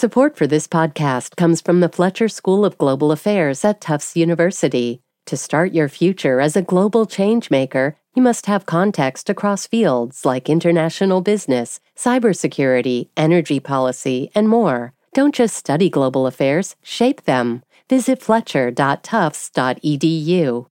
Support 0.00 0.32
for 0.34 0.46
this 0.46 0.66
podcast 0.66 1.36
comes 1.36 1.60
from 1.60 1.80
the 1.80 1.90
Fletcher 1.90 2.30
School 2.30 2.64
of 2.64 2.78
Global 2.78 3.12
Affairs 3.12 3.62
at 3.66 3.82
Tufts 3.82 4.16
University. 4.16 5.02
To 5.26 5.36
start 5.36 5.74
your 5.74 5.90
future 5.90 6.40
as 6.40 6.56
a 6.56 6.62
global 6.62 7.06
changemaker, 7.06 7.96
you 8.14 8.22
must 8.22 8.46
have 8.46 8.64
context 8.64 9.28
across 9.28 9.66
fields 9.66 10.24
like 10.24 10.48
international 10.48 11.20
business, 11.20 11.80
cybersecurity, 11.94 13.10
energy 13.14 13.60
policy, 13.60 14.30
and 14.34 14.48
more. 14.48 14.94
Don't 15.12 15.34
just 15.34 15.54
study 15.54 15.90
global 15.90 16.26
affairs, 16.26 16.76
shape 16.82 17.24
them. 17.24 17.62
Visit 17.90 18.22
fletcher.tufts.edu. 18.22 20.66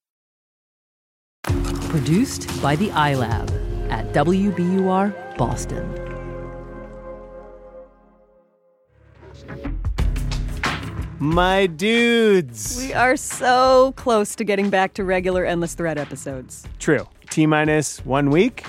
Produced 1.91 2.61
by 2.63 2.75
the 2.75 2.89
iLab 2.89 3.91
at 3.91 4.11
WBUR 4.11 5.37
Boston. 5.37 6.08
My 11.19 11.67
dudes. 11.67 12.77
We 12.77 12.93
are 12.93 13.17
so 13.17 13.93
close 13.97 14.35
to 14.35 14.43
getting 14.43 14.69
back 14.69 14.93
to 14.93 15.03
regular 15.03 15.45
Endless 15.45 15.73
Thread 15.73 15.97
episodes. 15.97 16.65
True. 16.79 17.07
T 17.29 17.45
minus 17.45 18.03
one 18.05 18.29
week. 18.29 18.63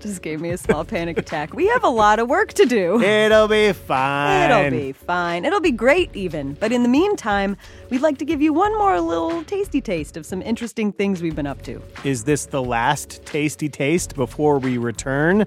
Just 0.00 0.22
gave 0.22 0.40
me 0.40 0.50
a 0.50 0.58
small 0.58 0.84
panic 0.84 1.18
attack. 1.18 1.54
We 1.54 1.66
have 1.68 1.82
a 1.82 1.88
lot 1.88 2.18
of 2.18 2.28
work 2.28 2.52
to 2.54 2.66
do. 2.66 3.00
It'll 3.02 3.48
be 3.48 3.72
fine. 3.72 4.50
It'll 4.50 4.70
be 4.70 4.92
fine. 4.92 5.44
It'll 5.44 5.60
be 5.60 5.72
great, 5.72 6.14
even. 6.14 6.54
But 6.54 6.72
in 6.72 6.82
the 6.82 6.88
meantime, 6.88 7.56
we'd 7.90 8.00
like 8.00 8.18
to 8.18 8.24
give 8.24 8.40
you 8.40 8.52
one 8.52 8.76
more 8.76 9.00
little 9.00 9.42
tasty 9.44 9.80
taste 9.80 10.16
of 10.16 10.24
some 10.24 10.42
interesting 10.42 10.92
things 10.92 11.20
we've 11.20 11.36
been 11.36 11.46
up 11.46 11.62
to. 11.62 11.82
Is 12.04 12.24
this 12.24 12.46
the 12.46 12.62
last 12.62 13.24
tasty 13.24 13.68
taste 13.68 14.14
before 14.14 14.58
we 14.58 14.78
return? 14.78 15.44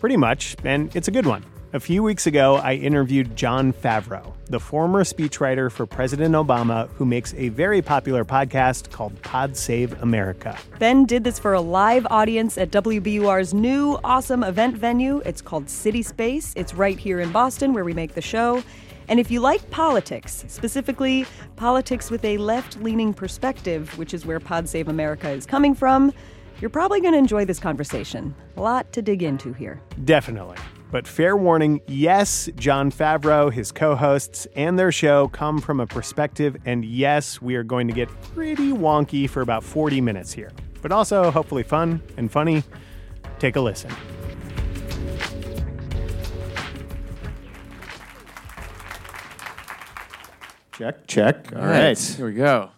Pretty 0.00 0.16
much, 0.16 0.56
and 0.64 0.94
it's 0.96 1.08
a 1.08 1.12
good 1.12 1.26
one. 1.26 1.44
A 1.74 1.80
few 1.80 2.02
weeks 2.02 2.26
ago, 2.26 2.56
I 2.56 2.74
interviewed 2.74 3.34
Jon 3.34 3.72
Favreau, 3.72 4.34
the 4.50 4.60
former 4.60 5.04
speechwriter 5.04 5.72
for 5.72 5.86
President 5.86 6.34
Obama, 6.34 6.90
who 6.90 7.06
makes 7.06 7.32
a 7.32 7.48
very 7.48 7.80
popular 7.80 8.26
podcast 8.26 8.90
called 8.90 9.22
Pod 9.22 9.56
Save 9.56 10.02
America. 10.02 10.58
Ben 10.78 11.06
did 11.06 11.24
this 11.24 11.38
for 11.38 11.54
a 11.54 11.62
live 11.62 12.06
audience 12.10 12.58
at 12.58 12.70
WBUR's 12.72 13.54
new 13.54 13.98
awesome 14.04 14.44
event 14.44 14.76
venue. 14.76 15.22
It's 15.24 15.40
called 15.40 15.70
City 15.70 16.02
Space. 16.02 16.52
It's 16.56 16.74
right 16.74 16.98
here 16.98 17.20
in 17.20 17.32
Boston 17.32 17.72
where 17.72 17.86
we 17.86 17.94
make 17.94 18.12
the 18.12 18.20
show. 18.20 18.62
And 19.08 19.18
if 19.18 19.30
you 19.30 19.40
like 19.40 19.70
politics, 19.70 20.44
specifically 20.48 21.24
politics 21.56 22.10
with 22.10 22.22
a 22.26 22.36
left 22.36 22.82
leaning 22.82 23.14
perspective, 23.14 23.96
which 23.96 24.12
is 24.12 24.26
where 24.26 24.40
Pod 24.40 24.68
Save 24.68 24.88
America 24.88 25.30
is 25.30 25.46
coming 25.46 25.74
from, 25.74 26.12
you're 26.60 26.68
probably 26.68 27.00
going 27.00 27.14
to 27.14 27.18
enjoy 27.18 27.46
this 27.46 27.58
conversation. 27.58 28.34
A 28.58 28.60
lot 28.60 28.92
to 28.92 29.00
dig 29.00 29.22
into 29.22 29.54
here. 29.54 29.80
Definitely. 30.04 30.58
But 30.92 31.08
fair 31.08 31.38
warning 31.38 31.80
yes, 31.88 32.50
Jon 32.54 32.92
Favreau, 32.92 33.50
his 33.50 33.72
co 33.72 33.96
hosts, 33.96 34.46
and 34.54 34.78
their 34.78 34.92
show 34.92 35.28
come 35.28 35.58
from 35.58 35.80
a 35.80 35.86
perspective, 35.86 36.54
and 36.66 36.84
yes, 36.84 37.40
we 37.40 37.56
are 37.56 37.62
going 37.62 37.88
to 37.88 37.94
get 37.94 38.08
pretty 38.34 38.72
wonky 38.72 39.28
for 39.28 39.40
about 39.40 39.64
40 39.64 40.02
minutes 40.02 40.34
here. 40.34 40.52
But 40.82 40.92
also, 40.92 41.30
hopefully, 41.30 41.62
fun 41.62 42.02
and 42.18 42.30
funny. 42.30 42.62
Take 43.38 43.56
a 43.56 43.60
listen. 43.62 43.90
Check, 50.76 51.06
check. 51.06 51.56
All 51.56 51.62
right. 51.62 51.98
Here 51.98 52.26
we 52.26 52.34
go. 52.34 52.70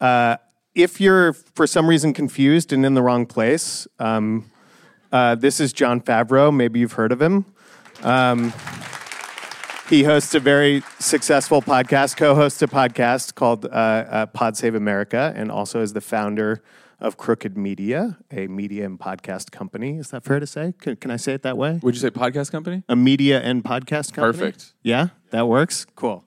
Uh, 0.00 0.38
if 0.74 0.98
you're 0.98 1.34
for 1.34 1.66
some 1.66 1.86
reason 1.86 2.14
confused 2.14 2.72
and 2.72 2.86
in 2.86 2.94
the 2.94 3.02
wrong 3.02 3.26
place, 3.26 3.86
um, 3.98 4.50
uh, 5.12 5.34
this 5.34 5.60
is 5.60 5.72
Jon 5.72 6.00
Favreau. 6.00 6.54
Maybe 6.54 6.80
you've 6.80 6.92
heard 6.92 7.12
of 7.12 7.20
him. 7.20 7.44
Um, 8.02 8.52
he 9.88 10.04
hosts 10.04 10.34
a 10.34 10.40
very 10.40 10.82
successful 10.98 11.60
podcast, 11.62 12.16
co-hosts 12.16 12.62
a 12.62 12.68
podcast 12.68 13.34
called 13.34 13.66
uh, 13.66 13.68
uh, 13.68 14.26
Pod 14.26 14.56
Save 14.56 14.74
America, 14.74 15.32
and 15.36 15.50
also 15.50 15.80
is 15.80 15.92
the 15.92 16.00
founder 16.00 16.62
of 17.00 17.16
Crooked 17.16 17.56
Media, 17.56 18.18
a 18.30 18.46
media 18.46 18.84
and 18.84 18.98
podcast 19.00 19.50
company. 19.50 19.96
Is 19.96 20.10
that 20.10 20.22
fair 20.22 20.38
to 20.38 20.46
say? 20.46 20.74
Can, 20.78 20.96
can 20.96 21.10
I 21.10 21.16
say 21.16 21.32
it 21.32 21.42
that 21.42 21.56
way? 21.56 21.80
Would 21.82 21.94
you 21.94 22.00
say 22.00 22.10
podcast 22.10 22.52
company? 22.52 22.84
A 22.88 22.94
media 22.94 23.40
and 23.40 23.64
podcast 23.64 24.12
company. 24.12 24.38
Perfect. 24.38 24.74
Yeah, 24.82 25.08
that 25.30 25.48
works. 25.48 25.86
Cool. 25.96 26.24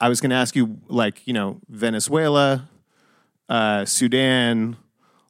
I 0.00 0.08
was 0.08 0.20
going 0.20 0.30
to 0.30 0.36
ask 0.36 0.56
you, 0.56 0.78
like, 0.88 1.26
you 1.26 1.32
know, 1.32 1.60
Venezuela, 1.68 2.68
uh, 3.48 3.84
Sudan, 3.84 4.76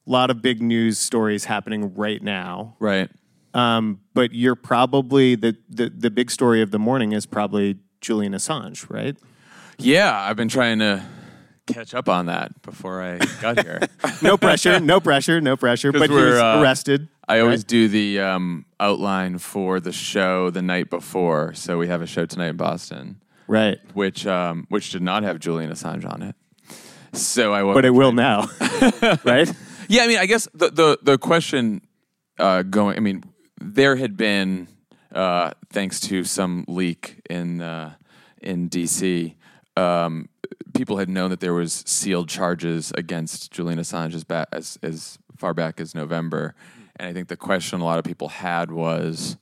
a 0.07 0.11
lot 0.11 0.29
of 0.29 0.41
big 0.41 0.61
news 0.61 0.97
stories 0.97 1.45
happening 1.45 1.93
right 1.95 2.21
now. 2.21 2.75
Right. 2.79 3.09
Um, 3.53 4.01
but 4.13 4.33
you're 4.33 4.55
probably 4.55 5.35
the, 5.35 5.57
the 5.69 5.89
the 5.89 6.09
big 6.09 6.29
story 6.29 6.61
of 6.61 6.71
the 6.71 6.79
morning 6.79 7.11
is 7.11 7.25
probably 7.25 7.77
Julian 8.01 8.33
Assange, 8.33 8.89
right? 8.89 9.17
Yeah, 9.79 10.15
I've 10.15 10.35
been 10.35 10.47
trying 10.47 10.79
to 10.79 11.03
catch 11.65 11.93
up 11.93 12.07
on 12.07 12.27
that 12.27 12.61
before 12.61 13.01
I 13.01 13.17
got 13.41 13.63
here. 13.63 13.81
No 14.21 14.35
pressure, 14.35 14.79
no 14.79 14.99
pressure, 14.99 15.39
no 15.41 15.55
pressure. 15.55 15.91
But 15.91 16.09
he 16.09 16.15
was 16.15 16.39
uh, 16.39 16.59
arrested. 16.59 17.07
I 17.27 17.39
always 17.39 17.59
right? 17.59 17.67
do 17.67 17.87
the 17.87 18.19
um, 18.19 18.65
outline 18.79 19.37
for 19.37 19.79
the 19.79 19.91
show 19.91 20.49
the 20.49 20.61
night 20.61 20.89
before, 20.89 21.53
so 21.53 21.77
we 21.77 21.87
have 21.87 22.01
a 22.01 22.07
show 22.07 22.25
tonight 22.25 22.49
in 22.49 22.57
Boston, 22.57 23.21
right, 23.47 23.79
which 23.93 24.25
um, 24.25 24.65
which 24.69 24.91
did 24.91 25.01
not 25.01 25.23
have 25.23 25.39
Julian 25.39 25.71
Assange 25.71 26.09
on 26.11 26.21
it. 26.21 26.35
So 27.13 27.53
I 27.53 27.61
but 27.73 27.85
it 27.85 27.91
will 27.91 28.11
now, 28.11 28.49
right? 29.23 29.51
Yeah, 29.87 30.03
I 30.03 30.07
mean, 30.07 30.17
I 30.17 30.25
guess 30.25 30.47
the 30.53 30.69
the 30.69 30.99
the 31.01 31.17
question 31.17 31.81
uh, 32.37 32.63
going. 32.63 32.97
I 32.97 32.99
mean, 32.99 33.23
there 33.59 33.95
had 33.95 34.17
been, 34.17 34.67
uh, 35.13 35.51
thanks 35.69 35.99
to 36.01 36.23
some 36.23 36.65
leak 36.67 37.21
in 37.29 37.61
uh, 37.61 37.93
in 38.41 38.69
DC, 38.69 39.35
um, 39.75 40.29
people 40.73 40.97
had 40.97 41.09
known 41.09 41.29
that 41.29 41.39
there 41.39 41.53
was 41.53 41.83
sealed 41.85 42.29
charges 42.29 42.91
against 42.95 43.51
Julian 43.51 43.79
Assange 43.79 44.13
as, 44.13 44.23
ba- 44.23 44.47
as 44.51 44.77
as 44.83 45.17
far 45.37 45.53
back 45.53 45.79
as 45.79 45.95
November, 45.95 46.53
and 46.97 47.07
I 47.09 47.13
think 47.13 47.29
the 47.29 47.37
question 47.37 47.79
a 47.79 47.85
lot 47.85 47.99
of 47.99 48.05
people 48.05 48.29
had 48.29 48.71
was, 48.71 49.37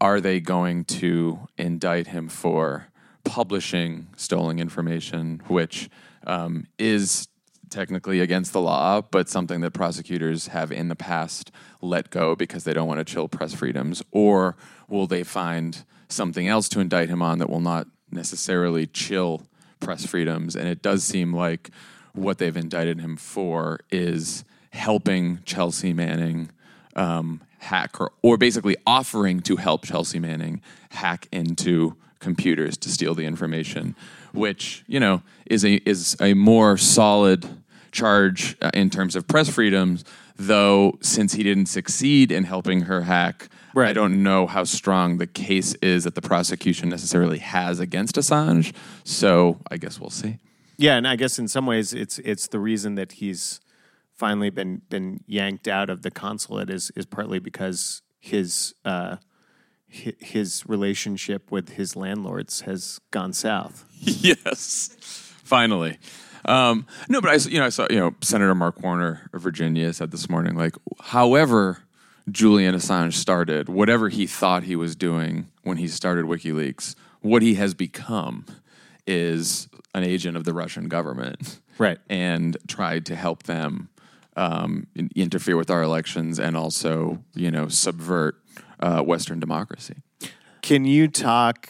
are 0.00 0.20
they 0.20 0.40
going 0.40 0.84
to 0.84 1.46
indict 1.58 2.08
him 2.08 2.28
for 2.28 2.88
publishing 3.24 4.08
stolen 4.16 4.58
information, 4.58 5.42
which 5.48 5.88
um, 6.26 6.66
is 6.78 7.28
technically 7.70 8.20
against 8.20 8.52
the 8.52 8.60
law, 8.60 9.00
but 9.00 9.28
something 9.28 9.60
that 9.60 9.72
prosecutors 9.72 10.48
have 10.48 10.72
in 10.72 10.88
the 10.88 10.96
past 10.96 11.50
let 11.80 12.10
go 12.10 12.34
because 12.34 12.64
they 12.64 12.72
don't 12.72 12.88
want 12.88 12.98
to 12.98 13.04
chill 13.04 13.28
press 13.28 13.54
freedoms? 13.54 14.02
Or 14.10 14.56
will 14.88 15.06
they 15.06 15.24
find 15.24 15.84
something 16.08 16.48
else 16.48 16.68
to 16.70 16.80
indict 16.80 17.08
him 17.08 17.22
on 17.22 17.38
that 17.38 17.50
will 17.50 17.60
not 17.60 17.86
necessarily 18.10 18.86
chill 18.86 19.42
press 19.80 20.06
freedoms? 20.06 20.56
And 20.56 20.68
it 20.68 20.82
does 20.82 21.04
seem 21.04 21.34
like 21.34 21.70
what 22.12 22.38
they've 22.38 22.56
indicted 22.56 23.00
him 23.00 23.16
for 23.16 23.80
is 23.90 24.44
helping 24.70 25.40
Chelsea 25.44 25.92
Manning 25.92 26.50
um, 26.96 27.42
hack 27.58 28.00
or, 28.00 28.12
or 28.22 28.36
basically 28.36 28.76
offering 28.86 29.40
to 29.40 29.56
help 29.56 29.84
Chelsea 29.84 30.18
Manning 30.18 30.60
hack 30.90 31.28
into 31.32 31.96
computers 32.20 32.76
to 32.78 32.88
steal 32.88 33.14
the 33.14 33.24
information, 33.24 33.94
which 34.34 34.84
you 34.86 35.00
know 35.00 35.22
is 35.46 35.64
a 35.64 35.76
is 35.88 36.16
a 36.20 36.34
more 36.34 36.76
solid 36.76 37.46
charge 37.92 38.56
uh, 38.60 38.70
in 38.74 38.90
terms 38.90 39.16
of 39.16 39.26
press 39.26 39.48
freedoms. 39.48 40.04
Though 40.36 40.98
since 41.00 41.34
he 41.34 41.44
didn't 41.44 41.66
succeed 41.66 42.32
in 42.32 42.44
helping 42.44 42.82
her 42.82 43.02
hack, 43.02 43.48
I 43.76 43.92
don't 43.92 44.22
know 44.22 44.46
how 44.46 44.64
strong 44.64 45.18
the 45.18 45.28
case 45.28 45.74
is 45.74 46.04
that 46.04 46.16
the 46.16 46.22
prosecution 46.22 46.88
necessarily 46.88 47.38
has 47.38 47.78
against 47.78 48.16
Assange. 48.16 48.74
So 49.04 49.60
I 49.70 49.76
guess 49.76 50.00
we'll 50.00 50.10
see. 50.10 50.38
Yeah, 50.76 50.96
and 50.96 51.06
I 51.06 51.16
guess 51.16 51.38
in 51.38 51.48
some 51.48 51.66
ways 51.66 51.92
it's 51.92 52.18
it's 52.18 52.48
the 52.48 52.58
reason 52.58 52.96
that 52.96 53.12
he's 53.12 53.60
finally 54.12 54.50
been 54.50 54.82
been 54.88 55.20
yanked 55.26 55.68
out 55.68 55.90
of 55.90 56.02
the 56.02 56.10
consulate 56.10 56.70
is 56.70 56.90
is 56.96 57.06
partly 57.06 57.38
because 57.38 58.02
his 58.20 58.74
uh, 58.84 59.16
his 59.94 60.64
relationship 60.66 61.50
with 61.52 61.70
his 61.70 61.94
landlords 61.96 62.62
has 62.62 63.00
gone 63.10 63.32
south. 63.32 63.84
yes, 64.00 64.96
finally. 65.44 65.98
Um, 66.46 66.86
no, 67.08 67.20
but 67.20 67.30
I, 67.30 67.34
you 67.48 67.58
know, 67.58 67.66
I 67.66 67.70
saw, 67.70 67.86
you 67.88 67.98
know, 67.98 68.14
Senator 68.20 68.54
Mark 68.54 68.82
Warner 68.82 69.30
of 69.32 69.40
Virginia 69.42 69.92
said 69.92 70.10
this 70.10 70.28
morning, 70.28 70.56
like, 70.56 70.74
however 71.00 71.78
Julian 72.30 72.74
Assange 72.74 73.14
started, 73.14 73.68
whatever 73.68 74.08
he 74.08 74.26
thought 74.26 74.64
he 74.64 74.76
was 74.76 74.94
doing 74.96 75.48
when 75.62 75.78
he 75.78 75.88
started 75.88 76.26
WikiLeaks, 76.26 76.94
what 77.20 77.40
he 77.42 77.54
has 77.54 77.72
become 77.72 78.44
is 79.06 79.68
an 79.94 80.04
agent 80.04 80.36
of 80.36 80.44
the 80.44 80.52
Russian 80.52 80.88
government, 80.88 81.60
Right. 81.78 81.98
and 82.10 82.56
tried 82.68 83.06
to 83.06 83.16
help 83.16 83.44
them 83.44 83.88
um, 84.36 84.86
interfere 85.14 85.56
with 85.56 85.70
our 85.70 85.82
elections 85.82 86.38
and 86.40 86.56
also, 86.56 87.22
you 87.34 87.50
know, 87.50 87.68
subvert 87.68 88.36
uh, 88.84 89.02
Western 89.02 89.40
democracy. 89.40 89.96
Can 90.62 90.84
you 90.84 91.08
talk 91.08 91.68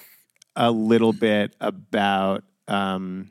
a 0.56 0.70
little 0.70 1.12
bit 1.12 1.54
about 1.60 2.44
um, 2.68 3.30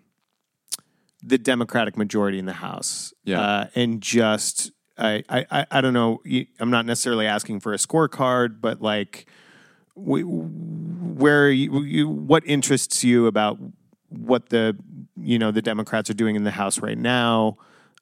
the 1.22 1.38
Democratic 1.38 1.98
majority 1.98 2.38
in 2.40 2.46
the 2.46 2.54
House? 2.54 3.14
Yeah. 3.24 3.42
Uh, 3.42 3.68
and 3.76 4.02
just, 4.02 4.72
I, 4.98 5.24
I, 5.30 5.66
I- 5.72 5.82
don't 5.82 5.94
know, 5.94 6.22
I'm 6.60 6.70
not 6.70 6.86
necessarily 6.86 7.26
asking 7.28 7.60
for 7.62 7.74
a 7.74 7.78
scorecard, 7.78 8.62
but 8.62 8.82
like, 8.82 9.26
wh- 9.96 10.24
where 11.20 11.50
you, 11.50 11.82
you, 11.84 12.10
what 12.10 12.44
interests 12.46 13.04
you 13.04 13.28
about 13.28 13.58
what 14.10 14.50
the 14.50 14.78
you 15.18 15.40
know 15.40 15.50
the 15.52 15.62
Democrats 15.62 16.10
are 16.10 16.14
doing 16.14 16.36
in 16.36 16.44
the 16.44 16.52
House 16.52 16.80
right 16.80 16.98
now, 16.98 17.58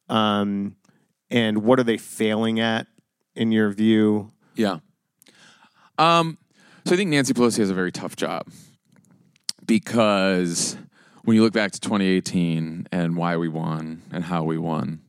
um, 0.10 0.76
and 1.30 1.64
what 1.64 1.80
are 1.80 1.84
they 1.84 1.98
failing 1.98 2.60
at 2.60 2.88
in 3.36 3.52
your 3.52 3.70
view? 3.72 4.32
Yeah. 4.56 4.80
Um, 6.02 6.40
so 6.86 6.96
I 6.96 6.98
think 6.98 7.12
Nancy 7.12 7.34
Pelosi 7.34 7.60
has 7.60 7.70
a 7.70 7.76
very 7.76 7.92
tough 7.92 8.16
job 8.16 8.48
because 9.68 10.76
when 11.24 11.36
you 11.36 11.44
look 11.44 11.54
back 11.54 11.72
to 11.74 11.80
2018 11.80 12.88
and 12.92 13.16
why 13.16 13.38
we 13.38 13.48
won 13.48 14.02
and 14.12 14.24
how 14.24 14.44
we 14.44 14.58
won, 14.58 15.02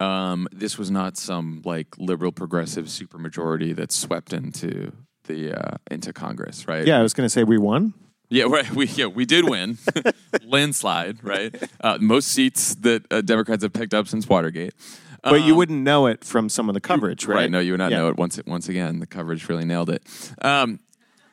um, 0.00 0.48
this 0.50 0.78
was 0.78 0.90
not 0.90 1.18
some 1.18 1.60
like 1.66 1.88
liberal 1.98 2.32
progressive 2.32 2.86
supermajority 2.86 3.76
that 3.76 3.92
swept 3.92 4.32
into 4.32 4.92
the 5.24 5.52
uh, 5.52 5.76
into 5.90 6.14
Congress, 6.14 6.66
right? 6.66 6.86
Yeah, 6.86 6.98
I 6.98 7.02
was 7.02 7.12
going 7.12 7.26
to 7.26 7.30
say 7.30 7.44
we 7.44 7.58
won. 7.58 7.92
Yeah, 8.30 8.44
right. 8.44 8.68
We 8.70 8.86
yeah 8.86 9.06
we 9.06 9.26
did 9.26 9.46
win 9.46 9.76
landslide, 10.42 11.22
right? 11.22 11.54
Uh, 11.82 11.98
most 12.00 12.28
seats 12.28 12.74
that 12.76 13.04
uh, 13.12 13.20
Democrats 13.20 13.62
have 13.64 13.74
picked 13.74 13.92
up 13.92 14.08
since 14.08 14.26
Watergate. 14.26 14.72
But 15.22 15.42
you 15.42 15.54
wouldn't 15.54 15.82
know 15.82 16.06
it 16.06 16.24
from 16.24 16.48
some 16.48 16.68
of 16.68 16.74
the 16.74 16.80
coverage, 16.80 17.26
right? 17.26 17.36
Right. 17.36 17.50
No, 17.50 17.60
you 17.60 17.72
would 17.72 17.78
not 17.78 17.90
Yeah. 17.92 17.98
know 17.98 18.08
it 18.08 18.16
once. 18.16 18.38
It, 18.38 18.46
Once 18.46 18.68
again, 18.68 18.98
the 18.98 19.06
coverage 19.06 19.48
really 19.48 19.64
nailed 19.64 19.88
it. 19.90 20.02
Um, 20.42 20.80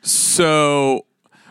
so, 0.01 1.05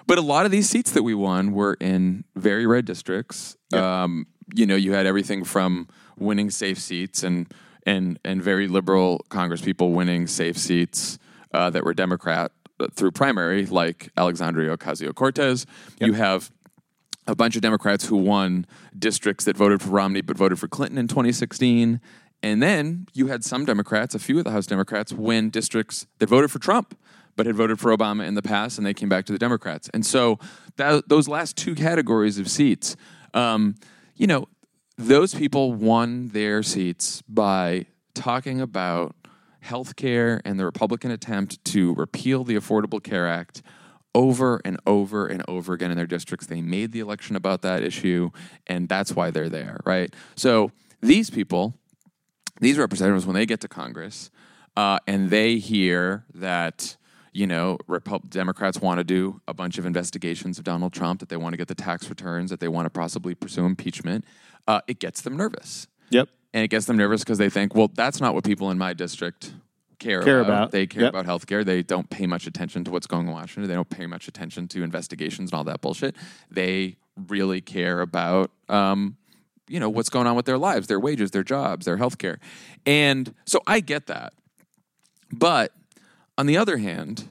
but 0.06 0.18
a 0.18 0.22
lot 0.22 0.46
of 0.46 0.52
these 0.52 0.68
seats 0.68 0.92
that 0.92 1.02
we 1.02 1.14
won 1.14 1.52
were 1.52 1.74
in 1.80 2.24
very 2.36 2.66
red 2.66 2.84
districts. 2.84 3.56
Um, 3.72 4.26
you 4.54 4.66
know, 4.66 4.76
you 4.76 4.92
had 4.92 5.06
everything 5.06 5.44
from 5.44 5.88
winning 6.18 6.50
safe 6.50 6.78
seats 6.78 7.22
and 7.22 7.46
and 7.86 8.18
and 8.24 8.42
very 8.42 8.68
liberal 8.68 9.24
Congress 9.28 9.60
people 9.60 9.92
winning 9.92 10.26
safe 10.26 10.56
seats 10.56 11.18
uh, 11.52 11.70
that 11.70 11.84
were 11.84 11.94
Democrat 11.94 12.52
uh, 12.80 12.86
through 12.94 13.10
primary, 13.12 13.66
like 13.66 14.10
Alexandria 14.16 14.76
Ocasio 14.76 15.14
Cortez. 15.14 15.66
You 16.00 16.14
have 16.14 16.50
a 17.26 17.34
bunch 17.36 17.56
of 17.56 17.62
Democrats 17.62 18.06
who 18.06 18.16
won 18.16 18.64
districts 18.98 19.44
that 19.44 19.56
voted 19.56 19.82
for 19.82 19.90
Romney 19.90 20.22
but 20.22 20.36
voted 20.38 20.58
for 20.58 20.68
Clinton 20.68 20.96
in 20.98 21.08
2016. 21.08 22.00
And 22.42 22.62
then 22.62 23.06
you 23.14 23.26
had 23.26 23.44
some 23.44 23.64
Democrats, 23.64 24.14
a 24.14 24.18
few 24.18 24.38
of 24.38 24.44
the 24.44 24.52
House 24.52 24.66
Democrats, 24.66 25.12
win 25.12 25.50
districts 25.50 26.06
that 26.18 26.28
voted 26.28 26.50
for 26.50 26.58
Trump 26.58 26.96
but 27.38 27.46
had 27.46 27.54
voted 27.54 27.78
for 27.78 27.96
Obama 27.96 28.26
in 28.26 28.34
the 28.34 28.42
past 28.42 28.78
and 28.78 28.86
they 28.86 28.92
came 28.92 29.08
back 29.08 29.24
to 29.24 29.32
the 29.32 29.38
Democrats. 29.38 29.88
And 29.94 30.04
so 30.04 30.40
that, 30.76 31.08
those 31.08 31.28
last 31.28 31.56
two 31.56 31.76
categories 31.76 32.36
of 32.36 32.50
seats, 32.50 32.96
um, 33.32 33.76
you 34.16 34.26
know, 34.26 34.48
those 34.96 35.32
people 35.32 35.72
won 35.72 36.28
their 36.28 36.64
seats 36.64 37.22
by 37.22 37.86
talking 38.12 38.60
about 38.60 39.14
health 39.60 39.94
care 39.94 40.42
and 40.44 40.58
the 40.58 40.64
Republican 40.64 41.12
attempt 41.12 41.64
to 41.66 41.94
repeal 41.94 42.42
the 42.42 42.56
Affordable 42.56 43.00
Care 43.00 43.28
Act 43.28 43.62
over 44.16 44.60
and 44.64 44.80
over 44.84 45.28
and 45.28 45.44
over 45.46 45.74
again 45.74 45.92
in 45.92 45.96
their 45.96 46.06
districts. 46.06 46.46
They 46.46 46.60
made 46.60 46.90
the 46.90 46.98
election 46.98 47.36
about 47.36 47.62
that 47.62 47.84
issue, 47.84 48.30
and 48.66 48.88
that's 48.88 49.14
why 49.14 49.30
they're 49.30 49.48
there, 49.48 49.78
right? 49.84 50.12
So 50.34 50.72
these 51.00 51.30
people, 51.30 51.74
these 52.60 52.78
representatives, 52.78 53.26
when 53.26 53.34
they 53.34 53.46
get 53.46 53.60
to 53.62 53.68
Congress 53.68 54.30
uh, 54.76 54.98
and 55.06 55.30
they 55.30 55.56
hear 55.58 56.24
that, 56.34 56.96
you 57.32 57.46
know, 57.46 57.78
Repub- 57.86 58.28
Democrats 58.30 58.80
want 58.80 58.98
to 58.98 59.04
do 59.04 59.40
a 59.46 59.54
bunch 59.54 59.78
of 59.78 59.86
investigations 59.86 60.58
of 60.58 60.64
Donald 60.64 60.92
Trump, 60.92 61.20
that 61.20 61.28
they 61.28 61.36
want 61.36 61.52
to 61.52 61.56
get 61.56 61.68
the 61.68 61.74
tax 61.74 62.08
returns, 62.08 62.50
that 62.50 62.60
they 62.60 62.68
want 62.68 62.86
to 62.86 62.90
possibly 62.90 63.34
pursue 63.34 63.64
impeachment, 63.66 64.24
uh, 64.66 64.80
it 64.86 64.98
gets 64.98 65.20
them 65.22 65.36
nervous. 65.36 65.86
Yep. 66.10 66.28
And 66.54 66.64
it 66.64 66.68
gets 66.68 66.86
them 66.86 66.96
nervous 66.96 67.22
because 67.22 67.38
they 67.38 67.50
think, 67.50 67.74
well, 67.74 67.90
that's 67.94 68.20
not 68.20 68.34
what 68.34 68.42
people 68.44 68.70
in 68.70 68.78
my 68.78 68.94
district 68.94 69.52
care, 69.98 70.22
Care 70.22 70.40
about. 70.40 70.52
about. 70.52 70.70
They 70.72 70.86
care 70.86 71.02
Yep. 71.02 71.14
about 71.14 71.26
healthcare. 71.26 71.64
They 71.64 71.82
don't 71.82 72.08
pay 72.08 72.26
much 72.26 72.46
attention 72.46 72.84
to 72.84 72.90
what's 72.90 73.06
going 73.06 73.26
on 73.26 73.28
in 73.28 73.34
Washington. 73.34 73.68
They 73.68 73.74
don't 73.74 73.90
pay 73.90 74.06
much 74.06 74.26
attention 74.28 74.66
to 74.68 74.82
investigations 74.82 75.50
and 75.50 75.58
all 75.58 75.64
that 75.64 75.80
bullshit. 75.82 76.16
They 76.50 76.96
really 77.28 77.60
care 77.60 78.00
about, 78.00 78.50
um, 78.70 79.16
you 79.68 79.78
know, 79.80 79.88
what's 79.88 80.08
going 80.08 80.26
on 80.26 80.36
with 80.36 80.46
their 80.46 80.58
lives, 80.58 80.86
their 80.86 81.00
wages, 81.00 81.30
their 81.30 81.42
jobs, 81.42 81.86
their 81.86 81.96
health 81.96 82.18
care 82.18 82.38
And 82.86 83.34
so 83.44 83.60
I 83.66 83.80
get 83.80 84.06
that. 84.06 84.32
But 85.30 85.72
on 86.36 86.46
the 86.46 86.56
other 86.56 86.78
hand, 86.78 87.28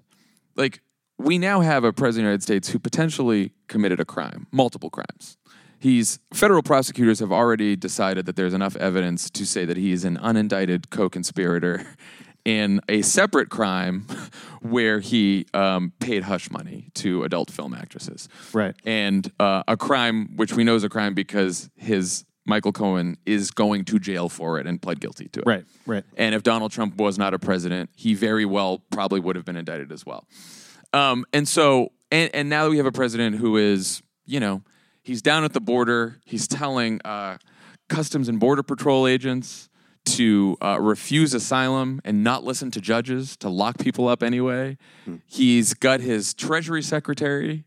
like 0.56 0.82
we 1.18 1.38
now 1.38 1.62
have 1.62 1.84
a 1.84 1.92
president 1.92 2.08
of 2.10 2.14
the 2.16 2.30
United 2.30 2.44
States 2.44 2.70
who 2.70 2.80
potentially 2.80 3.52
committed 3.68 4.00
a 4.00 4.06
crime, 4.06 4.48
multiple 4.52 4.90
crimes. 4.90 5.38
He's 5.80 6.20
federal 6.34 6.64
prosecutors 6.64 7.20
have 7.20 7.32
already 7.32 7.76
decided 7.76 8.26
that 8.26 8.36
there's 8.36 8.54
enough 8.54 8.76
evidence 8.78 9.30
to 9.32 9.46
say 9.46 9.66
that 9.66 9.78
he 9.78 9.92
is 9.92 10.06
an 10.06 10.18
unindicted 10.18 10.90
co-conspirator 10.90 11.86
in 12.46 12.80
a 12.88 13.02
separate 13.02 13.50
crime 13.50 14.06
where 14.62 15.00
he 15.00 15.46
um, 15.54 15.92
paid 16.00 16.24
hush 16.24 16.50
money 16.50 16.90
to 16.96 17.24
adult 17.24 17.52
film 17.52 17.74
actresses. 17.74 18.30
Right. 18.54 18.74
And 18.86 19.30
uh, 19.40 19.64
a 19.68 19.78
crime 19.78 20.36
which 20.36 20.54
we 20.54 20.64
know 20.64 20.76
is 20.76 20.84
a 20.84 20.90
crime 20.90 21.14
because 21.14 21.70
his 21.76 22.24
Michael 22.48 22.72
Cohen 22.72 23.18
is 23.26 23.52
going 23.52 23.86
to 23.86 24.00
jail 24.00 24.30
for 24.30 24.60
it 24.60 24.66
and 24.66 24.82
pled 24.82 25.00
guilty 25.00 25.28
to 25.30 25.42
it. 25.42 25.46
Right. 25.46 25.66
Right. 25.86 26.04
And 26.16 26.34
if 26.34 26.44
Donald 26.44 26.72
Trump 26.72 26.96
was 26.98 27.18
not 27.18 27.34
a 27.34 27.40
president, 27.40 27.90
he 27.96 28.14
very 28.14 28.46
well 28.46 28.84
probably 28.90 29.20
would 29.20 29.36
have 29.36 29.46
been 29.46 29.58
indicted 29.58 29.92
as 29.92 30.06
well. 30.06 30.26
Um, 30.94 31.26
and 31.34 31.48
so, 31.48 31.90
and, 32.12 32.34
and 32.34 32.50
now 32.50 32.64
that 32.64 32.70
we 32.72 32.78
have 32.78 32.86
a 32.86 32.92
president 32.92 33.36
who 33.36 33.58
is, 33.58 34.02
you 34.26 34.40
know, 34.40 34.64
he's 35.04 35.22
down 35.22 35.44
at 35.44 35.54
the 35.54 35.60
border. 35.60 36.20
He's 36.26 36.48
telling 36.48 37.02
uh, 37.04 37.38
Customs 37.90 38.30
and 38.30 38.40
Border 38.40 38.64
Patrol 38.64 39.08
agents 39.08 39.70
to 40.06 40.58
uh, 40.62 40.80
refuse 40.80 41.34
asylum 41.34 42.00
and 42.06 42.24
not 42.24 42.46
listen 42.46 42.72
to 42.72 42.80
judges, 42.80 43.36
to 43.38 43.50
lock 43.50 43.78
people 43.78 44.08
up 44.08 44.24
anyway. 44.24 44.78
He's 45.26 45.74
got 45.74 46.00
his 46.00 46.34
Treasury 46.34 46.82
Secretary 46.82 47.66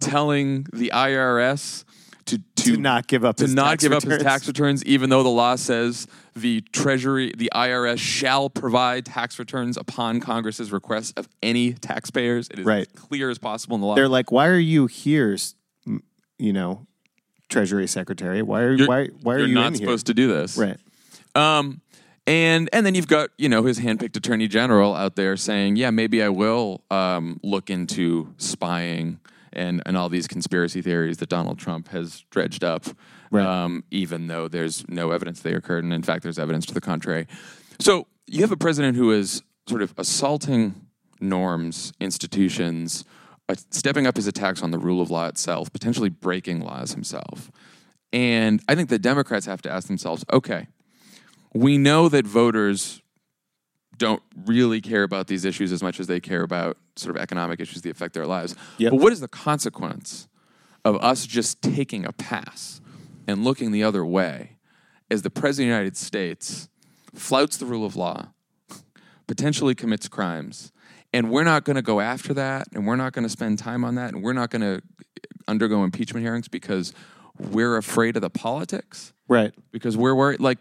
telling 0.00 0.66
the 0.72 0.90
IRS 0.94 1.84
to, 2.64 2.72
to, 2.72 2.76
not 2.80 3.06
give 3.06 3.24
up 3.24 3.36
to 3.36 3.44
his 3.44 3.54
not 3.54 3.70
tax 3.70 3.82
give 3.82 3.92
up 3.92 4.02
his 4.02 4.12
returns. 4.12 4.22
tax 4.24 4.46
returns, 4.48 4.84
even 4.84 5.10
though 5.10 5.22
the 5.22 5.28
law 5.28 5.56
says 5.56 6.06
the 6.34 6.60
Treasury, 6.72 7.32
the 7.36 7.50
IRS 7.54 7.98
shall 7.98 8.48
provide 8.50 9.04
tax 9.06 9.38
returns 9.38 9.76
upon 9.76 10.20
Congress's 10.20 10.72
request 10.72 11.18
of 11.18 11.28
any 11.42 11.72
taxpayers. 11.72 12.48
It 12.50 12.60
is 12.60 12.64
Right. 12.64 12.86
as 12.94 13.00
clear 13.00 13.30
as 13.30 13.38
possible 13.38 13.74
in 13.74 13.80
the 13.80 13.86
law. 13.86 13.94
They're 13.94 14.08
like, 14.08 14.30
why 14.32 14.46
are 14.48 14.58
you 14.58 14.86
here? 14.86 15.36
You 16.38 16.52
know, 16.52 16.86
Treasury 17.48 17.86
Secretary. 17.86 18.42
Why 18.42 18.62
are 18.62 18.72
You're- 18.72 18.86
why 18.86 19.06
why 19.22 19.34
are 19.34 19.38
you're 19.40 19.48
you 19.48 19.54
not 19.54 19.76
supposed 19.76 20.06
to 20.06 20.14
do 20.14 20.28
this. 20.28 20.56
Right. 20.56 20.76
Um, 21.34 21.80
and 22.26 22.68
and 22.72 22.86
then 22.86 22.94
you've 22.94 23.08
got 23.08 23.30
you 23.38 23.48
know 23.48 23.64
his 23.64 23.80
handpicked 23.80 24.16
attorney 24.16 24.46
general 24.48 24.94
out 24.94 25.16
there 25.16 25.36
saying, 25.36 25.76
yeah, 25.76 25.90
maybe 25.90 26.22
I 26.22 26.28
will 26.28 26.82
um, 26.90 27.40
look 27.42 27.70
into 27.70 28.32
spying 28.36 29.18
and 29.52 29.82
and 29.86 29.96
all 29.96 30.08
these 30.08 30.26
conspiracy 30.26 30.82
theories 30.82 31.18
that 31.18 31.28
Donald 31.28 31.58
Trump 31.58 31.88
has 31.88 32.24
dredged 32.30 32.64
up, 32.64 32.86
Right. 33.30 33.46
um, 33.46 33.84
even 33.90 34.26
though 34.26 34.48
there's 34.48 34.88
no 34.88 35.10
evidence 35.10 35.40
they 35.40 35.54
occurred, 35.54 35.84
and 35.84 35.92
in 35.92 36.02
fact, 36.02 36.22
there's 36.22 36.38
evidence 36.38 36.66
to 36.66 36.74
the 36.74 36.80
contrary. 36.80 37.26
So 37.78 38.06
you 38.26 38.40
have 38.42 38.52
a 38.52 38.56
president 38.56 38.96
who 38.96 39.10
is 39.12 39.42
sort 39.68 39.82
of 39.82 39.94
assaulting 39.96 40.86
norms, 41.20 41.92
institutions, 42.00 43.04
uh, 43.48 43.54
stepping 43.70 44.06
up 44.06 44.16
his 44.16 44.26
attacks 44.26 44.62
on 44.62 44.70
the 44.70 44.78
rule 44.78 45.00
of 45.00 45.10
law 45.10 45.26
itself, 45.26 45.72
potentially 45.72 46.08
breaking 46.08 46.60
laws 46.60 46.92
himself. 46.92 47.50
And 48.12 48.62
I 48.68 48.74
think 48.74 48.88
the 48.88 48.98
Democrats 48.98 49.46
have 49.46 49.62
to 49.62 49.70
ask 49.70 49.86
themselves, 49.86 50.24
okay, 50.32 50.66
we 51.54 51.78
know 51.78 52.08
that 52.08 52.26
voters 52.26 52.99
don't 54.00 54.22
really 54.46 54.80
care 54.80 55.02
about 55.02 55.26
these 55.26 55.44
issues 55.44 55.72
as 55.72 55.82
much 55.82 56.00
as 56.00 56.06
they 56.06 56.20
care 56.20 56.42
about 56.42 56.78
sort 56.96 57.14
of 57.14 57.22
economic 57.22 57.60
issues 57.60 57.82
that 57.82 57.90
affect 57.90 58.14
their 58.14 58.26
lives. 58.26 58.56
Yep. 58.78 58.92
But 58.92 59.00
what 59.00 59.12
is 59.12 59.20
the 59.20 59.28
consequence 59.28 60.26
of 60.86 60.96
us 61.02 61.26
just 61.26 61.60
taking 61.60 62.06
a 62.06 62.12
pass 62.12 62.80
and 63.28 63.44
looking 63.44 63.72
the 63.72 63.84
other 63.84 64.04
way 64.04 64.56
as 65.10 65.20
the 65.20 65.28
President 65.28 65.66
of 65.66 65.74
the 65.74 65.76
United 65.76 65.96
States 65.98 66.70
flouts 67.14 67.58
the 67.58 67.66
rule 67.66 67.84
of 67.84 67.94
law, 67.94 68.28
potentially 69.26 69.74
commits 69.74 70.08
crimes, 70.08 70.72
and 71.12 71.30
we're 71.30 71.44
not 71.44 71.64
going 71.64 71.76
to 71.76 71.82
go 71.82 72.00
after 72.00 72.32
that, 72.32 72.68
and 72.74 72.86
we're 72.86 72.96
not 72.96 73.12
going 73.12 73.24
to 73.24 73.28
spend 73.28 73.58
time 73.58 73.84
on 73.84 73.96
that, 73.96 74.14
and 74.14 74.22
we're 74.22 74.32
not 74.32 74.48
going 74.48 74.62
to 74.62 74.80
undergo 75.46 75.84
impeachment 75.84 76.24
hearings 76.24 76.48
because 76.48 76.94
we're 77.38 77.76
afraid 77.76 78.16
of 78.16 78.22
the 78.22 78.30
politics? 78.30 79.12
Right. 79.28 79.52
because 79.70 79.96
we're 79.96 80.14
worried 80.14 80.40
like 80.40 80.58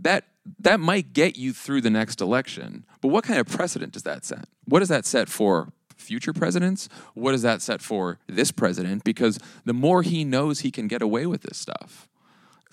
that 0.00 0.24
that 0.58 0.80
might 0.80 1.12
get 1.12 1.36
you 1.36 1.52
through 1.52 1.80
the 1.80 1.90
next 1.90 2.20
election 2.20 2.84
but 3.00 3.08
what 3.08 3.24
kind 3.24 3.38
of 3.38 3.46
precedent 3.46 3.92
does 3.92 4.02
that 4.02 4.24
set? 4.24 4.46
What 4.64 4.80
does 4.80 4.88
that 4.88 5.06
set 5.06 5.28
for 5.28 5.72
future 5.96 6.32
presidents? 6.32 6.88
What 7.14 7.32
does 7.32 7.42
that 7.42 7.62
set 7.62 7.80
for 7.80 8.18
this 8.26 8.50
president? 8.50 9.04
Because 9.04 9.38
the 9.64 9.72
more 9.72 10.02
he 10.02 10.24
knows 10.24 10.60
he 10.60 10.70
can 10.70 10.88
get 10.88 11.02
away 11.02 11.26
with 11.26 11.42
this 11.42 11.58
stuff 11.58 12.08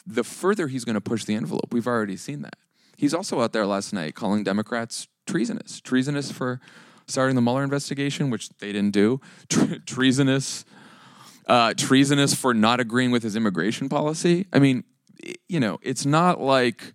the 0.05 0.24
further 0.24 0.67
he's 0.67 0.86
going 0.86 0.94
to 0.94 1.01
push 1.01 1.25
the 1.25 1.34
envelope. 1.34 1.67
We've 1.72 1.88
already 1.88 2.17
seen 2.17 2.41
that. 2.44 2.58
He's 2.96 3.13
also 3.13 3.41
out 3.41 3.53
there 3.53 3.65
last 3.65 3.91
night 3.91 4.15
calling 4.15 4.44
democrats 4.44 5.08
treasonous. 5.25 5.82
Treasonous 5.82 6.32
for 6.32 6.62
starting 7.08 7.36
the 7.36 7.41
Mueller 7.41 7.63
investigation 7.63 8.29
which 8.29 8.50
they 8.60 8.72
didn't 8.72 8.91
do. 8.91 9.20
Tre- 9.50 9.79
treasonous 9.86 10.65
uh, 11.48 11.74
treasonous 11.75 12.34
for 12.34 12.55
not 12.55 12.79
agreeing 12.79 13.12
with 13.12 13.22
his 13.22 13.36
immigration 13.36 13.88
policy. 13.88 14.48
I 14.51 14.58
mean, 14.58 14.84
you 15.48 15.60
know, 15.60 15.77
it's 15.84 16.03
not 16.05 16.41
like 16.41 16.94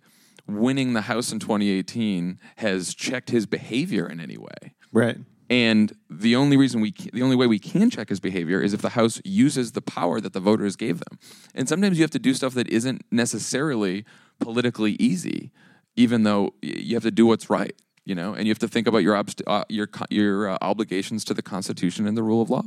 winning 0.57 0.93
the 0.93 1.01
House 1.01 1.31
in 1.31 1.39
2018 1.39 2.39
has 2.57 2.93
checked 2.93 3.29
his 3.29 3.45
behavior 3.45 4.07
in 4.07 4.19
any 4.19 4.37
way. 4.37 4.75
Right. 4.91 5.17
And 5.49 5.91
the 6.09 6.37
only 6.37 6.55
reason 6.55 6.79
we, 6.79 6.93
the 7.11 7.21
only 7.21 7.35
way 7.35 7.45
we 7.45 7.59
can 7.59 7.89
check 7.89 8.07
his 8.07 8.21
behavior 8.21 8.61
is 8.61 8.73
if 8.73 8.81
the 8.81 8.89
House 8.89 9.21
uses 9.25 9.73
the 9.73 9.81
power 9.81 10.21
that 10.21 10.31
the 10.31 10.39
voters 10.39 10.77
gave 10.77 10.99
them. 10.99 11.19
And 11.53 11.67
sometimes 11.67 11.97
you 11.97 12.03
have 12.03 12.11
to 12.11 12.19
do 12.19 12.33
stuff 12.33 12.53
that 12.53 12.69
isn't 12.69 13.03
necessarily 13.11 14.05
politically 14.39 14.93
easy, 14.93 15.51
even 15.97 16.23
though 16.23 16.53
you 16.61 16.95
have 16.95 17.03
to 17.03 17.11
do 17.11 17.25
what's 17.25 17.49
right. 17.49 17.75
You 18.05 18.15
know, 18.15 18.33
and 18.33 18.47
you 18.47 18.51
have 18.51 18.59
to 18.59 18.67
think 18.67 18.87
about 18.87 18.99
your 18.99 19.13
obst- 19.13 19.43
uh, 19.45 19.63
your 19.69 19.87
your 20.09 20.49
uh, 20.49 20.57
obligations 20.61 21.23
to 21.25 21.35
the 21.35 21.43
Constitution 21.43 22.07
and 22.07 22.17
the 22.17 22.23
rule 22.23 22.41
of 22.41 22.49
law. 22.49 22.63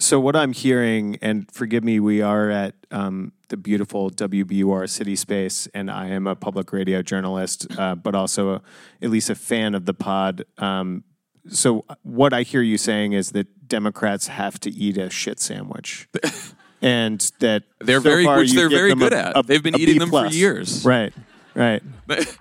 So 0.00 0.18
what 0.20 0.34
I'm 0.36 0.52
hearing, 0.52 1.18
and 1.22 1.50
forgive 1.52 1.84
me, 1.84 2.00
we 2.00 2.20
are 2.20 2.50
at 2.50 2.74
um, 2.90 3.32
the 3.48 3.56
beautiful 3.56 4.10
WBUR 4.10 4.88
City 4.88 5.16
Space, 5.16 5.68
and 5.72 5.90
I 5.90 6.08
am 6.08 6.26
a 6.26 6.34
public 6.34 6.72
radio 6.72 7.00
journalist, 7.00 7.66
uh, 7.78 7.94
but 7.94 8.14
also 8.14 8.54
a, 8.54 8.62
at 9.00 9.10
least 9.10 9.30
a 9.30 9.34
fan 9.34 9.74
of 9.74 9.86
the 9.86 9.94
pod. 9.94 10.44
Um, 10.58 11.04
so 11.48 11.84
what 12.02 12.32
I 12.32 12.42
hear 12.42 12.60
you 12.60 12.76
saying 12.76 13.12
is 13.12 13.30
that 13.32 13.68
Democrats 13.68 14.26
have 14.26 14.58
to 14.60 14.70
eat 14.70 14.98
a 14.98 15.10
shit 15.10 15.38
sandwich, 15.40 16.08
and 16.82 17.20
that 17.38 17.62
They're 17.80 17.98
so 18.00 18.02
very- 18.02 18.26
which 18.26 18.52
they're 18.52 18.68
very 18.68 18.94
good 18.94 19.12
a- 19.12 19.26
at. 19.28 19.38
a- 19.38 19.42
They've 19.42 19.62
been 19.62 19.78
eating 19.78 19.94
B 19.94 19.98
them 20.00 20.10
for 20.10 20.26
years. 20.26 20.84
Right, 20.84 21.14
right. 21.54 21.82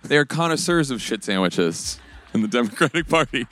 they 0.04 0.18
are 0.18 0.26
connoisseurs 0.26 0.90
of 0.90 1.02
shit 1.02 1.24
sandwiches 1.24 2.00
in 2.34 2.42
the 2.42 2.48
Democratic 2.48 3.08
Party. 3.08 3.46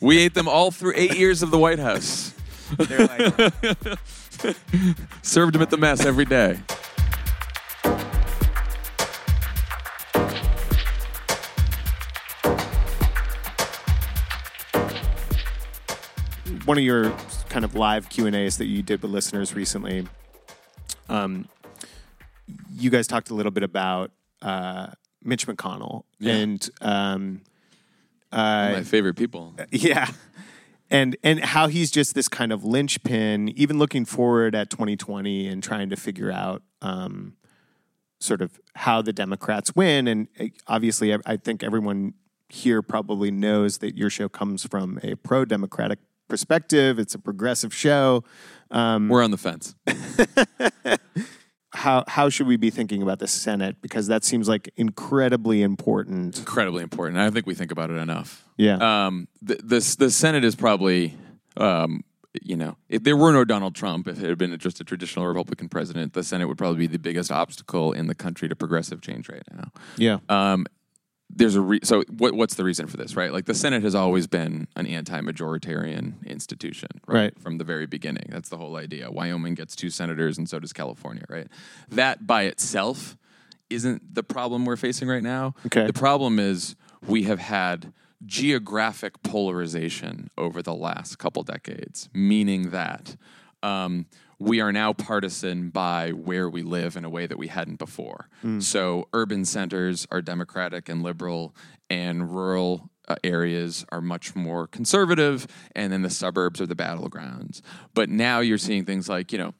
we 0.00 0.18
ate 0.18 0.34
them 0.34 0.48
all 0.48 0.70
through 0.70 0.92
eight 0.96 1.16
years 1.16 1.42
of 1.42 1.50
the 1.50 1.58
White 1.58 1.78
House. 1.78 2.34
They're 2.76 3.06
like, 3.06 3.98
Served 5.22 5.54
them 5.54 5.62
at 5.62 5.70
the 5.70 5.76
mess 5.78 6.04
every 6.04 6.24
day. 6.24 6.58
one 16.64 16.78
of 16.78 16.84
your 16.84 17.10
kind 17.48 17.64
of 17.64 17.74
live 17.74 18.08
Q 18.08 18.26
and 18.26 18.36
A's 18.36 18.58
that 18.58 18.66
you 18.66 18.82
did 18.82 19.02
with 19.02 19.10
listeners 19.10 19.54
recently, 19.54 20.06
um, 21.08 21.48
you 22.74 22.90
guys 22.90 23.06
talked 23.06 23.30
a 23.30 23.34
little 23.34 23.52
bit 23.52 23.62
about 23.62 24.10
uh, 24.42 24.88
Mitch 25.22 25.46
McConnell 25.46 26.04
Yeah. 26.18 26.34
and 26.34 26.70
um, 26.80 27.40
My 28.32 28.82
favorite 28.84 29.14
people. 29.14 29.54
yeah, 29.70 30.10
and 30.90 31.16
and 31.22 31.40
how 31.44 31.68
he's 31.68 31.90
just 31.90 32.14
this 32.14 32.28
kind 32.28 32.52
of 32.52 32.64
linchpin, 32.64 33.48
even 33.50 33.78
looking 33.78 34.04
forward 34.04 34.54
at 34.54 34.70
2020 34.70 35.46
and 35.46 35.62
trying 35.62 35.90
to 35.90 35.96
figure 35.96 36.30
out. 36.30 36.62
Um, 36.82 37.34
Sort 38.20 38.42
of 38.42 38.58
how 38.74 39.00
the 39.00 39.12
Democrats 39.12 39.76
win, 39.76 40.08
and 40.08 40.26
uh, 40.40 40.46
obviously, 40.66 41.14
I, 41.14 41.18
I 41.24 41.36
think 41.36 41.62
everyone 41.62 42.14
here 42.48 42.82
probably 42.82 43.30
knows 43.30 43.78
that 43.78 43.96
your 43.96 44.10
show 44.10 44.28
comes 44.28 44.66
from 44.66 44.98
a 45.04 45.14
pro-democratic 45.14 46.00
perspective. 46.28 46.98
It's 46.98 47.14
a 47.14 47.18
progressive 47.20 47.72
show. 47.72 48.24
We're 49.08 49.22
on 49.22 49.30
the 49.30 49.36
fence. 49.36 49.76
how 51.72 52.04
how 52.08 52.28
should 52.28 52.46
we 52.46 52.56
be 52.56 52.70
thinking 52.70 53.02
about 53.02 53.18
the 53.18 53.28
Senate? 53.28 53.76
Because 53.80 54.06
that 54.08 54.24
seems 54.24 54.48
like 54.48 54.70
incredibly 54.76 55.62
important. 55.62 56.38
Incredibly 56.38 56.82
important. 56.82 57.18
I 57.18 57.24
don't 57.24 57.32
think 57.32 57.46
we 57.46 57.54
think 57.54 57.70
about 57.70 57.90
it 57.90 57.96
enough. 57.96 58.47
Yeah. 58.58 59.06
Um, 59.06 59.26
the, 59.40 59.54
the, 59.56 59.96
the 59.98 60.10
Senate 60.10 60.44
is 60.44 60.54
probably, 60.54 61.14
um, 61.56 62.04
you 62.42 62.56
know, 62.56 62.76
if 62.88 63.02
there 63.04 63.16
were 63.16 63.32
no 63.32 63.44
Donald 63.44 63.74
Trump, 63.74 64.06
if 64.06 64.22
it 64.22 64.28
had 64.28 64.36
been 64.38 64.56
just 64.58 64.80
a 64.80 64.84
traditional 64.84 65.26
Republican 65.26 65.68
president, 65.70 66.12
the 66.12 66.22
Senate 66.22 66.46
would 66.48 66.58
probably 66.58 66.78
be 66.78 66.86
the 66.86 66.98
biggest 66.98 67.32
obstacle 67.32 67.92
in 67.92 68.06
the 68.08 68.14
country 68.14 68.48
to 68.48 68.54
progressive 68.56 69.00
change 69.00 69.28
right 69.30 69.42
now. 69.54 69.70
yeah. 69.96 70.18
um, 70.28 70.66
there's 71.30 71.56
a 71.56 71.60
re- 71.60 71.80
so 71.82 72.02
what, 72.16 72.34
what's 72.34 72.54
the 72.54 72.64
reason 72.64 72.86
for 72.86 72.96
this 72.96 73.14
right 73.14 73.34
like 73.34 73.44
the 73.44 73.52
senate 73.54 73.82
has 73.82 73.94
always 73.94 74.26
been 74.26 74.66
an 74.76 74.86
anti-majoritarian 74.86 76.24
institution 76.26 76.88
Right. 77.06 77.38
from 77.38 77.58
the 77.58 77.64
very 77.64 77.86
beginning 77.86 78.24
that's 78.30 78.48
the 78.48 78.56
whole 78.56 78.76
idea 78.76 79.10
wyoming 79.10 79.54
gets 79.54 79.76
two 79.76 79.90
senators 79.90 80.38
and 80.38 80.48
so 80.48 80.58
does 80.58 80.72
california 80.72 81.24
right 81.28 81.46
that 81.90 82.26
by 82.26 82.44
itself 82.44 83.16
isn't 83.70 84.14
the 84.14 84.22
problem 84.22 84.64
we're 84.64 84.76
facing 84.76 85.06
right 85.08 85.22
now 85.22 85.54
Okay. 85.66 85.86
the 85.86 85.92
problem 85.92 86.38
is 86.38 86.76
we 87.06 87.24
have 87.24 87.38
had 87.40 87.92
geographic 88.26 89.22
polarization 89.22 90.30
over 90.36 90.60
the 90.62 90.74
last 90.74 91.18
couple 91.18 91.42
decades 91.42 92.08
meaning 92.12 92.70
that 92.70 93.16
um, 93.62 94.06
we 94.38 94.60
are 94.60 94.72
now 94.72 94.92
partisan 94.92 95.70
by 95.70 96.10
where 96.10 96.48
we 96.48 96.62
live 96.62 96.96
in 96.96 97.04
a 97.04 97.10
way 97.10 97.26
that 97.26 97.38
we 97.38 97.48
hadn't 97.48 97.78
before. 97.78 98.28
So 98.60 99.08
urban 99.12 99.44
centers 99.44 100.06
are 100.10 100.22
democratic 100.22 100.88
and 100.88 101.02
liberal, 101.02 101.54
and 101.90 102.32
rural 102.32 102.88
uh, 103.08 103.16
areas 103.24 103.84
are 103.90 104.00
much 104.00 104.36
more 104.36 104.68
conservative, 104.68 105.46
and 105.74 105.92
then 105.92 106.02
the 106.02 106.10
suburbs 106.10 106.60
are 106.60 106.66
the 106.66 106.76
battlegrounds. 106.76 107.62
But 107.94 108.10
now 108.10 108.40
you're 108.40 108.58
seeing 108.58 108.84
things 108.84 109.08
like, 109.08 109.32
you 109.32 109.38
know, 109.38 109.54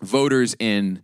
voters 0.00 0.56
in 0.58 1.02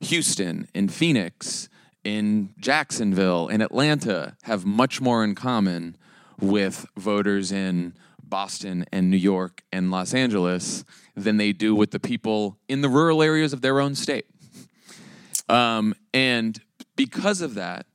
Houston, 0.00 0.68
in 0.74 0.88
Phoenix, 0.88 1.68
in 2.04 2.54
Jacksonville, 2.58 3.48
in 3.48 3.60
Atlanta 3.60 4.36
have 4.44 4.64
much 4.64 5.00
more 5.00 5.24
in 5.24 5.34
common 5.34 5.96
with 6.40 6.86
voters 6.96 7.52
in 7.52 7.94
Boston 8.22 8.84
and 8.92 9.10
New 9.10 9.16
York 9.16 9.62
and 9.72 9.90
Los 9.90 10.14
Angeles 10.14 10.84
than 11.14 11.36
they 11.36 11.52
do 11.52 11.74
with 11.74 11.90
the 11.92 12.00
people 12.00 12.58
in 12.68 12.80
the 12.80 12.88
rural 12.88 13.22
areas 13.22 13.52
of 13.52 13.62
their 13.62 13.80
own 13.80 13.94
state. 13.94 14.26
Um, 15.48 15.94
and 16.12 16.60
because 16.96 17.40
of 17.40 17.54
that, 17.54 17.86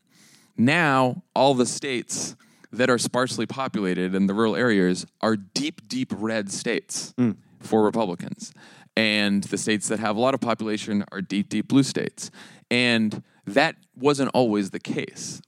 now 0.57 1.23
all 1.35 1.53
the 1.53 1.65
states 1.65 2.35
that 2.71 2.89
are 2.89 2.97
sparsely 2.97 3.45
populated 3.45 4.15
in 4.15 4.27
the 4.27 4.33
rural 4.33 4.55
areas 4.55 5.05
are 5.19 5.35
deep, 5.35 5.87
deep 5.87 6.13
red 6.15 6.51
states 6.51 7.13
for 7.59 7.83
Republicans. 7.83 8.53
And 8.95 9.43
the 9.43 9.57
states 9.57 9.87
that 9.89 9.99
have 9.99 10.15
a 10.15 10.19
lot 10.19 10.33
of 10.33 10.41
population 10.41 11.03
are 11.11 11.21
deep, 11.21 11.49
deep 11.49 11.67
blue 11.67 11.83
states. 11.83 12.31
And 12.69 13.23
that 13.45 13.75
wasn't 13.95 14.31
always 14.33 14.69
the 14.69 14.79
case 14.79 15.41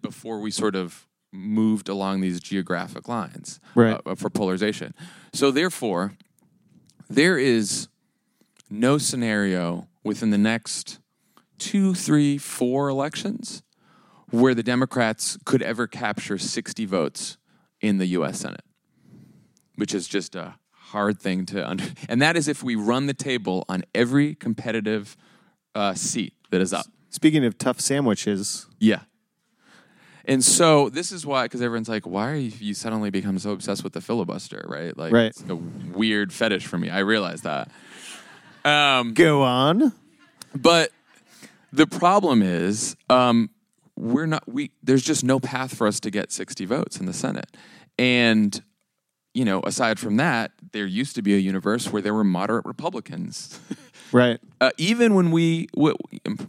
before 0.00 0.40
we 0.40 0.50
sort 0.50 0.76
of 0.76 1.07
moved 1.32 1.88
along 1.88 2.20
these 2.20 2.40
geographic 2.40 3.08
lines 3.08 3.60
Right. 3.74 4.00
uh, 4.06 4.14
for 4.14 4.30
polarization. 4.30 4.94
So, 5.32 5.50
therefore, 5.50 6.12
there 7.08 7.38
is 7.38 7.88
no 8.70 8.98
scenario 8.98 9.88
within 10.04 10.30
the 10.30 10.38
next 10.38 10.98
two, 11.58 11.94
three, 11.94 12.38
four 12.38 12.88
elections 12.88 13.62
where 14.30 14.54
the 14.54 14.62
Democrats 14.62 15.38
could 15.44 15.62
ever 15.62 15.86
capture 15.86 16.38
60 16.38 16.84
votes 16.84 17.36
in 17.80 17.98
the 17.98 18.06
U.S. 18.06 18.40
Senate, 18.40 18.64
which 19.76 19.94
is 19.94 20.06
just 20.06 20.34
a 20.34 20.56
hard 20.70 21.18
thing 21.20 21.46
to 21.46 21.66
under. 21.68 21.84
And 22.08 22.20
that 22.22 22.36
is 22.36 22.46
if 22.48 22.62
we 22.62 22.74
run 22.74 23.06
the 23.06 23.14
table 23.14 23.64
on 23.68 23.84
every 23.94 24.34
competitive 24.34 25.16
uh, 25.74 25.94
seat 25.94 26.34
that 26.50 26.60
is 26.60 26.72
up. 26.72 26.86
Speaking 27.10 27.44
of 27.44 27.56
tough 27.58 27.80
sandwiches, 27.80 28.66
Yeah. 28.78 29.00
And 30.28 30.44
so 30.44 30.90
this 30.90 31.10
is 31.10 31.24
why, 31.24 31.46
because 31.46 31.62
everyone's 31.62 31.88
like, 31.88 32.06
why 32.06 32.30
are 32.30 32.36
you, 32.36 32.52
you 32.60 32.74
suddenly 32.74 33.08
become 33.10 33.38
so 33.38 33.50
obsessed 33.52 33.82
with 33.82 33.94
the 33.94 34.00
filibuster, 34.02 34.62
right? 34.68 34.96
Like, 34.96 35.12
Right. 35.12 35.26
it's 35.26 35.42
a 35.48 35.56
weird 35.56 36.32
fetish 36.32 36.66
for 36.66 36.76
me. 36.78 36.90
I 36.90 36.98
realize 37.00 37.40
that. 37.42 37.70
Um, 38.64 39.14
go 39.14 39.42
on. 39.42 39.92
but 40.54 40.90
the 41.72 41.86
problem 41.86 42.42
is, 42.42 42.94
um, 43.08 43.48
we're 43.96 44.26
not. 44.26 44.46
We 44.46 44.70
there's 44.82 45.02
just 45.02 45.24
no 45.24 45.40
path 45.40 45.74
for 45.76 45.86
us 45.86 45.98
to 46.00 46.10
get 46.10 46.30
60 46.30 46.64
votes 46.66 47.00
in 47.00 47.06
the 47.06 47.12
Senate, 47.12 47.56
and 47.98 48.62
you 49.34 49.44
know, 49.44 49.60
aside 49.64 49.98
from 49.98 50.16
that, 50.18 50.52
there 50.72 50.86
used 50.86 51.14
to 51.16 51.22
be 51.22 51.34
a 51.34 51.38
universe 51.38 51.92
where 51.92 52.00
there 52.02 52.14
were 52.14 52.24
moderate 52.24 52.64
Republicans. 52.64 53.58
Right. 54.12 54.38
uh, 54.60 54.70
even 54.78 55.14
when 55.14 55.30
we, 55.30 55.68
w- 55.74 55.96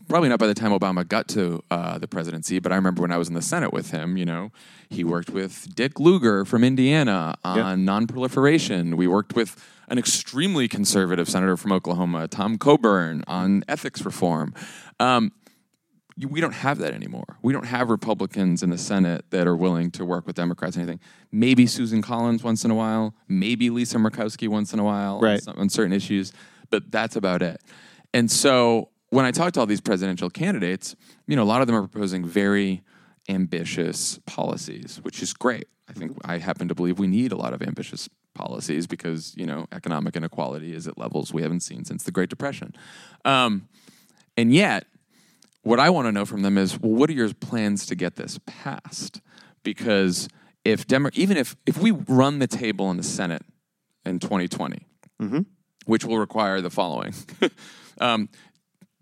probably 0.08 0.30
not 0.30 0.40
by 0.40 0.48
the 0.48 0.54
time 0.54 0.72
Obama 0.72 1.08
got 1.08 1.28
to 1.30 1.64
uh, 1.70 1.98
the 1.98 2.08
presidency, 2.08 2.60
but 2.60 2.72
I 2.72 2.76
remember 2.76 3.02
when 3.02 3.12
I 3.12 3.18
was 3.18 3.28
in 3.28 3.34
the 3.34 3.42
Senate 3.42 3.74
with 3.74 3.92
him, 3.92 4.18
you 4.18 4.26
know, 4.26 4.52
he 4.90 5.04
worked 5.04 5.30
with 5.30 5.74
Dick 5.76 6.00
Lugar 6.00 6.46
from 6.46 6.64
Indiana 6.64 7.36
on 7.44 7.86
nonproliferation. 7.86 8.96
We 8.96 9.08
worked 9.08 9.36
with 9.36 9.56
an 9.90 9.98
extremely 9.98 10.68
conservative 10.68 11.28
senator 11.30 11.58
from 11.58 11.72
Oklahoma, 11.72 12.28
Tom 12.28 12.58
Coburn, 12.58 13.24
on 13.28 13.64
ethics 13.68 14.04
reform. 14.06 14.54
Um, 15.00 15.32
we 16.28 16.42
don't 16.42 16.54
have 16.54 16.80
that 16.80 16.94
anymore. 16.94 17.38
We 17.42 17.54
don't 17.54 17.66
have 17.66 17.90
Republicans 17.90 18.62
in 18.62 18.72
the 18.72 18.78
Senate 18.78 19.24
that 19.30 19.48
are 19.48 19.56
willing 19.56 19.90
to 19.92 20.04
work 20.04 20.28
with 20.28 20.36
Democrats 20.36 20.76
or 20.76 20.82
anything. 20.82 21.00
Maybe 21.32 21.66
Susan 21.66 22.02
Collins 22.02 22.44
once 22.44 22.66
in 22.66 22.72
a 22.72 22.76
while, 22.76 23.14
maybe 23.30 23.70
Lisa 23.70 23.98
Murkowski 23.98 24.50
once 24.50 24.74
in 24.74 24.80
a 24.80 24.84
while 24.84 25.16
on 25.16 25.22
some- 25.40 25.58
on 25.58 25.70
certain 25.70 25.94
issues, 25.94 26.34
but 26.70 26.92
that's 26.92 27.16
about 27.16 27.42
it. 27.42 27.62
And 28.14 28.30
so 28.32 28.90
when 29.10 29.26
I 29.26 29.32
talk 29.32 29.54
to 29.54 29.60
all 29.60 29.66
these 29.66 29.82
presidential 29.82 30.30
candidates, 30.30 30.96
you 31.28 31.36
know, 31.36 31.44
a 31.44 31.46
lot 31.46 31.62
of 31.62 31.68
them 31.68 31.76
are 31.76 31.88
proposing 31.88 32.26
very 32.26 32.84
ambitious 33.28 34.20
policies, 34.26 35.00
which 35.04 35.22
is 35.22 35.34
great. 35.34 35.68
I 35.88 35.94
think 35.94 36.18
I 36.24 36.38
happen 36.38 36.68
to 36.68 36.76
believe 36.76 37.00
we 37.00 37.08
need 37.08 37.32
a 37.32 37.36
lot 37.36 37.54
of 37.54 37.62
ambitious 37.62 38.10
policies 38.36 38.88
because, 38.88 39.34
you 39.36 39.46
know, 39.46 39.68
economic 39.72 40.16
inequality 40.16 40.74
is 40.74 40.88
at 40.88 40.98
levels 40.98 41.34
we 41.34 41.42
haven't 41.42 41.62
seen 41.62 41.86
since 41.86 42.04
the 42.04 42.12
Great 42.12 42.30
Depression. 42.30 42.76
Um, 43.26 43.68
and 44.38 44.54
yet, 44.54 44.86
what 45.64 45.80
I 45.80 45.90
want 45.90 46.08
to 46.08 46.12
know 46.12 46.26
from 46.26 46.42
them 46.44 46.58
is, 46.58 46.80
well, 46.80 46.94
what 46.94 47.10
are 47.10 47.14
your 47.14 47.34
plans 47.34 47.86
to 47.88 47.96
get 47.96 48.16
this 48.16 48.40
passed? 48.46 49.22
Because 49.64 50.30
if 50.64 50.88
Demo- 50.88 51.10
even 51.14 51.38
if 51.38 51.56
if 51.66 51.78
we 51.78 51.92
run 51.92 52.40
the 52.40 52.48
table 52.48 52.90
in 52.92 52.98
the 52.98 53.04
Senate 53.04 53.42
in 54.06 54.20
2020, 54.20 54.86
which 55.90 56.06
will 56.06 56.20
require 56.20 56.62
the 56.62 56.70
following. 56.70 57.16
um, 58.00 58.30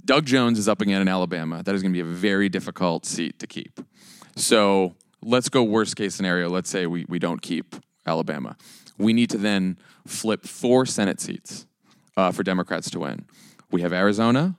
Doug 0.05 0.25
Jones 0.25 0.57
is 0.57 0.69
up 0.69 0.79
again 0.79 1.01
in 1.01 1.09
Alabama. 1.09 1.61
That 1.61 1.75
is 1.75 1.81
going 1.81 1.91
to 1.91 1.93
be 1.93 1.99
a 1.99 2.13
very 2.13 2.47
difficult 2.47 3.05
seat 3.05 3.39
to 3.39 3.47
keep. 3.47 3.81
So 4.37 4.95
let's 5.21 5.49
go 5.49 5.63
worst 5.63 5.97
case 5.97 6.15
scenario. 6.15 6.47
Let's 6.49 6.69
say 6.69 6.85
we, 6.85 7.05
we 7.09 7.19
don't 7.19 7.41
keep 7.41 7.75
Alabama. 8.05 8.55
We 8.97 9.11
need 9.11 9.29
to 9.31 9.37
then 9.37 9.77
flip 10.07 10.45
four 10.45 10.85
Senate 10.85 11.19
seats 11.19 11.67
uh, 12.15 12.31
for 12.31 12.43
Democrats 12.43 12.89
to 12.91 12.99
win. 12.99 13.25
We 13.69 13.81
have 13.81 13.91
Arizona, 13.91 14.55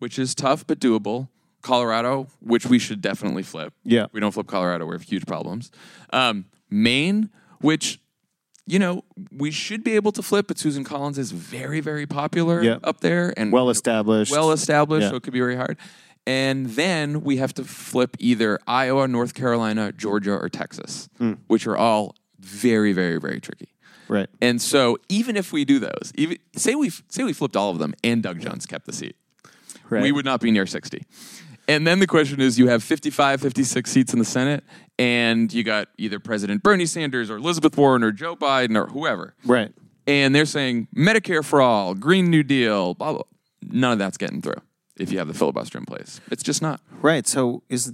which 0.00 0.18
is 0.18 0.34
tough 0.34 0.66
but 0.66 0.80
doable. 0.80 1.28
Colorado, 1.62 2.26
which 2.40 2.66
we 2.66 2.80
should 2.80 3.00
definitely 3.00 3.44
flip. 3.44 3.72
Yeah. 3.84 4.06
If 4.06 4.12
we 4.12 4.20
don't 4.20 4.32
flip 4.32 4.48
Colorado, 4.48 4.86
we 4.86 4.94
have 4.96 5.02
huge 5.02 5.24
problems. 5.24 5.70
Um, 6.12 6.46
Maine, 6.68 7.30
which 7.60 8.00
you 8.66 8.78
know 8.78 9.04
we 9.30 9.50
should 9.50 9.84
be 9.84 9.92
able 9.96 10.12
to 10.12 10.22
flip, 10.22 10.46
but 10.48 10.58
Susan 10.58 10.84
Collins 10.84 11.18
is 11.18 11.30
very, 11.32 11.80
very 11.80 12.06
popular 12.06 12.62
Yeah. 12.62 12.78
up 12.82 13.00
there 13.00 13.32
and 13.36 13.52
Well 13.52 13.70
established. 13.70 14.32
well 14.32 14.52
established, 14.52 15.02
Yeah. 15.04 15.10
so 15.10 15.16
it 15.16 15.22
could 15.22 15.32
be 15.32 15.40
very 15.40 15.56
hard. 15.56 15.76
And 16.26 16.66
then 16.70 17.20
we 17.22 17.36
have 17.36 17.52
to 17.54 17.64
flip 17.64 18.16
either 18.18 18.58
Iowa, 18.66 19.06
North 19.06 19.34
Carolina, 19.34 19.92
Georgia, 19.92 20.32
or 20.32 20.48
Texas, 20.48 21.08
Hmm. 21.18 21.34
which 21.48 21.66
are 21.66 21.76
all 21.76 22.14
very, 22.40 22.92
very, 22.94 23.18
very 23.20 23.40
tricky. 23.40 23.68
Right. 24.08 24.28
And 24.40 24.60
so 24.60 24.98
even 25.08 25.36
if 25.36 25.52
we 25.52 25.64
do 25.64 25.78
those, 25.78 26.12
even 26.14 26.38
say 26.56 26.74
we 26.74 26.90
say 27.08 27.24
we 27.24 27.32
flipped 27.34 27.56
all 27.56 27.70
of 27.70 27.78
them 27.78 27.94
and 28.02 28.22
Doug 28.22 28.40
Jones 28.40 28.64
kept 28.66 28.86
the 28.86 28.92
seat, 28.92 29.16
Right. 29.90 30.02
we 30.02 30.12
would 30.12 30.24
not 30.24 30.40
be 30.40 30.50
near 30.50 30.66
60. 30.66 31.02
And 31.68 31.86
then 31.86 31.98
the 31.98 32.06
question 32.06 32.40
is 32.40 32.58
you 32.58 32.68
have 32.68 32.82
55, 32.82 33.40
56 33.40 33.90
seats 33.90 34.12
in 34.12 34.18
the 34.18 34.24
Senate, 34.24 34.64
and 34.98 35.52
you 35.52 35.64
got 35.64 35.88
either 35.98 36.18
President 36.20 36.62
Bernie 36.62 36.86
Sanders 36.86 37.30
or 37.30 37.36
Elizabeth 37.36 37.76
Warren 37.76 38.02
or 38.04 38.12
Joe 38.12 38.36
Biden 38.36 38.76
or 38.76 38.86
whoever. 38.88 39.34
Right. 39.44 39.72
And 40.06 40.34
they're 40.34 40.44
saying 40.46 40.88
Medicare 40.94 41.44
for 41.44 41.62
all, 41.62 41.94
Green 41.94 42.28
New 42.28 42.42
Deal, 42.42 42.94
blah, 42.94 43.12
blah. 43.14 43.22
None 43.62 43.92
of 43.92 43.98
that's 43.98 44.18
getting 44.18 44.42
through 44.42 44.60
if 44.98 45.10
you 45.10 45.18
have 45.18 45.28
the 45.28 45.34
filibuster 45.34 45.78
in 45.78 45.86
place. 45.86 46.20
It's 46.30 46.42
just 46.42 46.60
not. 46.60 46.80
Right. 47.00 47.26
So 47.26 47.62
is 47.70 47.92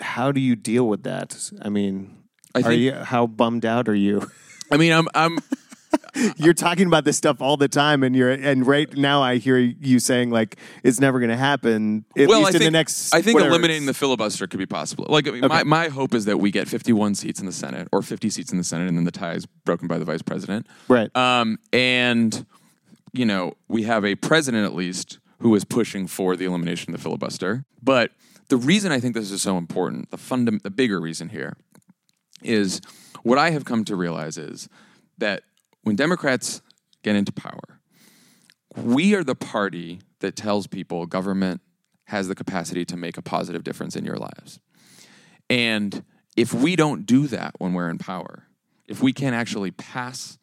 how 0.00 0.30
do 0.32 0.40
you 0.40 0.54
deal 0.56 0.86
with 0.86 1.04
that? 1.04 1.50
I 1.62 1.70
mean, 1.70 2.22
I 2.54 2.58
are 2.58 2.62
think- 2.64 2.82
you 2.82 2.92
how 2.92 3.26
bummed 3.26 3.64
out 3.64 3.88
are 3.88 3.94
you? 3.94 4.30
I 4.70 4.76
mean, 4.76 4.92
I'm, 4.92 5.08
I'm, 5.14 5.38
you're 6.36 6.54
talking 6.54 6.86
about 6.86 7.04
this 7.04 7.16
stuff 7.16 7.40
all 7.40 7.56
the 7.56 7.68
time, 7.68 8.02
and 8.02 8.14
you're 8.14 8.30
and 8.30 8.66
right 8.66 8.92
now 8.96 9.22
I 9.22 9.36
hear 9.36 9.58
you 9.58 9.98
saying 9.98 10.30
like 10.30 10.56
it's 10.82 11.00
never 11.00 11.18
going 11.18 11.30
to 11.30 11.36
happen. 11.36 12.04
At 12.16 12.28
well, 12.28 12.40
least 12.40 12.46
I 12.46 12.48
in 12.48 12.52
think, 12.52 12.64
the 12.64 12.70
next. 12.70 13.14
I 13.14 13.22
think 13.22 13.34
whatever 13.34 13.50
eliminating 13.50 13.86
the 13.86 13.94
filibuster 13.94 14.46
could 14.46 14.58
be 14.58 14.66
possible. 14.66 15.06
Like, 15.08 15.26
I 15.28 15.32
mean, 15.32 15.48
my, 15.48 15.64
my 15.64 15.88
hope 15.88 16.14
is 16.14 16.24
that 16.26 16.38
we 16.38 16.50
get 16.50 16.68
51 16.68 17.14
seats 17.14 17.40
in 17.40 17.46
the 17.46 17.52
Senate 17.52 17.88
or 17.92 18.02
50 18.02 18.30
seats 18.30 18.52
in 18.52 18.58
the 18.58 18.64
Senate, 18.64 18.88
and 18.88 18.96
then 18.96 19.04
the 19.04 19.10
tie 19.10 19.34
is 19.34 19.46
broken 19.46 19.88
by 19.88 19.98
the 19.98 20.04
vice 20.04 20.22
president. 20.22 20.66
Right. 20.88 21.14
Um, 21.16 21.58
and, 21.72 22.46
you 23.12 23.24
know, 23.24 23.54
we 23.68 23.84
have 23.84 24.04
a 24.04 24.14
president 24.14 24.64
at 24.64 24.74
least 24.74 25.18
who 25.40 25.54
is 25.54 25.64
pushing 25.64 26.06
for 26.06 26.36
the 26.36 26.44
elimination 26.44 26.94
of 26.94 27.00
the 27.00 27.02
filibuster. 27.02 27.64
But 27.82 28.12
the 28.48 28.56
reason 28.56 28.92
I 28.92 29.00
think 29.00 29.14
this 29.14 29.30
is 29.30 29.42
so 29.42 29.58
important, 29.58 30.10
the 30.10 30.16
fundam- 30.16 30.62
the 30.62 30.70
bigger 30.70 31.00
reason 31.00 31.30
here, 31.30 31.56
is 32.42 32.80
what 33.22 33.38
I 33.38 33.50
have 33.50 33.64
come 33.64 33.84
to 33.84 33.96
realize 33.96 34.38
is 34.38 34.68
that 35.18 35.42
when 35.82 35.96
Democrats 35.96 36.62
get 37.02 37.16
into 37.16 37.32
power, 37.32 37.80
we 38.76 39.14
are 39.14 39.24
the 39.24 39.34
party 39.34 40.00
that 40.20 40.36
tells 40.36 40.66
people 40.66 41.06
government 41.06 41.60
has 42.06 42.28
the 42.28 42.34
capacity 42.34 42.84
to 42.84 42.96
make 42.96 43.16
a 43.16 43.22
positive 43.22 43.64
difference 43.64 43.96
in 43.96 44.04
your 44.04 44.16
lives. 44.16 44.60
And 45.50 46.04
if 46.36 46.54
we 46.54 46.76
don't 46.76 47.04
do 47.04 47.26
that 47.28 47.54
when 47.58 47.74
we're 47.74 47.90
in 47.90 47.98
power, 47.98 48.44
if 48.86 49.02
we 49.02 49.12
can't 49.12 49.34
actually 49.34 49.70
pass 49.70 50.38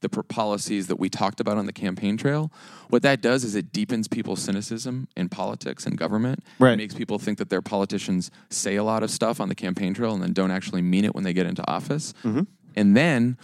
the 0.00 0.08
policies 0.08 0.86
that 0.86 0.98
we 0.98 1.10
talked 1.10 1.40
about 1.40 1.58
on 1.58 1.66
the 1.66 1.72
campaign 1.72 2.16
trail, 2.16 2.50
what 2.88 3.02
that 3.02 3.20
does 3.20 3.44
is 3.44 3.54
it 3.54 3.70
deepens 3.70 4.08
people's 4.08 4.40
cynicism 4.40 5.06
in 5.16 5.28
politics 5.28 5.84
and 5.86 5.98
government. 5.98 6.42
Right. 6.58 6.72
It 6.72 6.78
makes 6.78 6.94
people 6.94 7.18
think 7.18 7.38
that 7.38 7.50
their 7.50 7.60
politicians 7.60 8.30
say 8.48 8.76
a 8.76 8.84
lot 8.84 9.02
of 9.02 9.10
stuff 9.10 9.40
on 9.40 9.48
the 9.48 9.54
campaign 9.54 9.92
trail 9.92 10.14
and 10.14 10.22
then 10.22 10.32
don't 10.32 10.50
actually 10.50 10.82
mean 10.82 11.04
it 11.04 11.14
when 11.14 11.24
they 11.24 11.34
get 11.34 11.46
into 11.46 11.68
office. 11.70 12.14
Mm-hmm. 12.24 12.42
And 12.76 12.96
then 12.96 13.36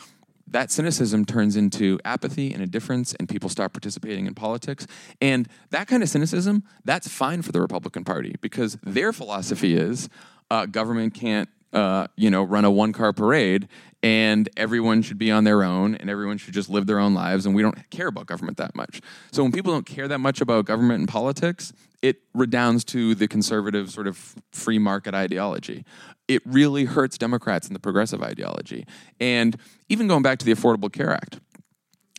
that 0.48 0.70
cynicism 0.70 1.24
turns 1.24 1.56
into 1.56 1.98
apathy 2.04 2.52
and 2.52 2.62
indifference, 2.62 3.14
and 3.14 3.28
people 3.28 3.48
stop 3.48 3.72
participating 3.72 4.26
in 4.26 4.34
politics. 4.34 4.86
And 5.20 5.48
that 5.70 5.88
kind 5.88 6.02
of 6.02 6.08
cynicism, 6.08 6.62
that's 6.84 7.08
fine 7.08 7.42
for 7.42 7.52
the 7.52 7.60
Republican 7.60 8.04
Party 8.04 8.36
because 8.40 8.78
their 8.82 9.12
philosophy 9.12 9.74
is 9.74 10.08
uh, 10.50 10.66
government 10.66 11.14
can't, 11.14 11.48
uh, 11.72 12.06
you 12.16 12.30
know, 12.30 12.42
run 12.42 12.64
a 12.64 12.70
one-car 12.70 13.12
parade, 13.12 13.68
and 14.06 14.48
everyone 14.56 15.02
should 15.02 15.18
be 15.18 15.32
on 15.32 15.42
their 15.42 15.64
own, 15.64 15.96
and 15.96 16.08
everyone 16.08 16.38
should 16.38 16.54
just 16.54 16.68
live 16.68 16.86
their 16.86 17.00
own 17.00 17.12
lives, 17.12 17.44
and 17.44 17.56
we 17.56 17.62
don't 17.62 17.90
care 17.90 18.06
about 18.06 18.26
government 18.26 18.56
that 18.56 18.72
much. 18.76 19.00
So 19.32 19.42
when 19.42 19.50
people 19.50 19.72
don't 19.72 19.84
care 19.84 20.06
that 20.06 20.20
much 20.20 20.40
about 20.40 20.64
government 20.64 21.00
and 21.00 21.08
politics, 21.08 21.72
it 22.02 22.18
redounds 22.32 22.84
to 22.84 23.16
the 23.16 23.26
conservative 23.26 23.90
sort 23.90 24.06
of 24.06 24.36
free 24.52 24.78
market 24.78 25.12
ideology. 25.12 25.84
It 26.28 26.40
really 26.44 26.84
hurts 26.84 27.18
Democrats 27.18 27.66
and 27.66 27.74
the 27.74 27.80
progressive 27.80 28.22
ideology. 28.22 28.86
And 29.18 29.56
even 29.88 30.06
going 30.06 30.22
back 30.22 30.38
to 30.38 30.46
the 30.46 30.52
Affordable 30.52 30.92
Care 30.92 31.12
Act, 31.12 31.40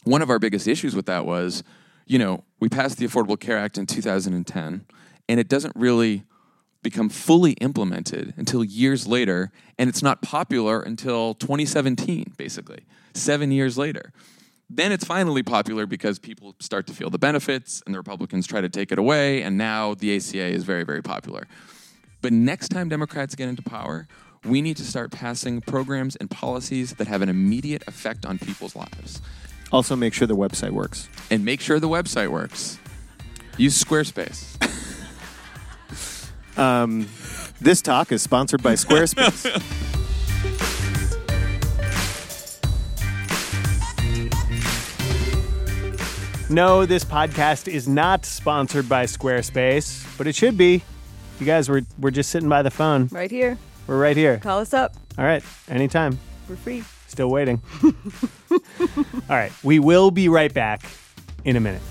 one 0.04 0.22
of 0.22 0.30
our 0.30 0.40
biggest 0.40 0.68
issues 0.68 0.94
with 0.94 1.06
that 1.06 1.26
was, 1.26 1.64
you 2.06 2.20
know, 2.20 2.44
we 2.60 2.68
passed 2.68 2.98
the 2.98 3.08
Affordable 3.08 3.40
Care 3.40 3.58
Act 3.58 3.78
in 3.78 3.86
2010, 3.86 4.86
and 5.30 5.40
it 5.40 5.48
doesn't 5.48 5.74
really 5.78 6.26
become 6.90 7.10
fully 7.10 7.52
implemented 7.54 8.34
until 8.38 8.64
years 8.64 9.06
later, 9.06 9.52
and 9.78 9.90
it's 9.90 10.02
not 10.02 10.22
popular 10.22 10.82
until 10.82 11.34
2017, 11.34 12.34
basically, 12.38 12.86
seven 13.14 13.52
years 13.52 13.78
later. 13.78 14.14
Then 14.70 14.92
it's 14.92 15.04
finally 15.04 15.44
popular 15.44 15.86
because 15.86 16.20
people 16.20 16.56
start 16.60 16.88
to 16.88 16.94
feel 16.94 17.10
the 17.10 17.20
benefits, 17.20 17.82
and 17.86 17.94
the 17.94 18.00
Republicans 18.00 18.48
try 18.48 18.62
to 18.62 18.70
take 18.70 18.92
it 18.92 19.00
away, 19.00 19.42
and 19.44 19.58
now 19.58 19.96
the 19.96 20.16
ACA 20.16 20.48
is 20.48 20.64
very, 20.64 20.84
very 20.84 21.02
popular. 21.02 21.48
But 22.22 22.32
next 22.34 22.70
time 22.70 22.88
Democrats 22.88 23.36
get 23.36 23.50
into 23.50 23.64
power, 23.64 24.08
we 24.46 24.62
need 24.62 24.78
to 24.78 24.84
start 24.84 25.12
passing 25.12 25.60
programs 25.62 26.16
and 26.16 26.30
policies 26.32 26.94
that 26.96 27.08
have 27.08 27.22
an 27.22 27.28
immediate 27.28 27.84
effect 27.88 28.26
on 28.26 28.40
people's 28.40 28.76
lives 28.76 29.22
also 29.72 29.96
make 29.96 30.14
sure 30.14 30.28
the 30.28 30.36
website 30.36 30.72
works. 30.72 31.10
and 31.30 31.44
make 31.44 31.60
sure 31.62 31.78
the 31.80 31.90
website 31.90 32.30
works. 32.30 32.80
Use 33.58 33.84
Squarespace. 33.84 34.56
Um, 36.58 37.08
this 37.62 37.82
talk 37.82 38.12
is 38.12 38.22
sponsored 38.22 38.64
by 38.64 38.74
Squarespace. 38.74 39.46
no, 46.50 46.86
this 46.86 47.06
podcast 47.06 47.72
is 47.72 47.88
not 47.88 48.26
sponsored 48.26 48.90
by 48.90 49.06
Squarespace, 49.06 50.06
but 50.18 50.28
it 50.28 50.36
should 50.36 50.58
be. 50.58 50.84
You 51.40 51.46
guys, 51.46 51.70
we're, 51.70 51.84
we're 52.00 52.12
just 52.12 52.32
sitting 52.32 52.50
by 52.50 52.64
the 52.64 52.72
phone. 52.72 53.08
Right 53.12 53.30
here. 53.30 53.58
We're 53.86 54.02
right 54.02 54.18
here. 54.18 54.38
Call 54.38 54.60
us 54.60 54.74
up. 54.74 54.96
All 55.18 55.26
right, 55.26 55.44
anytime. 55.70 56.20
We're 56.50 56.56
free. 56.56 56.84
Still 57.08 57.30
waiting. 57.30 57.62
All 58.52 58.60
right, 59.30 59.52
we 59.64 59.80
will 59.80 60.12
be 60.12 60.28
right 60.28 60.54
back 60.54 60.84
in 61.46 61.56
a 61.56 61.60
minute. 61.60 61.82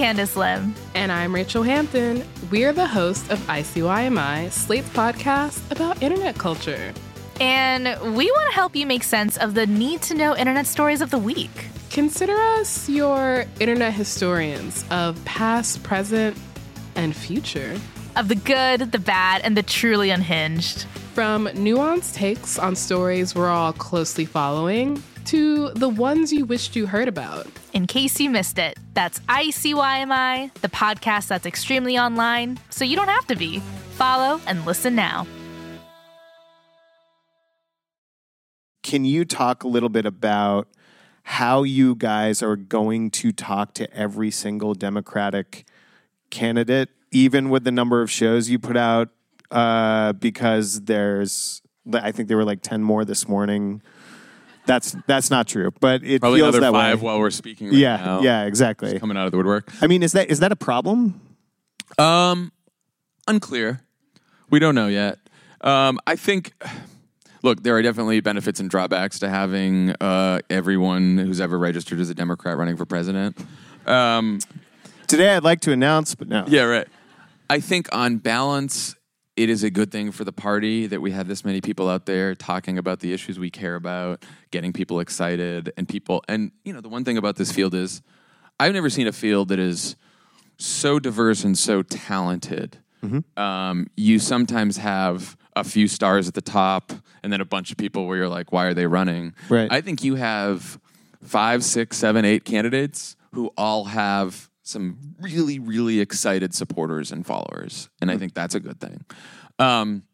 Candice 0.00 0.34
Lim. 0.34 0.74
And 0.94 1.12
I'm 1.12 1.34
Rachel 1.34 1.62
Hampton. 1.62 2.24
We're 2.50 2.72
the 2.72 2.86
hosts 2.86 3.28
of 3.28 3.38
ICYMI, 3.40 4.50
Slate's 4.50 4.88
podcast 4.88 5.70
about 5.70 6.02
internet 6.02 6.38
culture. 6.38 6.94
And 7.38 7.84
we 8.16 8.30
want 8.30 8.48
to 8.48 8.54
help 8.54 8.74
you 8.74 8.86
make 8.86 9.02
sense 9.02 9.36
of 9.36 9.52
the 9.52 9.66
need 9.66 10.00
to 10.04 10.14
know 10.14 10.34
internet 10.34 10.66
stories 10.66 11.02
of 11.02 11.10
the 11.10 11.18
week. 11.18 11.50
Consider 11.90 12.34
us 12.34 12.88
your 12.88 13.44
internet 13.60 13.92
historians 13.92 14.86
of 14.90 15.22
past, 15.26 15.82
present, 15.82 16.34
and 16.94 17.14
future. 17.14 17.78
Of 18.16 18.28
the 18.28 18.36
good, 18.36 18.92
the 18.92 18.98
bad, 18.98 19.42
and 19.42 19.54
the 19.54 19.62
truly 19.62 20.08
unhinged. 20.08 20.84
From 21.12 21.46
nuanced 21.48 22.14
takes 22.14 22.58
on 22.58 22.74
stories 22.74 23.34
we're 23.34 23.50
all 23.50 23.74
closely 23.74 24.24
following 24.24 25.02
to 25.30 25.70
the 25.70 25.88
ones 25.88 26.32
you 26.32 26.44
wished 26.44 26.74
you 26.74 26.86
heard 26.86 27.06
about. 27.06 27.46
In 27.72 27.86
case 27.86 28.18
you 28.18 28.30
missed 28.30 28.58
it, 28.58 28.76
that's 28.94 29.20
ICYMI, 29.20 30.52
the 30.54 30.68
podcast 30.68 31.28
that's 31.28 31.46
extremely 31.46 31.96
online, 31.96 32.58
so 32.70 32.84
you 32.84 32.96
don't 32.96 33.06
have 33.06 33.28
to 33.28 33.36
be. 33.36 33.60
Follow 33.92 34.40
and 34.48 34.66
listen 34.66 34.96
now. 34.96 35.28
Can 38.82 39.04
you 39.04 39.24
talk 39.24 39.62
a 39.62 39.68
little 39.68 39.88
bit 39.88 40.04
about 40.04 40.66
how 41.22 41.62
you 41.62 41.94
guys 41.94 42.42
are 42.42 42.56
going 42.56 43.08
to 43.12 43.30
talk 43.30 43.72
to 43.74 43.92
every 43.96 44.32
single 44.32 44.74
Democratic 44.74 45.64
candidate, 46.30 46.88
even 47.12 47.50
with 47.50 47.62
the 47.62 47.70
number 47.70 48.02
of 48.02 48.10
shows 48.10 48.50
you 48.50 48.58
put 48.58 48.76
out 48.76 49.10
uh, 49.52 50.12
because 50.14 50.80
there's 50.82 51.62
I 51.92 52.10
think 52.10 52.26
there 52.26 52.36
were 52.36 52.44
like 52.44 52.62
ten 52.62 52.82
more 52.82 53.04
this 53.04 53.28
morning. 53.28 53.80
That's 54.70 54.96
that's 55.08 55.30
not 55.30 55.48
true, 55.48 55.72
but 55.80 56.04
it 56.04 56.20
Probably 56.20 56.38
feels 56.38 56.54
another 56.54 56.60
that 56.60 56.78
five 56.78 57.02
way. 57.02 57.06
while 57.06 57.18
we're 57.18 57.30
speaking. 57.30 57.68
Right 57.70 57.76
yeah, 57.76 57.96
now. 57.96 58.20
yeah, 58.20 58.44
exactly. 58.44 58.96
coming 59.00 59.16
out 59.16 59.26
of 59.26 59.32
the 59.32 59.36
woodwork. 59.36 59.68
I 59.82 59.88
mean, 59.88 60.04
is 60.04 60.12
that 60.12 60.30
is 60.30 60.38
that 60.38 60.52
a 60.52 60.56
problem? 60.56 61.20
Um, 61.98 62.52
unclear. 63.26 63.80
We 64.48 64.60
don't 64.60 64.76
know 64.76 64.86
yet. 64.86 65.18
Um, 65.60 65.98
I 66.06 66.14
think. 66.14 66.52
Look, 67.42 67.62
there 67.62 67.74
are 67.74 67.82
definitely 67.82 68.20
benefits 68.20 68.60
and 68.60 68.68
drawbacks 68.70 69.18
to 69.20 69.28
having 69.30 69.90
uh, 70.00 70.40
everyone 70.50 71.16
who's 71.18 71.40
ever 71.40 71.58
registered 71.58 71.98
as 71.98 72.10
a 72.10 72.14
Democrat 72.14 72.56
running 72.58 72.76
for 72.76 72.84
president. 72.84 73.36
Um, 73.86 74.40
Today, 75.08 75.34
I'd 75.34 75.42
like 75.42 75.60
to 75.62 75.72
announce, 75.72 76.14
but 76.14 76.28
no. 76.28 76.44
yeah, 76.46 76.62
right. 76.64 76.86
I 77.48 77.58
think 77.60 77.88
on 77.92 78.18
balance, 78.18 78.94
it 79.40 79.48
is 79.48 79.64
a 79.64 79.70
good 79.70 79.90
thing 79.90 80.12
for 80.12 80.22
the 80.22 80.32
party 80.32 80.86
that 80.86 81.00
we 81.00 81.12
have 81.12 81.26
this 81.26 81.46
many 81.46 81.62
people 81.62 81.88
out 81.88 82.04
there 82.04 82.34
talking 82.34 82.76
about 82.76 83.00
the 83.00 83.14
issues 83.14 83.38
we 83.38 83.48
care 83.48 83.74
about, 83.74 84.22
getting 84.50 84.70
people 84.70 85.00
excited, 85.00 85.72
and 85.78 85.88
people. 85.88 86.22
And 86.28 86.52
you 86.62 86.74
know, 86.74 86.82
the 86.82 86.90
one 86.90 87.06
thing 87.06 87.16
about 87.16 87.36
this 87.36 87.50
field 87.50 87.74
is, 87.74 88.02
I've 88.58 88.74
never 88.74 88.90
seen 88.90 89.06
a 89.06 89.12
field 89.12 89.48
that 89.48 89.58
is 89.58 89.96
so 90.58 90.98
diverse 90.98 91.42
and 91.42 91.56
so 91.56 91.82
talented. 91.82 92.76
Um, 93.38 93.86
you 93.96 94.18
sometimes 94.18 94.76
have 94.76 95.38
a 95.56 95.64
few 95.64 95.88
stars 95.88 96.28
at 96.28 96.34
the 96.34 96.42
top, 96.42 96.92
and 97.22 97.32
then 97.32 97.40
a 97.40 97.46
bunch 97.46 97.70
of 97.70 97.78
people 97.78 98.06
where 98.06 98.18
you're 98.18 98.28
like, 98.28 98.52
why 98.52 98.66
are 98.66 98.74
they 98.74 98.86
running? 98.86 99.34
Right. 99.48 99.72
I 99.72 99.80
think 99.80 100.04
you 100.04 100.16
have 100.16 100.78
five, 101.22 101.64
six, 101.64 101.96
seven, 101.96 102.26
eight 102.26 102.44
candidates 102.44 103.16
who 103.32 103.50
all 103.56 103.84
have 103.86 104.49
some 104.70 104.98
really, 105.20 105.58
really 105.58 106.00
excited 106.00 106.54
supporters 106.54 107.12
and 107.12 107.26
followers, 107.26 107.88
and 108.00 108.10
I 108.10 108.16
think 108.16 108.34
that's 108.34 108.54
a 108.54 108.60
good 108.60 108.80
thing. 108.80 109.04
Um, 109.58 110.04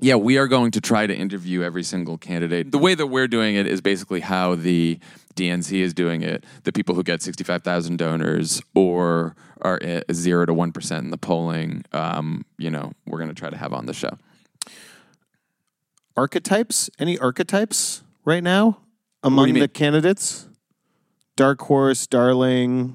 yeah, 0.00 0.14
we 0.14 0.38
are 0.38 0.48
going 0.48 0.70
to 0.72 0.80
try 0.80 1.06
to 1.06 1.14
interview 1.14 1.62
every 1.62 1.82
single 1.82 2.16
candidate. 2.16 2.72
The 2.72 2.78
way 2.78 2.94
that 2.94 3.06
we're 3.06 3.28
doing 3.28 3.54
it 3.56 3.66
is 3.66 3.80
basically 3.80 4.20
how 4.20 4.54
the 4.54 4.98
DNC 5.36 5.78
is 5.78 5.92
doing 5.92 6.22
it. 6.22 6.44
The 6.64 6.72
people 6.72 6.94
who 6.94 7.02
get 7.02 7.22
65,000 7.22 7.98
donors 7.98 8.62
or 8.74 9.36
are 9.60 9.82
at 9.82 10.12
zero 10.12 10.46
to 10.46 10.54
1% 10.54 10.98
in 10.98 11.10
the 11.10 11.18
polling, 11.18 11.84
um, 11.92 12.46
you 12.58 12.70
know, 12.70 12.92
we're 13.06 13.18
going 13.18 13.28
to 13.28 13.34
try 13.34 13.50
to 13.50 13.56
have 13.56 13.74
on 13.74 13.86
the 13.86 13.92
show. 13.92 14.16
Archetypes? 16.16 16.90
Any 16.98 17.18
archetypes 17.18 18.02
right 18.24 18.42
now 18.42 18.78
among 19.22 19.52
the 19.52 19.60
mean? 19.60 19.68
candidates? 19.68 20.46
Dark 21.36 21.60
horse, 21.62 22.06
darling, 22.06 22.94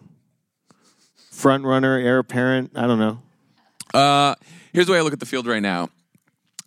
front 1.35 1.65
runner, 1.65 1.97
heir 1.97 2.19
apparent. 2.19 2.71
I 2.75 2.87
don't 2.87 2.99
know. 2.99 3.21
Uh, 3.93 4.35
here's 4.73 4.87
the 4.87 4.93
way 4.93 4.99
I 4.99 5.01
look 5.01 5.13
at 5.13 5.19
the 5.19 5.25
field 5.25 5.47
right 5.47 5.61
now. 5.61 5.89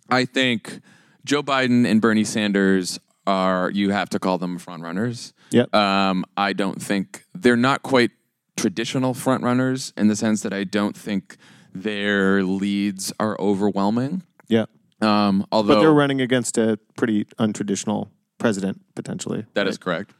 I 0.09 0.25
think 0.25 0.79
Joe 1.25 1.43
Biden 1.43 1.85
and 1.85 2.01
Bernie 2.01 2.23
Sanders 2.23 2.99
are, 3.27 3.69
you 3.71 3.91
have 3.91 4.09
to 4.09 4.19
call 4.19 4.37
them 4.37 4.57
front 4.57 4.83
runners. 4.83 5.33
Yep. 5.51 5.73
Um, 5.73 6.25
I 6.37 6.53
don't 6.53 6.81
think 6.81 7.23
they're 7.33 7.55
not 7.57 7.83
quite 7.83 8.11
traditional 8.57 9.13
front 9.13 9.43
runners 9.43 9.93
in 9.97 10.07
the 10.07 10.15
sense 10.15 10.41
that 10.41 10.53
I 10.53 10.63
don't 10.63 10.95
think 10.95 11.37
their 11.73 12.43
leads 12.43 13.13
are 13.19 13.39
overwhelming. 13.39 14.23
yeah. 14.47 14.65
Um, 15.01 15.45
although 15.51 15.75
But 15.75 15.79
they're 15.79 15.93
running 15.93 16.19
against 16.19 16.57
a 16.57 16.77
pretty 16.97 17.23
untraditional 17.39 18.09
president, 18.37 18.81
potentially. 18.95 19.45
That 19.53 19.65
is 19.65 19.77
correct. 19.77 20.11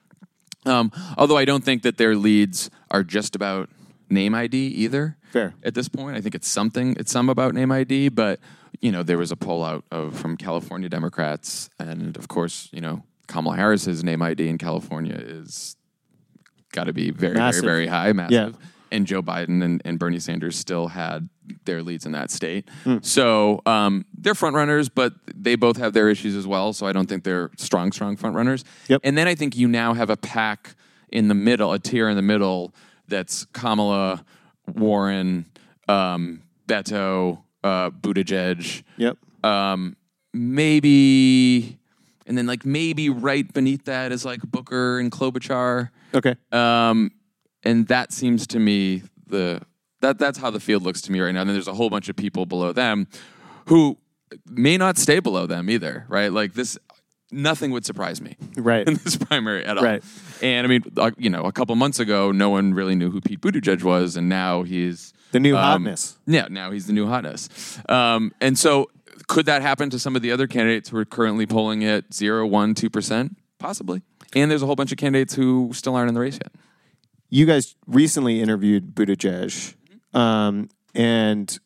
Um, 0.66 0.92
although 1.18 1.36
I 1.38 1.44
don't 1.44 1.66
think 1.66 1.84
that 1.84 1.98
their 1.98 2.16
leads 2.16 2.70
are 2.90 3.04
just 3.04 3.36
about 3.36 3.70
name 4.10 4.36
ID 4.36 4.58
either. 4.58 5.18
Fair. 5.32 5.54
At 5.64 5.74
this 5.74 5.88
point, 5.88 6.18
I 6.18 6.22
think 6.22 6.36
it's 6.36 6.48
something. 6.48 6.96
It's 7.00 7.12
some 7.12 7.30
about 7.30 7.54
name 7.54 7.72
ID, 7.72 8.10
but 8.10 8.40
you 8.82 8.92
know 8.92 9.04
there 9.04 9.18
was 9.18 9.32
a 9.32 9.36
poll 9.36 9.64
out 9.64 9.84
of 9.92 10.18
from 10.18 10.38
California 10.38 10.90
Democrats, 10.90 11.70
and 11.80 12.18
of 12.18 12.28
course, 12.28 12.70
you 12.72 12.82
know 12.82 13.04
Kamala 13.28 13.56
Harris's 13.56 14.04
name 14.04 14.22
ID 14.22 14.50
in 14.50 14.58
California 14.58 15.16
is 15.16 15.76
got 16.72 16.86
to 16.86 16.94
be 16.94 17.12
very, 17.12 17.36
Massive. 17.36 17.64
very, 17.64 17.86
very 17.86 17.88
high, 17.88 18.12
massive. 18.14 18.32
Yeah. 18.32 18.66
And 18.92 19.06
Joe 19.06 19.22
Biden 19.22 19.64
and, 19.64 19.82
and 19.86 20.00
Bernie 20.00 20.20
Sanders 20.20 20.58
still 20.58 20.88
had 20.88 21.30
their 21.66 21.84
leads 21.84 22.06
in 22.06 22.12
that 22.14 22.32
state. 22.32 22.68
Hmm. 22.84 22.98
So 23.02 23.62
um, 23.68 24.06
they're 24.18 24.36
front 24.36 24.56
runners, 24.56 24.90
but 24.90 25.14
they 25.34 25.56
both 25.56 25.78
have 25.78 25.94
their 25.94 26.10
issues 26.10 26.36
as 26.36 26.48
well. 26.48 26.74
So 26.74 26.88
I 26.88 26.92
don't 26.92 27.08
think 27.08 27.24
they're 27.24 27.52
strong, 27.58 27.92
strong 27.92 28.16
front 28.18 28.36
runners. 28.36 28.64
Yep. 28.88 29.02
And 29.04 29.18
then 29.18 29.28
I 29.28 29.36
think 29.36 29.56
you 29.56 29.68
now 29.68 29.94
have 29.94 30.10
a 30.10 30.18
pack 30.18 30.76
in 31.12 31.28
the 31.28 31.36
middle, 31.36 31.72
a 31.72 31.80
tier 31.80 32.10
in 32.10 32.16
the 32.16 32.24
middle 32.24 32.74
that's 33.10 33.46
Kamala, 33.54 34.24
Warren, 34.74 35.46
um, 35.88 36.44
Beto, 36.68 37.44
uh, 37.64 37.90
Buttigieg, 37.90 38.84
Yep. 38.98 39.18
um, 39.44 39.96
maybe, 40.34 41.78
and 42.26 42.38
then 42.38 42.46
like 42.46 42.66
maybe 42.66 43.10
right 43.10 43.52
beneath 43.52 43.86
that 43.86 44.12
is 44.12 44.24
like 44.26 44.42
Booker 44.44 45.00
and 45.00 45.12
Klobuchar. 45.12 45.90
Okay. 46.14 46.36
Um, 46.52 47.12
and 47.64 47.88
that 47.88 48.12
seems 48.12 48.48
to 48.48 48.60
me 48.60 49.04
the 49.28 49.62
that 50.02 50.18
that's 50.18 50.38
how 50.38 50.50
the 50.50 50.60
field 50.62 50.84
looks 50.84 51.02
to 51.02 51.12
me 51.12 51.20
right 51.20 51.34
now. 51.34 51.42
And 51.42 51.50
then 51.50 51.56
there's 51.56 51.68
a 51.68 51.74
whole 51.74 51.90
bunch 51.90 52.08
of 52.08 52.16
people 52.16 52.46
below 52.46 52.72
them 52.72 53.08
who 53.66 53.98
may 54.46 54.78
not 54.78 54.98
stay 54.98 55.20
below 55.20 55.46
them 55.46 55.70
either, 55.70 56.06
right? 56.08 56.32
Like 56.32 56.54
this, 56.54 56.78
nothing 57.32 57.72
would 57.72 57.86
surprise 57.86 58.22
me 58.22 58.36
Right. 58.58 58.88
in 58.88 58.96
this 58.96 59.16
primary 59.18 59.66
at 59.66 59.78
all. 59.78 59.84
Right. 59.84 60.04
And 60.42 60.66
I 60.66 60.70
mean, 60.70 60.84
uh, 60.98 61.12
you 61.18 61.30
know, 61.30 61.44
a 61.44 61.52
couple 61.52 61.76
months 61.76 62.00
ago, 62.00 62.32
no 62.32 62.50
one 62.50 62.74
really 62.74 62.96
knew 62.96 63.12
who 63.12 63.22
Pete 63.22 63.42
Buttigieg 63.42 63.84
was, 63.84 64.16
and 64.16 64.30
now 64.30 64.64
he's 64.64 65.14
The 65.32 65.40
new 65.40 65.56
um, 65.58 65.64
hotness. 65.84 66.18
Yeah, 66.26 66.48
now 66.50 66.72
he's 66.72 66.88
the 66.88 66.94
new 66.94 67.08
hotness. 67.08 67.50
Um, 67.90 68.32
and 68.40 68.58
so, 68.58 68.90
could 69.28 69.46
that 69.46 69.62
happen 69.62 69.90
to 69.92 70.00
some 70.00 70.16
of 70.16 70.22
the 70.22 70.32
other 70.32 70.48
candidates 70.48 70.90
who 70.90 70.98
are 70.98 71.06
currently 71.06 71.46
polling 71.46 71.84
at 71.84 72.14
zero, 72.14 72.46
one, 72.48 72.74
two 72.74 72.90
percent? 72.90 73.38
Possibly. 73.60 74.02
And 74.34 74.50
there's 74.50 74.62
a 74.62 74.66
whole 74.66 74.76
bunch 74.76 74.92
of 74.92 74.98
candidates 74.98 75.36
who 75.36 75.72
still 75.74 75.96
aren't 75.96 76.08
in 76.08 76.14
the 76.14 76.22
race 76.22 76.40
yet. 76.42 76.54
You 77.30 77.46
guys 77.46 77.76
recently 77.86 78.42
interviewed 78.42 78.96
Buttigieg, 78.96 79.76
um, 80.14 80.70
and 80.96 81.60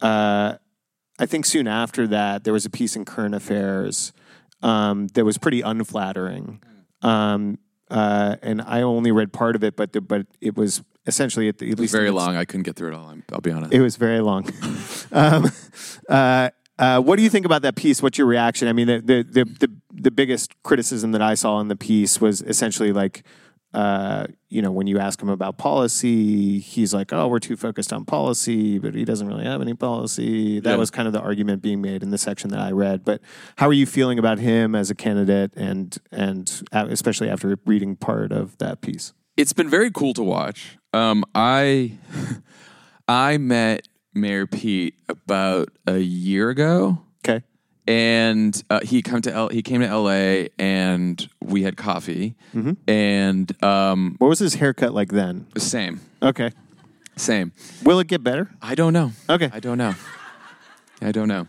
uh, 0.00 0.54
I 1.18 1.26
think 1.26 1.46
soon 1.46 1.66
after 1.66 2.06
that 2.08 2.44
there 2.44 2.52
was 2.52 2.64
a 2.66 2.70
piece 2.70 2.94
in 2.96 3.04
Current 3.04 3.34
Affairs 3.34 4.12
um, 4.62 5.08
that 5.08 5.24
was 5.24 5.38
pretty 5.38 5.60
unflattering. 5.60 6.62
Um, 7.02 7.58
uh, 7.90 8.36
and 8.42 8.62
I 8.62 8.82
only 8.82 9.10
read 9.10 9.32
part 9.32 9.56
of 9.56 9.64
it, 9.64 9.76
but 9.76 9.92
the, 9.92 10.00
but 10.00 10.26
it 10.40 10.56
was 10.56 10.82
essentially 11.06 11.48
at, 11.48 11.58
the, 11.58 11.66
at 11.66 11.72
It 11.72 11.74
was 11.74 11.80
least 11.80 11.92
very 11.92 12.10
long. 12.10 12.36
I 12.36 12.44
couldn't 12.44 12.62
get 12.62 12.76
through 12.76 12.92
it 12.92 12.94
all. 12.94 13.08
I'm, 13.08 13.24
I'll 13.32 13.40
be 13.40 13.50
honest. 13.50 13.72
It 13.72 13.80
was 13.80 13.96
very 13.96 14.20
long. 14.20 14.48
um, 15.12 15.50
uh, 16.08 16.50
uh, 16.78 17.00
what 17.00 17.16
do 17.16 17.22
you 17.22 17.30
think 17.30 17.44
about 17.44 17.62
that 17.62 17.76
piece? 17.76 18.02
What's 18.02 18.16
your 18.16 18.26
reaction? 18.26 18.68
I 18.68 18.72
mean, 18.72 18.86
the, 18.86 19.00
the 19.00 19.22
the 19.22 19.44
the 19.44 19.70
the 19.92 20.10
biggest 20.10 20.54
criticism 20.62 21.12
that 21.12 21.20
I 21.20 21.34
saw 21.34 21.60
in 21.60 21.68
the 21.68 21.76
piece 21.76 22.20
was 22.20 22.40
essentially 22.42 22.92
like, 22.92 23.22
uh, 23.72 24.26
you 24.48 24.60
know, 24.62 24.72
when 24.72 24.86
you 24.86 24.98
ask 24.98 25.22
him 25.22 25.28
about 25.28 25.56
policy, 25.58 26.58
he's 26.58 26.92
like, 26.92 27.12
"Oh, 27.12 27.28
we're 27.28 27.38
too 27.38 27.56
focused 27.56 27.92
on 27.92 28.04
policy," 28.04 28.78
but 28.78 28.94
he 28.94 29.04
doesn't 29.04 29.26
really 29.28 29.44
have 29.44 29.60
any 29.62 29.74
policy. 29.74 30.58
That 30.60 30.70
Yeah. 30.70 30.76
was 30.76 30.90
kind 30.90 31.06
of 31.06 31.12
the 31.12 31.20
argument 31.20 31.62
being 31.62 31.80
made 31.80 32.02
in 32.02 32.10
the 32.10 32.18
section 32.18 32.50
that 32.50 32.60
I 32.60 32.72
read. 32.72 33.04
But 33.04 33.20
how 33.56 33.68
are 33.68 33.72
you 33.72 33.86
feeling 33.86 34.18
about 34.18 34.38
him 34.38 34.74
as 34.74 34.90
a 34.90 34.94
candidate, 34.94 35.52
and 35.56 35.96
and 36.10 36.62
especially 36.72 37.28
after 37.30 37.56
reading 37.66 37.96
part 37.96 38.32
of 38.32 38.58
that 38.58 38.80
piece? 38.80 39.12
it's 39.36 39.52
been 39.54 39.70
very 39.70 39.90
cool 39.90 40.12
to 40.14 40.22
watch. 40.22 40.76
Um, 40.92 41.24
I 41.34 41.92
I 43.08 43.38
met 43.38 43.88
Mayor 44.14 44.46
Pete 44.46 44.94
about 45.08 45.68
a 45.86 45.98
year 45.98 46.50
ago. 46.50 47.02
Okay. 47.24 47.44
And 47.90 48.62
uh, 48.70 48.78
he 48.84 49.02
come 49.02 49.20
to 49.22 49.32
L- 49.32 49.48
he 49.48 49.62
came 49.62 49.80
to 49.80 49.86
L.A. 49.86 50.48
and 50.58 51.28
we 51.42 51.62
had 51.64 51.76
coffee, 51.76 52.36
Mm-hmm. 52.54 52.72
and 52.88 53.64
um, 53.64 54.14
What 54.18 54.28
was 54.28 54.38
his 54.38 54.54
haircut 54.54 54.94
like 54.94 55.10
then? 55.10 55.46
same, 55.58 56.00
Okay. 56.22 56.52
same. 57.16 57.52
Will 57.82 57.98
it 57.98 58.06
get 58.06 58.22
better? 58.22 58.48
I 58.62 58.74
don't 58.76 58.92
know. 58.92 59.12
Okay. 59.28 59.50
I 59.52 59.58
don't 59.60 59.76
know. 59.78 59.94
I 61.02 61.10
don't 61.12 61.28
know. 61.28 61.48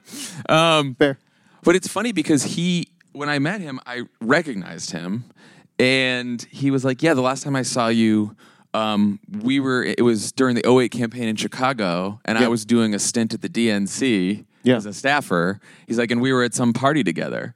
Um, 0.49 0.95
Fair. 0.95 1.19
but 1.63 1.75
it's 1.75 1.87
funny 1.87 2.11
because 2.11 2.43
he, 2.43 2.87
when 3.11 3.29
I 3.29 3.37
met 3.39 3.61
him, 3.61 3.79
I 3.85 4.03
recognized 4.19 4.91
him, 4.91 5.25
and 5.77 6.41
he 6.49 6.71
was 6.71 6.83
like, 6.83 7.03
"Yeah, 7.03 7.13
the 7.13 7.21
last 7.21 7.43
time 7.43 7.55
I 7.55 7.61
saw 7.63 7.87
you." 7.89 8.35
Um, 8.73 9.19
we 9.41 9.59
were 9.59 9.83
it 9.83 9.99
was 10.01 10.31
during 10.31 10.55
the 10.55 10.65
08 10.65 10.91
campaign 10.91 11.27
in 11.27 11.35
Chicago 11.35 12.21
and 12.23 12.37
I 12.37 12.47
was 12.47 12.63
doing 12.63 12.93
a 12.95 12.99
stint 12.99 13.33
at 13.33 13.41
the 13.41 13.49
DNC 13.49 14.45
Yeah. 14.63 14.75
as 14.75 14.85
a 14.85 14.93
staffer. 14.93 15.59
He's 15.87 15.97
like, 15.97 16.11
and 16.11 16.21
we 16.21 16.31
were 16.33 16.43
at 16.43 16.53
some 16.53 16.73
party 16.73 17.03
together. 17.03 17.55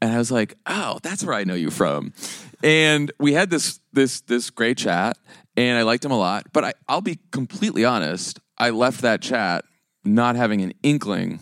And 0.00 0.12
I 0.12 0.18
was 0.18 0.30
like, 0.30 0.54
oh, 0.66 0.98
that's 1.02 1.24
where 1.24 1.34
I 1.34 1.44
know 1.44 1.54
you 1.54 1.70
from. 1.70 2.12
And 2.62 3.10
we 3.18 3.32
had 3.32 3.50
this 3.50 3.80
this 3.92 4.20
this 4.22 4.50
great 4.50 4.76
chat 4.78 5.16
and 5.56 5.78
I 5.78 5.82
liked 5.82 6.04
him 6.04 6.10
a 6.10 6.18
lot. 6.18 6.46
But 6.52 6.64
I, 6.64 6.72
I'll 6.88 7.00
be 7.00 7.18
completely 7.30 7.84
honest, 7.84 8.40
I 8.58 8.70
left 8.70 9.00
that 9.02 9.22
chat 9.22 9.64
not 10.04 10.36
having 10.36 10.60
an 10.60 10.72
inkling 10.82 11.40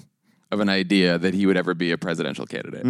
of 0.52 0.60
an 0.60 0.68
idea 0.68 1.18
that 1.18 1.34
he 1.34 1.46
would 1.46 1.56
ever 1.56 1.74
be 1.74 1.90
a 1.90 1.98
presidential 1.98 2.46
candidate. 2.46 2.84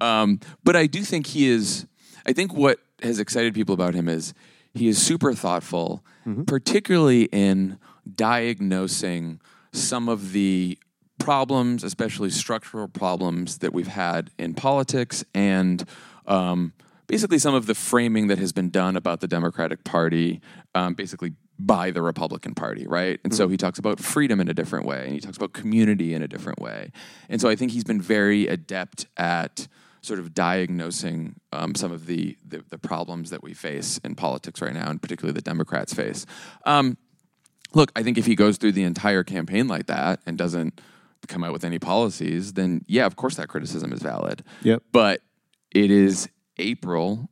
Um, 0.00 0.40
but 0.64 0.74
I 0.74 0.86
do 0.86 1.02
think 1.02 1.26
he 1.28 1.48
is. 1.48 1.86
I 2.26 2.32
think 2.32 2.54
what 2.54 2.78
has 3.02 3.18
excited 3.20 3.54
people 3.54 3.74
about 3.74 3.94
him 3.94 4.08
is 4.08 4.34
he 4.72 4.88
is 4.88 5.00
super 5.00 5.32
thoughtful, 5.34 6.02
particularly 6.46 7.24
in 7.24 7.78
diagnosing 8.12 9.40
some 9.72 10.08
of 10.08 10.32
the 10.32 10.78
problems, 11.18 11.84
especially 11.84 12.30
structural 12.30 12.88
problems 12.88 13.58
that 13.58 13.72
we've 13.72 13.88
had 13.88 14.30
in 14.38 14.54
politics, 14.54 15.24
and 15.34 15.88
um, 16.26 16.72
basically 17.06 17.38
some 17.38 17.54
of 17.54 17.66
the 17.66 17.74
framing 17.74 18.28
that 18.28 18.38
has 18.38 18.52
been 18.52 18.70
done 18.70 18.96
about 18.96 19.20
the 19.20 19.28
Democratic 19.28 19.84
Party, 19.84 20.40
um, 20.74 20.94
basically 20.94 21.32
by 21.58 21.90
the 21.90 22.02
Republican 22.02 22.54
Party, 22.54 22.86
right? 22.86 23.20
And 23.22 23.34
so 23.34 23.48
he 23.48 23.56
talks 23.56 23.78
about 23.78 24.00
freedom 24.00 24.40
in 24.40 24.48
a 24.48 24.54
different 24.54 24.86
way, 24.86 25.04
and 25.04 25.12
he 25.12 25.20
talks 25.20 25.36
about 25.36 25.52
community 25.52 26.12
in 26.12 26.22
a 26.22 26.28
different 26.28 26.60
way. 26.60 26.90
And 27.28 27.40
so 27.40 27.48
I 27.48 27.54
think 27.54 27.72
he's 27.72 27.84
been 27.84 28.00
very 28.00 28.48
adept 28.48 29.06
at 29.16 29.68
sort 30.02 30.18
of 30.18 30.34
diagnosing 30.34 31.36
um, 31.52 31.74
some 31.74 31.90
of 31.90 32.06
the, 32.06 32.36
the 32.46 32.62
the 32.68 32.78
problems 32.78 33.30
that 33.30 33.42
we 33.42 33.54
face 33.54 33.98
in 34.04 34.14
politics 34.14 34.60
right 34.60 34.74
now, 34.74 34.90
and 34.90 35.00
particularly 35.00 35.32
the 35.32 35.42
Democrats 35.42 35.94
face. 35.94 36.26
Um, 36.66 36.98
look, 37.72 37.90
I 37.96 38.02
think 38.02 38.18
if 38.18 38.26
he 38.26 38.34
goes 38.34 38.58
through 38.58 38.72
the 38.72 38.82
entire 38.82 39.24
campaign 39.24 39.68
like 39.68 39.86
that 39.86 40.20
and 40.26 40.36
doesn't 40.36 40.80
come 41.28 41.44
out 41.44 41.52
with 41.52 41.64
any 41.64 41.78
policies, 41.78 42.52
then 42.54 42.84
yeah, 42.86 43.06
of 43.06 43.16
course 43.16 43.36
that 43.36 43.48
criticism 43.48 43.92
is 43.92 44.00
valid. 44.02 44.42
Yep. 44.62 44.82
But 44.92 45.20
it 45.72 45.90
is 45.90 46.28
April 46.58 47.28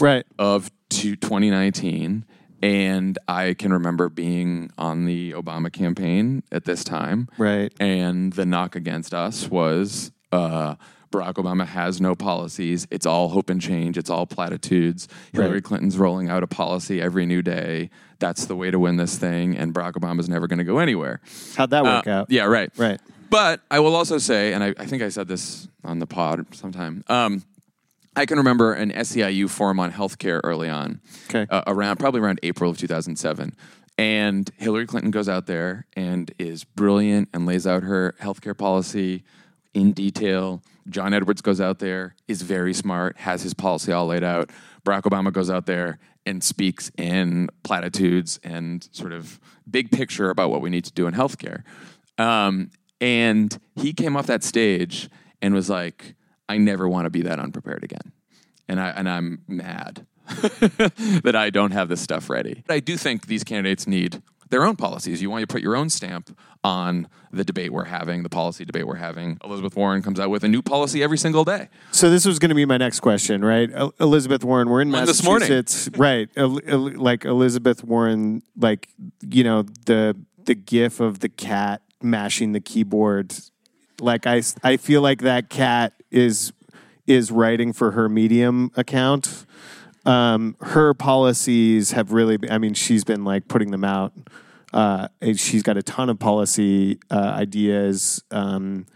Right. 0.00 0.24
of 0.38 0.70
two- 0.90 1.16
2019 1.16 2.24
and 2.62 3.18
I 3.28 3.52
can 3.54 3.72
remember 3.74 4.08
being 4.08 4.70
on 4.78 5.04
the 5.04 5.32
Obama 5.32 5.70
campaign 5.70 6.42
at 6.50 6.64
this 6.64 6.82
time. 6.82 7.28
Right. 7.36 7.70
And 7.78 8.32
the 8.32 8.46
knock 8.46 8.74
against 8.74 9.12
us 9.12 9.50
was 9.50 10.12
uh, 10.32 10.76
Barack 11.14 11.34
Obama 11.34 11.64
has 11.66 12.00
no 12.00 12.14
policies. 12.14 12.86
It's 12.90 13.06
all 13.06 13.28
hope 13.28 13.48
and 13.48 13.60
change. 13.60 13.96
It's 13.96 14.10
all 14.10 14.26
platitudes. 14.26 15.06
Hillary 15.32 15.62
Clinton's 15.62 15.96
rolling 15.96 16.28
out 16.28 16.42
a 16.42 16.46
policy 16.46 17.00
every 17.00 17.24
new 17.24 17.40
day. 17.40 17.90
That's 18.18 18.46
the 18.46 18.56
way 18.56 18.70
to 18.70 18.78
win 18.78 18.96
this 18.96 19.16
thing. 19.16 19.56
And 19.56 19.72
Barack 19.72 19.92
Obama's 19.92 20.28
never 20.28 20.46
going 20.48 20.58
to 20.58 20.64
go 20.64 20.78
anywhere. 20.78 21.20
How'd 21.56 21.70
that 21.70 21.84
work 21.84 22.06
Uh, 22.06 22.10
out? 22.10 22.26
Yeah, 22.30 22.44
right. 22.44 22.70
Right. 22.76 23.00
But 23.30 23.60
I 23.70 23.78
will 23.80 23.94
also 23.96 24.18
say, 24.18 24.52
and 24.52 24.62
I, 24.64 24.74
I 24.78 24.86
think 24.86 25.02
I 25.02 25.08
said 25.08 25.28
this 25.28 25.68
on 25.84 25.98
the 26.00 26.06
pod 26.06 26.46
sometime. 26.54 27.04
Um, 27.08 27.42
I 28.16 28.26
can 28.26 28.38
remember 28.38 28.72
an 28.74 28.92
SEIU 28.92 29.48
forum 29.50 29.80
on 29.80 29.90
healthcare 29.92 30.40
early 30.44 30.68
on, 30.68 31.00
Okay. 31.28 31.46
uh, 31.50 31.62
around 31.66 31.96
probably 31.98 32.20
around 32.20 32.38
April 32.42 32.70
of 32.70 32.78
2007. 32.78 33.54
And 33.98 34.50
Hillary 34.56 34.86
Clinton 34.86 35.10
goes 35.10 35.28
out 35.28 35.46
there 35.46 35.86
and 35.96 36.32
is 36.38 36.64
brilliant 36.64 37.28
and 37.32 37.46
lays 37.46 37.66
out 37.66 37.82
her 37.84 38.14
healthcare 38.20 38.56
policy 38.56 39.22
in 39.72 39.92
detail. 39.92 40.62
John 40.88 41.14
Edwards 41.14 41.40
goes 41.40 41.60
out 41.60 41.78
there, 41.78 42.14
is 42.28 42.42
very 42.42 42.74
smart, 42.74 43.16
has 43.18 43.42
his 43.42 43.54
policy 43.54 43.92
all 43.92 44.06
laid 44.06 44.24
out. 44.24 44.50
Barack 44.84 45.02
Obama 45.02 45.32
goes 45.32 45.50
out 45.50 45.66
there 45.66 45.98
and 46.26 46.42
speaks 46.42 46.90
in 46.96 47.48
platitudes 47.62 48.38
and 48.42 48.88
sort 48.92 49.12
of 49.12 49.38
big 49.70 49.90
picture 49.90 50.30
about 50.30 50.50
what 50.50 50.60
we 50.60 50.70
need 50.70 50.84
to 50.84 50.92
do 50.92 51.06
in 51.06 51.14
healthcare. 51.14 51.62
Um, 52.18 52.70
and 53.00 53.58
he 53.76 53.92
came 53.92 54.16
off 54.16 54.26
that 54.26 54.42
stage 54.42 55.10
and 55.42 55.54
was 55.54 55.68
like, 55.68 56.14
I 56.48 56.58
never 56.58 56.88
want 56.88 57.06
to 57.06 57.10
be 57.10 57.22
that 57.22 57.38
unprepared 57.38 57.84
again. 57.84 58.12
And 58.68 58.80
I 58.80 58.88
and 58.90 59.08
I'm 59.08 59.42
mad 59.46 60.06
that 60.26 61.34
I 61.36 61.50
don't 61.50 61.72
have 61.72 61.88
this 61.88 62.00
stuff 62.00 62.30
ready. 62.30 62.62
But 62.66 62.74
I 62.74 62.80
do 62.80 62.96
think 62.96 63.26
these 63.26 63.44
candidates 63.44 63.86
need 63.86 64.22
their 64.54 64.64
own 64.64 64.76
policies. 64.76 65.20
You 65.20 65.30
want 65.30 65.42
to 65.42 65.48
put 65.48 65.62
your 65.62 65.74
own 65.74 65.90
stamp 65.90 66.38
on 66.62 67.08
the 67.32 67.42
debate 67.42 67.72
we're 67.72 67.86
having, 67.86 68.22
the 68.22 68.28
policy 68.28 68.64
debate 68.64 68.86
we're 68.86 68.94
having. 68.94 69.36
Elizabeth 69.42 69.74
Warren 69.74 70.00
comes 70.00 70.20
out 70.20 70.30
with 70.30 70.44
a 70.44 70.48
new 70.48 70.62
policy 70.62 71.02
every 71.02 71.18
single 71.18 71.44
day. 71.44 71.68
So 71.90 72.08
this 72.08 72.24
was 72.24 72.38
going 72.38 72.50
to 72.50 72.54
be 72.54 72.64
my 72.64 72.76
next 72.76 73.00
question, 73.00 73.44
right? 73.44 73.68
El- 73.74 73.92
Elizabeth 73.98 74.44
Warren, 74.44 74.70
we're 74.70 74.80
in 74.80 74.92
One 74.92 75.06
this 75.06 75.24
morning. 75.24 75.48
Massachusetts, 75.48 75.90
right? 75.98 76.28
El- 76.36 76.60
El- 76.64 76.96
like 76.96 77.24
Elizabeth 77.24 77.82
Warren, 77.82 78.42
like 78.56 78.88
you 79.28 79.42
know 79.42 79.62
the 79.86 80.16
the 80.44 80.54
gif 80.54 81.00
of 81.00 81.18
the 81.18 81.28
cat 81.28 81.82
mashing 82.00 82.52
the 82.52 82.60
keyboard. 82.60 83.34
Like 84.00 84.24
I, 84.24 84.42
I 84.62 84.76
feel 84.76 85.02
like 85.02 85.22
that 85.22 85.50
cat 85.50 85.94
is 86.12 86.52
is 87.08 87.32
writing 87.32 87.72
for 87.72 87.90
her 87.90 88.08
Medium 88.08 88.70
account. 88.76 89.46
Um, 90.06 90.56
her 90.60 90.94
policies 90.94 91.92
have 91.92 92.12
really, 92.12 92.36
been, 92.36 92.52
I 92.52 92.58
mean, 92.58 92.74
she's 92.74 93.04
been 93.04 93.24
like 93.24 93.48
putting 93.48 93.70
them 93.72 93.84
out. 93.84 94.12
Uh, 94.74 95.06
she's 95.36 95.62
got 95.62 95.76
a 95.76 95.82
ton 95.82 96.10
of 96.10 96.18
policy 96.18 96.98
uh, 97.08 97.32
ideas. 97.36 98.24
Um, 98.32 98.86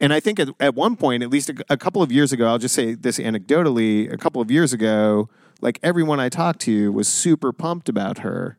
and 0.00 0.12
I 0.12 0.20
think 0.20 0.38
at, 0.38 0.48
at 0.60 0.76
one 0.76 0.94
point, 0.94 1.24
at 1.24 1.30
least 1.30 1.50
a, 1.50 1.64
a 1.68 1.76
couple 1.76 2.00
of 2.00 2.12
years 2.12 2.32
ago, 2.32 2.46
I'll 2.46 2.58
just 2.58 2.76
say 2.76 2.94
this 2.94 3.18
anecdotally, 3.18 4.10
a 4.10 4.16
couple 4.16 4.40
of 4.40 4.52
years 4.52 4.72
ago, 4.72 5.28
like 5.60 5.80
everyone 5.82 6.20
I 6.20 6.28
talked 6.28 6.60
to 6.60 6.92
was 6.92 7.08
super 7.08 7.52
pumped 7.52 7.88
about 7.88 8.18
her. 8.18 8.56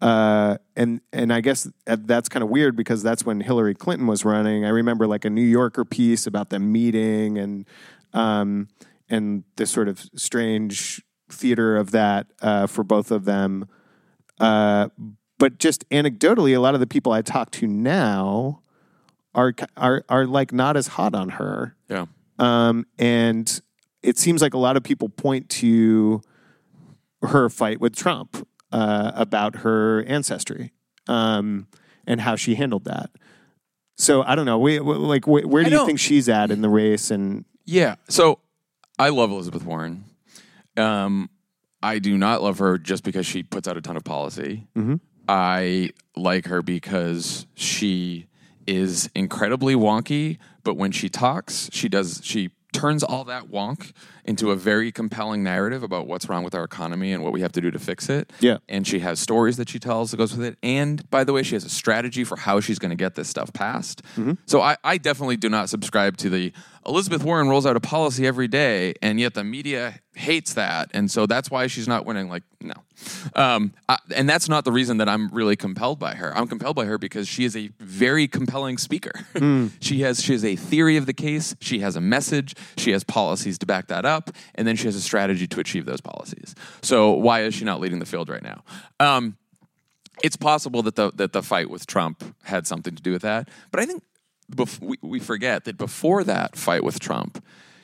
Uh, 0.00 0.58
and 0.76 1.00
and 1.12 1.32
I 1.32 1.40
guess 1.40 1.68
that's 1.86 2.28
kind 2.28 2.42
of 2.42 2.48
weird 2.48 2.74
because 2.76 3.04
that's 3.04 3.24
when 3.24 3.40
Hillary 3.40 3.74
Clinton 3.74 4.06
was 4.06 4.24
running. 4.24 4.64
I 4.64 4.70
remember 4.70 5.06
like 5.06 5.24
a 5.24 5.30
New 5.30 5.42
Yorker 5.44 5.84
piece 5.84 6.26
about 6.26 6.50
them 6.50 6.72
meeting 6.72 7.38
and 7.38 7.64
um, 8.12 8.68
and 9.08 9.44
the 9.56 9.66
sort 9.66 9.88
of 9.88 10.00
strange 10.16 11.02
theater 11.28 11.76
of 11.76 11.92
that 11.92 12.26
uh, 12.40 12.66
for 12.66 12.82
both 12.82 13.10
of 13.10 13.24
them. 13.24 13.68
Uh, 14.42 14.88
but 15.38 15.58
just 15.58 15.88
anecdotally, 15.90 16.54
a 16.54 16.58
lot 16.60 16.74
of 16.74 16.80
the 16.80 16.86
people 16.86 17.12
I 17.12 17.22
talk 17.22 17.50
to 17.52 17.66
now 17.66 18.60
are 19.34 19.54
are 19.76 20.04
are 20.08 20.26
like 20.26 20.52
not 20.52 20.76
as 20.76 20.88
hot 20.88 21.14
on 21.14 21.30
her. 21.30 21.74
Yeah. 21.88 22.06
Um, 22.38 22.84
and 22.98 23.60
it 24.02 24.18
seems 24.18 24.42
like 24.42 24.52
a 24.52 24.58
lot 24.58 24.76
of 24.76 24.82
people 24.82 25.08
point 25.08 25.48
to 25.50 26.20
her 27.22 27.48
fight 27.48 27.80
with 27.80 27.94
Trump 27.94 28.46
uh, 28.72 29.12
about 29.14 29.56
her 29.56 30.02
ancestry 30.04 30.72
um, 31.06 31.68
and 32.06 32.20
how 32.20 32.34
she 32.36 32.56
handled 32.56 32.84
that. 32.84 33.10
So 33.96 34.22
I 34.22 34.34
don't 34.34 34.46
know. 34.46 34.58
We, 34.58 34.80
we- 34.80 34.94
like, 34.96 35.24
wh- 35.24 35.46
where 35.48 35.62
do 35.62 35.70
you 35.70 35.86
think 35.86 36.00
she's 36.00 36.28
at 36.28 36.50
in 36.50 36.62
the 36.62 36.68
race? 36.68 37.10
And 37.12 37.44
Yeah. 37.64 37.94
So 38.08 38.40
I 38.98 39.10
love 39.10 39.30
Elizabeth 39.30 39.64
Warren. 39.64 40.04
Um, 40.76 41.30
I 41.82 41.98
do 41.98 42.16
not 42.16 42.42
love 42.42 42.58
her 42.58 42.78
just 42.78 43.04
because 43.04 43.26
she 43.26 43.42
puts 43.42 43.66
out 43.66 43.76
a 43.76 43.80
ton 43.80 43.96
of 43.96 44.04
policy. 44.04 44.66
Mm-hmm. 44.76 44.96
I 45.28 45.90
like 46.16 46.46
her 46.46 46.62
because 46.62 47.46
she 47.54 48.26
is 48.66 49.10
incredibly 49.14 49.74
wonky, 49.74 50.38
but 50.62 50.74
when 50.74 50.92
she 50.92 51.08
talks, 51.08 51.68
she 51.72 51.88
does 51.88 52.20
she 52.22 52.50
turns 52.72 53.02
all 53.02 53.24
that 53.24 53.48
wonk 53.48 53.92
into 54.24 54.50
a 54.50 54.56
very 54.56 54.92
compelling 54.92 55.42
narrative 55.42 55.82
about 55.82 56.06
what's 56.06 56.28
wrong 56.28 56.44
with 56.44 56.54
our 56.54 56.64
economy 56.64 57.12
and 57.12 57.24
what 57.24 57.32
we 57.32 57.40
have 57.40 57.52
to 57.52 57.60
do 57.60 57.70
to 57.70 57.78
fix 57.78 58.08
it. 58.08 58.32
Yeah. 58.40 58.58
And 58.68 58.86
she 58.86 59.00
has 59.00 59.18
stories 59.18 59.56
that 59.56 59.68
she 59.68 59.78
tells 59.78 60.10
that 60.12 60.16
goes 60.16 60.36
with 60.36 60.46
it. 60.46 60.58
And 60.62 61.08
by 61.10 61.24
the 61.24 61.32
way, 61.32 61.42
she 61.42 61.54
has 61.56 61.64
a 61.64 61.68
strategy 61.68 62.24
for 62.24 62.36
how 62.36 62.60
she's 62.60 62.78
going 62.78 62.90
to 62.90 62.96
get 62.96 63.14
this 63.14 63.28
stuff 63.28 63.52
passed. 63.52 64.02
So 64.46 64.60
I, 64.60 64.76
I 64.84 64.98
definitely 64.98 65.36
do 65.36 65.48
not 65.48 65.68
subscribe 65.68 66.16
to 66.18 66.30
the 66.30 66.52
Elizabeth 66.86 67.22
Warren 67.22 67.48
rolls 67.48 67.64
out 67.64 67.76
a 67.76 67.80
policy 67.80 68.26
every 68.26 68.48
day, 68.48 68.94
and 69.00 69.20
yet 69.20 69.34
the 69.34 69.44
media 69.44 70.00
hates 70.14 70.54
that. 70.54 70.90
And 70.92 71.10
so 71.10 71.26
that's 71.26 71.50
why 71.50 71.68
she's 71.68 71.86
not 71.86 72.04
winning. 72.04 72.28
Like, 72.28 72.42
no. 72.60 72.74
Um, 73.34 73.72
I, 73.88 73.98
and 74.14 74.28
that's 74.28 74.48
not 74.48 74.64
the 74.64 74.72
reason 74.72 74.98
that 74.98 75.08
I'm 75.08 75.28
really 75.28 75.56
compelled 75.56 75.98
by 75.98 76.14
her. 76.14 76.36
I'm 76.36 76.48
compelled 76.48 76.76
by 76.76 76.84
her 76.86 76.98
because 76.98 77.28
she 77.28 77.44
is 77.44 77.56
a 77.56 77.70
very 77.78 78.26
compelling 78.28 78.78
speaker. 78.78 79.12
she 79.80 80.00
has 80.00 80.22
she 80.22 80.32
has 80.32 80.44
a 80.44 80.56
theory 80.56 80.96
of 80.96 81.06
the 81.06 81.12
case. 81.12 81.54
She 81.60 81.80
has 81.80 81.96
a 81.96 82.00
message. 82.00 82.54
She 82.76 82.90
has 82.90 83.04
policies 83.04 83.58
to 83.58 83.66
back 83.66 83.86
that 83.88 84.04
up, 84.04 84.11
and 84.54 84.66
then 84.66 84.76
she 84.76 84.84
has 84.84 84.96
a 84.96 85.00
strategy 85.00 85.46
to 85.46 85.60
achieve 85.60 85.84
those 85.84 86.00
policies. 86.00 86.54
So 86.82 87.10
why 87.10 87.42
is 87.42 87.54
she 87.54 87.64
not 87.64 87.80
leading 87.80 87.98
the 87.98 88.06
field 88.06 88.28
right 88.28 88.42
now? 88.42 88.62
Um, 89.00 89.36
it's 90.22 90.36
possible 90.36 90.82
that 90.82 90.96
the 90.96 91.10
that 91.16 91.32
the 91.32 91.42
fight 91.42 91.70
with 91.70 91.86
Trump 91.86 92.22
had 92.44 92.66
something 92.66 92.94
to 92.94 93.02
do 93.02 93.12
with 93.12 93.22
that, 93.22 93.48
but 93.70 93.80
I 93.80 93.86
think 93.86 94.02
bef- 94.50 94.80
we, 94.80 94.98
we 95.02 95.20
forget 95.20 95.64
that 95.64 95.78
before 95.78 96.24
that 96.24 96.56
fight 96.56 96.84
with 96.84 97.00
Trump, 97.00 97.42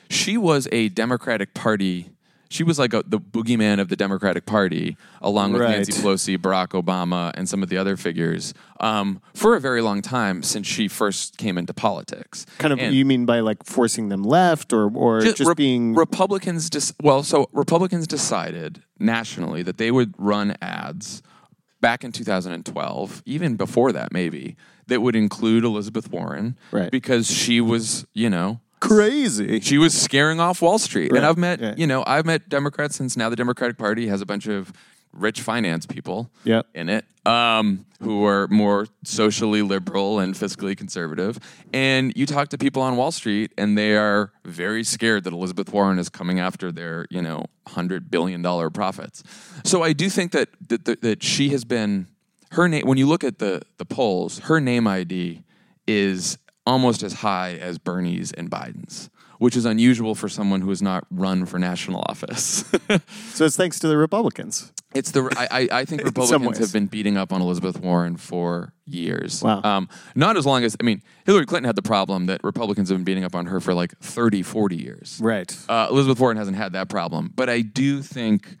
she 0.09 0.37
was 0.37 0.67
a 0.71 0.89
Democratic 0.89 1.53
Party. 1.53 2.09
She 2.51 2.63
was 2.63 2.79
like 2.79 2.93
a, 2.95 3.03
the 3.05 3.19
boogeyman 3.19 3.79
of 3.79 3.89
the 3.89 3.95
Democratic 3.95 4.45
Party, 4.47 4.97
along 5.21 5.53
with 5.53 5.61
Right. 5.61 5.75
Nancy 5.77 5.91
Pelosi, 5.93 6.35
Barack 6.37 6.69
Obama, 6.69 7.31
and 7.35 7.47
some 7.47 7.61
of 7.61 7.69
the 7.69 7.77
other 7.77 7.95
figures 7.95 8.55
um, 8.79 9.21
for 9.35 9.55
a 9.55 9.59
very 9.59 9.81
long 9.83 10.01
time 10.01 10.41
since 10.41 10.65
she 10.65 10.87
first 10.87 11.37
came 11.37 11.59
into 11.59 11.73
politics. 11.75 12.47
kind 12.57 12.73
of, 12.73 12.79
And- 12.79 12.95
you 12.95 13.05
mean 13.05 13.25
by 13.27 13.41
like 13.41 13.63
forcing 13.65 14.09
them 14.09 14.23
left 14.23 14.73
or 14.73 14.89
or 14.95 15.21
just, 15.21 15.39
Re- 15.41 15.53
being 15.55 15.93
Republicans. 15.93 16.69
Dis- 16.71 16.93
well, 17.03 17.21
so 17.21 17.47
Republicans 17.53 18.07
decided 18.07 18.81
nationally 18.97 19.61
that 19.63 19.77
they 19.77 19.91
would 19.91 20.13
run 20.17 20.55
ads 20.61 21.21
back 21.81 22.03
in 22.03 22.11
2012, 22.11 23.21
even 23.25 23.55
before 23.55 23.91
that, 23.91 24.11
maybe 24.11 24.55
that 24.87 25.01
would 25.01 25.15
include 25.15 25.63
Elizabeth 25.63 26.11
Warren, 26.11 26.57
Right. 26.71 26.89
Because 26.91 27.29
she 27.31 27.61
was, 27.61 28.05
you 28.13 28.29
know. 28.29 28.59
Crazy? 28.79 29.59
She 29.59 29.77
was 29.77 29.99
scaring 29.99 30.39
off 30.39 30.61
Wall 30.61 30.79
Street, 30.79 31.11
Right, 31.11 31.17
and 31.17 31.25
I've 31.25 31.37
met, 31.37 31.59
yeah. 31.59 31.73
you 31.77 31.87
know, 31.87 32.03
I've 32.05 32.25
met 32.25 32.49
Democrats 32.49 32.95
since 32.95 33.15
now 33.17 33.29
the 33.29 33.35
Democratic 33.35 33.77
Party 33.77 34.07
has 34.07 34.21
a 34.21 34.25
bunch 34.25 34.47
of 34.47 34.71
rich 35.11 35.41
finance 35.41 35.85
people 35.85 36.29
Yep. 36.43 36.67
in 36.75 36.87
it 36.89 37.05
um, 37.25 37.85
who 38.01 38.25
are 38.25 38.47
more 38.47 38.87
socially 39.03 39.61
liberal 39.61 40.19
and 40.19 40.33
fiscally 40.35 40.75
conservative. 40.77 41.39
And 41.73 42.13
you 42.15 42.25
talk 42.25 42.49
to 42.49 42.57
people 42.57 42.81
on 42.81 42.95
Wall 42.95 43.11
Street, 43.11 43.51
and 43.57 43.77
they 43.77 43.95
are 43.95 44.31
very 44.45 44.83
scared 44.83 45.23
that 45.25 45.33
Elizabeth 45.33 45.71
Warren 45.73 45.99
is 45.99 46.09
coming 46.09 46.39
after 46.39 46.71
their, 46.71 47.05
you 47.09 47.21
know, 47.21 47.45
hundred 47.67 48.09
billion 48.09 48.41
dollar 48.41 48.69
profits. 48.69 49.23
So 49.63 49.83
I 49.83 49.93
do 49.93 50.09
think 50.09 50.31
that 50.31 50.49
that, 50.69 50.85
that, 50.85 51.01
that 51.01 51.23
she 51.23 51.49
has 51.49 51.65
been 51.65 52.07
her 52.51 52.67
name. 52.67 52.87
When 52.87 52.97
you 52.97 53.07
look 53.07 53.23
at 53.23 53.39
the 53.39 53.61
the 53.77 53.85
polls, 53.85 54.39
her 54.39 54.59
name 54.59 54.87
ID 54.87 55.43
is 55.87 56.37
almost 56.69 57.01
as 57.01 57.13
high 57.13 57.55
as 57.55 57.79
Bernie's 57.79 58.31
and 58.31 58.49
Biden's, 58.49 59.09
which 59.39 59.57
is 59.57 59.65
unusual 59.65 60.13
for 60.13 60.29
someone 60.29 60.61
who 60.61 60.69
has 60.69 60.81
not 60.81 61.05
run 61.09 61.45
for 61.45 61.57
national 61.59 62.01
office. 62.07 62.63
So 63.33 63.45
it's 63.45 63.55
thanks 63.55 63.79
to 63.79 63.87
the 63.87 63.95
Republicans. 63.95 64.73
It's 64.93 65.11
the 65.11 65.21
I, 65.37 65.61
I 65.61 65.79
I 65.79 65.85
think 65.85 66.03
Republicans 66.13 66.57
have 66.57 66.73
been 66.73 66.87
beating 66.87 67.15
up 67.15 67.31
on 67.31 67.41
Elizabeth 67.41 67.79
Warren 67.79 68.17
for 68.17 68.73
years. 68.85 69.41
Wow. 69.41 69.61
Um, 69.63 69.87
not 70.13 70.35
as 70.35 70.45
long 70.45 70.65
as 70.65 70.75
I 70.81 70.83
mean 70.83 71.01
Hillary 71.25 71.45
Clinton 71.45 71.67
had 71.67 71.77
the 71.77 71.81
problem 71.81 72.25
that 72.25 72.43
Republicans 72.43 72.89
have 72.89 72.97
been 72.97 73.05
beating 73.05 73.23
up 73.23 73.33
on 73.35 73.45
her 73.45 73.61
for 73.61 73.73
like 73.73 73.97
30, 73.99 74.41
40 74.41 74.75
years. 74.75 75.19
Right. 75.21 75.55
Uh, 75.69 75.87
Elizabeth 75.89 76.19
Warren 76.19 76.35
hasn't 76.35 76.57
had 76.57 76.73
that 76.73 76.89
problem, 76.89 77.31
but 77.33 77.49
I 77.49 77.61
do 77.61 78.01
think 78.01 78.57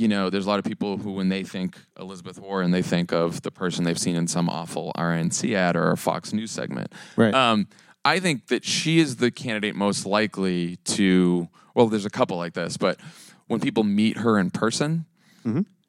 you 0.00 0.08
know 0.08 0.30
there's 0.30 0.46
a 0.46 0.48
lot 0.48 0.58
of 0.58 0.64
people 0.64 0.96
who 0.96 1.12
when 1.12 1.28
they 1.28 1.44
think 1.44 1.76
Elizabeth 1.98 2.38
Warren 2.38 2.70
they 2.70 2.82
think 2.82 3.12
of 3.12 3.42
the 3.42 3.50
person 3.50 3.84
they've 3.84 3.98
seen 3.98 4.16
in 4.16 4.26
some 4.26 4.48
awful 4.48 4.92
RNC 4.96 5.54
ad 5.54 5.76
or 5.76 5.90
a 5.90 5.96
Fox 5.96 6.32
News 6.32 6.50
segment. 6.50 6.92
Right. 7.16 7.34
Um, 7.34 7.68
I 8.02 8.18
think 8.18 8.46
that 8.46 8.64
she 8.64 8.98
is 8.98 9.16
the 9.16 9.30
candidate 9.30 9.74
most 9.76 10.06
likely 10.06 10.76
to. 10.76 11.48
Well, 11.74 11.86
there's 11.88 12.06
a 12.06 12.10
couple 12.10 12.38
like 12.38 12.54
this, 12.54 12.76
but 12.76 12.98
when 13.46 13.60
people 13.60 13.84
meet 13.84 14.16
her 14.18 14.38
in 14.38 14.50
person, 14.50 15.04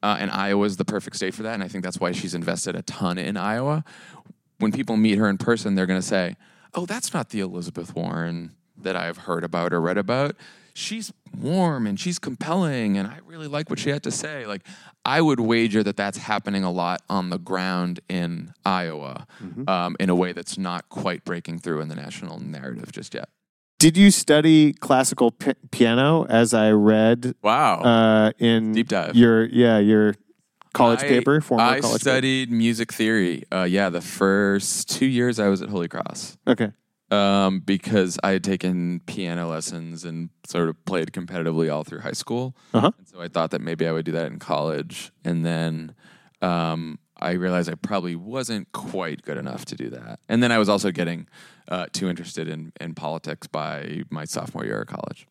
uh, 0.04 0.17
and 0.19 0.30
Iowa 0.30 0.65
is 0.65 0.78
the 0.78 0.86
perfect 0.86 1.15
state 1.15 1.34
for 1.34 1.43
that, 1.43 1.54
and 1.54 1.63
I 1.63 1.67
think 1.67 1.84
that's 1.84 2.00
why 2.00 2.12
she's 2.12 2.36
invested 2.36 2.76
a 2.76 2.82
ton 2.82 3.17
in 3.17 3.38
Iowa. 3.38 3.84
When 4.60 4.71
people 4.71 4.97
meet 4.97 5.17
her 5.17 5.30
in 5.30 5.38
person, 5.38 5.76
they're 5.76 5.88
going 5.88 6.02
to 6.02 6.06
say, 6.06 6.36
"Oh, 6.74 6.86
that's 6.86 7.13
not 7.13 7.30
the 7.30 7.39
Elizabeth 7.39 7.95
Warren 7.95 8.52
that 8.78 8.95
I've 8.95 9.19
heard 9.19 9.43
about 9.43 9.74
or 9.74 9.82
read 9.82 9.97
about. 9.97 10.36
She's 10.74 11.12
warm 11.38 11.88
and 11.88 12.00
she's 12.00 12.20
compelling, 12.20 12.98
and 12.98 13.08
I 13.08 13.20
really 13.26 13.48
like 13.48 13.70
what 13.70 13.80
she 13.80 13.90
had 13.90 14.04
to 14.04 14.12
say." 14.12 14.46
Like, 14.46 14.66
I 15.06 15.22
would 15.22 15.40
wager 15.40 15.84
that 15.84 15.98
that's 15.98 16.18
happening 16.18 16.64
a 16.64 16.72
lot 16.72 17.02
on 17.10 17.30
the 17.30 17.38
ground 17.40 18.00
in 18.10 18.54
Iowa, 18.66 19.26
um, 19.68 19.96
in 20.00 20.10
a 20.10 20.16
way 20.16 20.32
that's 20.34 20.58
not 20.58 20.90
quite 20.90 21.24
breaking 21.26 21.60
through 21.60 21.82
in 21.82 21.88
the 21.90 21.96
national 21.96 22.40
narrative 22.40 22.92
just 22.92 23.14
yet. 23.14 23.30
Did 23.80 23.98
you 23.98 24.12
study 24.12 24.74
classical 24.74 25.32
pi- 25.32 25.56
piano 25.72 26.26
as 26.30 26.54
I 26.54 26.70
read 26.70 27.34
Wow. 27.42 27.80
uh, 27.82 28.32
in 28.38 28.74
Deep 28.74 28.90
dive. 28.90 29.16
your 29.16 29.46
yeah 29.46 29.80
your 29.80 30.14
college 30.74 31.00
I- 31.02 31.08
paper 31.08 31.42
former 31.42 31.64
I 31.64 31.80
college 31.80 32.02
studied 32.02 32.52
music 32.52 32.94
theory. 32.94 33.44
Uh, 33.52 33.64
yeah, 33.64 33.90
the 33.90 34.00
first 34.02 34.88
two 34.90 35.08
years 35.08 35.40
I 35.40 35.48
was 35.48 35.64
at 35.64 35.70
Holy 35.70 35.88
Cross? 35.88 36.38
Okay. 36.48 36.72
Um, 37.12 37.60
because 37.60 38.17
I 38.24 38.32
had 38.32 38.43
taken 38.43 39.02
piano 39.06 39.50
lessons 39.50 40.06
and 40.06 40.30
sort 40.47 40.69
of 40.69 40.84
played 40.86 41.12
competitively 41.12 41.71
all 41.71 41.84
through 41.84 42.00
high 42.00 42.13
school. 42.13 42.56
Uh-huh. 42.74 42.91
And 42.97 43.08
so 43.08 43.21
I 43.21 43.28
thought 43.28 43.52
that 43.52 43.62
maybe 43.62 43.86
I 43.86 43.91
would 43.91 44.06
do 44.06 44.13
that 44.13 44.28
in 44.28 44.39
college. 44.39 45.12
And 45.26 45.45
then 45.45 45.93
um, 46.41 47.00
I 47.19 47.32
realized 47.34 47.69
I 47.69 47.76
probably 47.76 48.15
wasn't 48.15 48.71
quite 48.71 49.21
good 49.24 49.38
enough 49.38 49.65
to 49.65 49.76
do 49.76 49.89
that. 49.89 50.19
And 50.30 50.41
then 50.41 50.52
I 50.52 50.58
was 50.58 50.69
also 50.69 50.91
getting 50.91 51.28
uh, 51.67 51.88
too 51.91 52.10
interested 52.10 52.47
in, 52.47 52.71
in 52.80 52.95
politics 52.95 53.45
by 53.45 54.04
my 54.10 54.26
sophomore 54.26 54.65
year 54.65 54.82
of 54.82 54.88
college. 54.88 55.28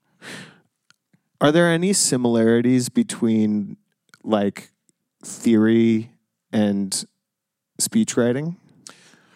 Are 1.41 1.51
there 1.51 1.71
any 1.71 1.95
similarities 1.95 2.91
between 2.91 3.79
like 4.23 4.71
theory 5.25 6.13
and 6.53 7.05
speech 7.79 8.17
writing? 8.19 8.59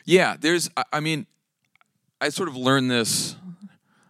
Yeah, 0.04 0.36
there's. 0.38 0.68
I- 0.76 0.84
I 0.92 1.00
mean, 1.00 1.26
I 2.24 2.30
sort 2.30 2.48
of 2.48 2.56
learned 2.56 2.90
this. 2.90 3.36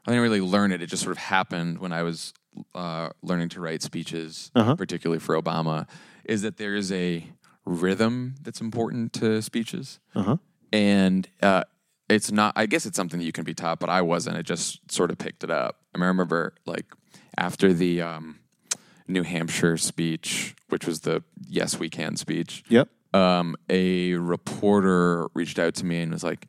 I 0.07 0.11
didn't 0.13 0.23
really 0.23 0.41
learn 0.41 0.71
it. 0.71 0.81
It 0.81 0.87
just 0.87 1.03
sort 1.03 1.11
of 1.11 1.19
happened 1.19 1.79
when 1.79 1.93
I 1.93 2.03
was 2.05 2.33
uh, 2.75 3.09
learning 3.23 3.49
to 3.51 3.61
write 3.61 3.83
speeches, 3.83 4.53
Uh-huh. 4.55 4.77
particularly 4.77 5.19
for 5.19 5.35
Obama. 5.41 5.89
Is 6.25 6.43
that 6.43 6.57
there 6.57 6.77
is 6.77 6.93
a 6.93 7.27
rhythm 7.67 8.37
that's 8.41 8.61
important 8.61 9.13
to 9.15 9.43
speeches, 9.43 9.99
Uh-huh. 10.15 10.37
and 10.73 11.29
uh, 11.43 11.65
it's 12.09 12.31
not. 12.31 12.53
I 12.55 12.67
guess 12.67 12.87
it's 12.87 12.97
something 12.97 13.19
that 13.19 13.27
you 13.27 13.33
can 13.33 13.45
be 13.45 13.55
taught, 13.55 13.81
but 13.81 13.89
I 13.91 14.01
wasn't. 14.03 14.37
I 14.37 14.43
just 14.43 14.79
sort 14.93 15.11
of 15.11 15.19
picked 15.19 15.43
it 15.43 15.51
up. 15.51 15.81
I, 15.93 15.99
mean, 15.99 16.05
I 16.05 16.09
remember 16.09 16.55
like 16.67 16.87
after 17.37 17.73
the 17.73 18.01
um, 18.03 18.39
New 19.09 19.25
Hampshire 19.25 19.77
speech, 19.77 20.55
which 20.69 20.87
was 20.87 21.01
the 21.01 21.25
"Yes, 21.49 21.79
we 21.81 21.91
can" 21.91 22.17
speech 22.17 22.63
Yep. 22.69 22.89
um, 23.13 23.57
a 23.69 24.15
reporter 24.15 25.27
reached 25.35 25.59
out 25.59 25.75
to 25.77 25.85
me 25.85 26.01
and 26.03 26.13
was 26.13 26.23
like, 26.25 26.47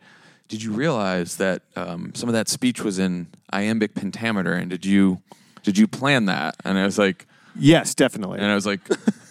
"Did 0.48 0.62
you 0.64 0.72
realize 0.72 1.38
that 1.38 1.62
um, 1.76 2.14
some 2.16 2.30
of 2.30 2.34
that 2.34 2.48
speech 2.50 2.82
was 2.82 3.00
in 3.00 3.28
iambic 3.52 3.96
pentameter? 3.96 4.54
And 4.54 4.70
did 4.70 4.86
you 4.86 5.22
did 5.64 5.78
you 5.78 5.88
plan 5.88 6.26
that?" 6.26 6.56
And 6.64 6.78
I 6.78 6.86
was 6.86 6.98
like, 6.98 7.26
Yes, 7.58 7.96
definitely. 7.96 8.40
and 8.40 8.48
I 8.52 8.56
was 8.56 8.66
like, 8.66 8.84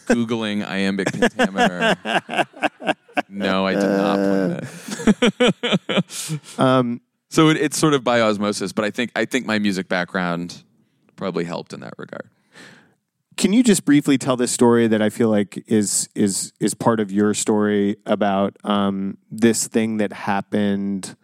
googling 0.07 0.67
iambic 0.67 1.13
pentameter. 1.13 1.95
no, 3.29 3.67
I 3.67 3.75
did 3.75 3.89
not 3.91 4.17
plan 4.17 4.61
it. 4.61 6.05
Um, 6.59 7.01
so 7.29 7.49
it, 7.51 7.57
it's 7.57 7.77
sort 7.79 7.95
of 7.95 8.03
by 8.05 8.21
osmosis, 8.21 8.73
but 8.73 8.85
I 8.85 8.91
think 8.91 9.11
I 9.17 9.25
think 9.25 9.45
my 9.47 9.59
music 9.59 9.89
background 9.89 10.63
probably 11.17 11.45
helped 11.45 11.73
in 11.73 11.81
that 11.81 11.95
regard. 11.99 12.29
Can 13.37 13.53
you 13.53 13.63
just 13.63 13.85
briefly 13.85 14.17
tell 14.19 14.37
this 14.37 14.53
story 14.53 14.87
that 14.87 15.03
I 15.03 15.11
feel 15.11 15.29
like 15.29 15.63
is 15.67 16.09
is 16.15 16.53
is 16.61 16.75
part 16.75 17.01
of 17.01 17.11
your 17.11 17.35
story 17.35 17.97
about 18.07 18.57
um, 18.65 19.19
this 19.31 19.67
thing 19.67 19.97
that 19.99 20.13
happened? 20.13 21.17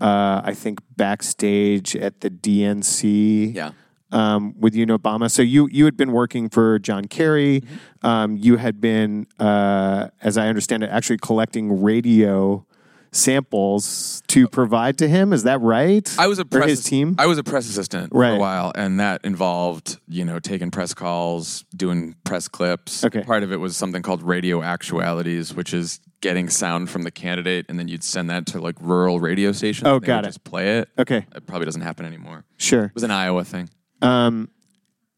Uh, 0.00 0.40
I 0.44 0.54
think 0.54 0.80
backstage 0.96 1.94
at 1.94 2.20
the 2.20 2.30
DNC. 2.30 3.54
Yeah. 3.54 3.72
Um, 4.10 4.54
with 4.60 4.74
you 4.74 4.82
and 4.82 4.90
Obama. 4.90 5.30
So 5.30 5.40
you 5.40 5.68
you 5.72 5.86
had 5.86 5.96
been 5.96 6.12
working 6.12 6.50
for 6.50 6.78
John 6.78 7.06
Kerry. 7.06 7.60
Mm-hmm. 7.62 8.06
Um, 8.06 8.36
you 8.36 8.56
had 8.58 8.78
been, 8.78 9.26
uh, 9.38 10.08
as 10.20 10.36
I 10.36 10.48
understand 10.48 10.82
it, 10.82 10.90
actually 10.90 11.16
collecting 11.16 11.82
radio 11.82 12.66
samples 13.12 14.22
to 14.28 14.48
provide 14.48 14.98
to 14.98 15.08
him. 15.08 15.32
Is 15.32 15.44
that 15.44 15.60
right? 15.60 16.08
I 16.18 16.26
was 16.26 16.38
a 16.38 16.42
or 16.42 16.46
press 16.46 16.68
his 16.70 16.84
team. 16.84 17.14
I 17.18 17.26
was 17.26 17.38
a 17.38 17.44
press 17.44 17.68
assistant 17.68 18.10
for 18.12 18.24
a 18.24 18.36
while, 18.38 18.72
and 18.74 18.98
that 19.00 19.20
involved 19.24 19.98
you 20.08 20.24
know 20.24 20.38
taking 20.38 20.70
press 20.70 20.94
calls, 20.94 21.64
doing 21.74 22.14
press 22.24 22.48
clips. 22.48 23.04
Okay. 23.04 23.22
Part 23.22 23.42
of 23.42 23.52
it 23.52 23.56
was 23.56 23.76
something 23.76 24.02
called 24.02 24.22
radio 24.22 24.62
actualities, 24.62 25.54
which 25.54 25.72
is 25.74 26.00
getting 26.20 26.48
sound 26.48 26.88
from 26.90 27.02
the 27.02 27.10
candidate, 27.10 27.66
and 27.68 27.78
then 27.78 27.88
you'd 27.88 28.04
send 28.04 28.30
that 28.30 28.46
to 28.46 28.60
like 28.60 28.76
rural 28.80 29.20
radio 29.20 29.52
stations. 29.52 29.86
Oh, 29.88 29.98
got 29.98 30.24
it. 30.24 30.28
Just 30.28 30.44
play 30.44 30.78
it. 30.78 30.88
okay, 30.98 31.26
It 31.34 31.46
probably 31.46 31.64
doesn't 31.64 31.82
happen 31.82 32.06
anymore. 32.06 32.44
sure. 32.58 32.84
It 32.84 32.94
was 32.94 33.02
an 33.02 33.10
Iowa 33.10 33.44
thing. 33.44 33.68
Um, 34.00 34.48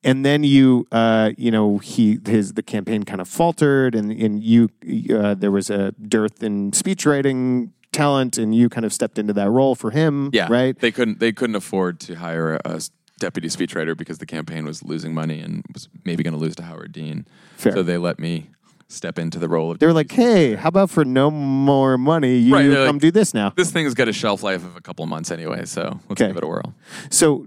and 0.02 0.24
then 0.24 0.44
you, 0.44 0.87
uh, 0.92 1.30
you 1.38 1.50
know, 1.50 1.78
he 1.78 2.18
his 2.26 2.52
the 2.54 2.62
campaign 2.62 3.04
kind 3.04 3.20
of 3.22 3.28
faltered, 3.28 3.94
and 3.94 4.12
and 4.12 4.42
you 4.42 4.68
uh, 5.14 5.33
there 5.35 5.50
was 5.50 5.70
a 5.70 5.92
dearth 5.92 6.42
in 6.42 6.72
speech 6.74 7.07
writing 7.07 7.72
talent, 7.94 8.37
and 8.38 8.54
you 8.54 8.68
kind 8.68 8.85
of 8.85 8.92
stepped 8.92 9.18
into 9.18 9.33
that 9.35 9.48
role 9.50 9.74
for 9.74 9.90
him. 9.90 10.30
Yeah, 10.33 10.48
right. 10.50 10.78
They 10.78 10.90
couldn't. 10.92 11.20
They 11.20 11.33
couldn't 11.33 11.57
afford 11.57 12.00
to 12.00 12.14
hire 12.14 12.57
a, 12.57 12.61
a 12.76 12.80
deputy 13.18 13.48
speechwriter 13.48 13.96
because 13.96 14.18
the 14.18 14.26
campaign 14.26 14.64
was 14.66 14.83
losing 14.83 15.14
money 15.14 15.40
and 15.40 15.64
was 15.72 15.88
maybe 16.04 16.22
going 16.22 16.35
to 16.35 16.40
lose 16.40 16.57
to 16.57 16.62
Howard 16.62 16.92
Dean. 16.92 17.26
Fair. 17.57 17.72
So 17.72 17.83
they 17.83 17.96
let 17.96 18.18
me 18.18 18.50
step 18.88 19.18
into 19.18 19.38
the 19.38 19.48
role 19.48 19.70
of. 19.70 19.78
They 19.78 19.87
were 19.87 19.92
like, 19.92 20.11
"Hey, 20.12 20.54
how 20.57 20.68
about 20.68 20.90
for 20.90 21.04
no 21.04 21.30
more 21.30 21.96
money, 21.96 22.37
you 22.37 22.54
Right, 22.54 22.70
come 22.70 22.96
like- 22.96 23.00
do 23.02 23.11
this 23.11 23.33
now?" 23.33 23.52
this 23.57 23.70
thing's 23.70 23.94
got 23.94 24.09
a 24.09 24.12
shelf 24.12 24.42
life 24.42 24.64
of 24.64 24.76
a 24.76 24.80
couple 24.80 25.02
of 25.04 25.09
months 25.09 25.30
anyway, 25.30 25.64
so 25.64 26.00
let's 26.09 26.20
Okay. 26.20 26.28
give 26.28 26.37
it 26.37 26.44
a 26.44 26.46
whirl. 26.46 26.74
So, 27.11 27.46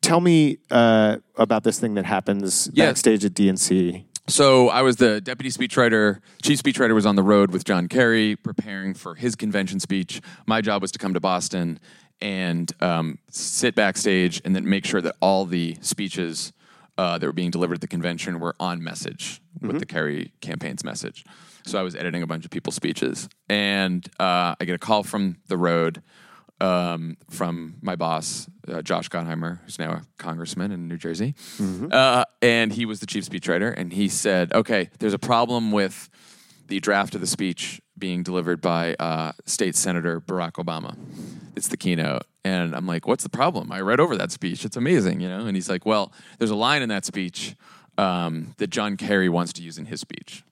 tell 0.00 0.20
me 0.20 0.58
uh, 0.70 1.18
about 1.36 1.62
this 1.64 1.78
thing 1.78 1.94
that 1.94 2.04
happens 2.04 2.68
Yes. 2.72 2.88
backstage 2.88 3.24
at 3.24 3.34
DNC. 3.34 4.04
So 4.28 4.68
I 4.68 4.82
was 4.82 4.96
the 4.96 5.20
deputy 5.20 5.50
speechwriter. 5.50 6.20
Chief 6.42 6.62
speechwriter 6.62 6.94
was 6.94 7.04
on 7.04 7.16
the 7.16 7.22
road 7.22 7.50
with 7.50 7.64
John 7.64 7.88
Kerry 7.88 8.36
preparing 8.36 8.94
for 8.94 9.14
his 9.14 9.34
convention 9.34 9.80
speech. 9.80 10.20
My 10.46 10.60
job 10.60 10.80
was 10.80 10.92
to 10.92 10.98
come 10.98 11.14
to 11.14 11.20
Boston 11.20 11.80
and 12.20 12.72
um, 12.80 13.18
sit 13.30 13.74
backstage 13.74 14.40
and 14.44 14.54
then 14.54 14.68
make 14.68 14.84
sure 14.84 15.00
that 15.00 15.16
all 15.20 15.44
the 15.44 15.76
speeches 15.80 16.52
uh, 16.96 17.18
that 17.18 17.26
were 17.26 17.32
being 17.32 17.50
delivered 17.50 17.74
at 17.74 17.80
the 17.80 17.88
convention 17.88 18.38
were 18.38 18.54
on 18.60 18.82
message 18.82 19.42
with 19.60 19.78
the 19.80 19.86
Kerry 19.86 20.32
campaign's 20.40 20.84
message. 20.84 21.24
So 21.66 21.78
I 21.78 21.82
was 21.82 21.94
editing 21.94 22.22
a 22.22 22.26
bunch 22.26 22.44
of 22.44 22.50
people's 22.50 22.74
speeches, 22.74 23.28
and 23.48 24.06
uh, 24.20 24.54
I 24.60 24.64
get 24.64 24.74
a 24.74 24.78
call 24.78 25.02
from 25.02 25.38
the 25.48 25.56
road 25.56 26.02
um, 26.60 27.16
from 27.30 27.76
my 27.80 27.96
boss, 27.96 28.48
uh, 28.68 28.82
Josh 28.82 29.08
Gottheimer, 29.08 29.60
who's 29.64 29.78
now 29.78 29.90
a 29.90 30.02
congressman 30.18 30.72
in 30.72 30.88
New 30.88 30.96
Jersey. 30.96 31.34
Uh, 31.92 32.24
and 32.40 32.72
he 32.72 32.84
was 32.86 33.00
the 33.00 33.06
chief 33.06 33.24
speechwriter. 33.28 33.72
And 33.76 33.92
he 33.92 34.08
said, 34.08 34.52
okay, 34.52 34.90
there's 34.98 35.14
a 35.14 35.18
problem 35.18 35.72
with 35.72 36.08
the 36.68 36.80
draft 36.80 37.14
of 37.14 37.20
the 37.20 37.26
speech 37.26 37.80
being 37.98 38.22
delivered 38.22 38.60
by 38.60 38.94
uh, 38.94 39.32
State 39.46 39.76
Senator 39.76 40.20
Barack 40.20 40.52
Obama. 40.52 40.96
It's 41.56 41.68
the 41.68 41.76
keynote. 41.76 42.22
And 42.44 42.74
I'm 42.74 42.86
like, 42.86 43.06
what's 43.06 43.22
the 43.22 43.28
problem? 43.28 43.70
I 43.70 43.80
read 43.80 44.00
over 44.00 44.16
that 44.16 44.32
speech. 44.32 44.64
It's 44.64 44.76
amazing, 44.76 45.20
you 45.20 45.28
know? 45.28 45.46
And 45.46 45.56
he's 45.56 45.68
like, 45.68 45.86
well, 45.86 46.12
there's 46.38 46.50
a 46.50 46.56
line 46.56 46.82
in 46.82 46.88
that 46.88 47.04
speech 47.04 47.54
um, 47.98 48.54
that 48.58 48.68
John 48.70 48.96
Kerry 48.96 49.28
wants 49.28 49.52
to 49.54 49.62
use 49.62 49.78
in 49.78 49.86
his 49.86 50.00
speech. 50.00 50.42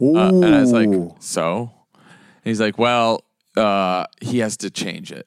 Uh, 0.00 0.28
and 0.44 0.54
I 0.54 0.60
was 0.60 0.72
like, 0.72 0.88
so? 1.20 1.72
And 1.94 2.44
he's 2.44 2.60
like, 2.60 2.78
well, 2.78 3.24
uh, 3.56 4.04
he 4.20 4.38
has 4.40 4.56
to 4.58 4.70
change 4.70 5.10
it. 5.12 5.26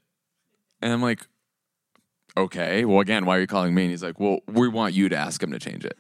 And 0.85 0.93
I'm 0.93 1.01
like, 1.01 1.25
okay. 2.37 2.85
Well, 2.85 2.99
again, 2.99 3.25
why 3.25 3.37
are 3.37 3.39
you 3.41 3.47
calling 3.47 3.73
me? 3.73 3.81
And 3.85 3.89
he's 3.89 4.03
like, 4.03 4.19
well, 4.19 4.41
we 4.47 4.67
want 4.67 4.93
you 4.93 5.09
to 5.09 5.15
ask 5.17 5.41
him 5.41 5.49
to 5.51 5.57
change 5.57 5.83
it. 5.83 5.97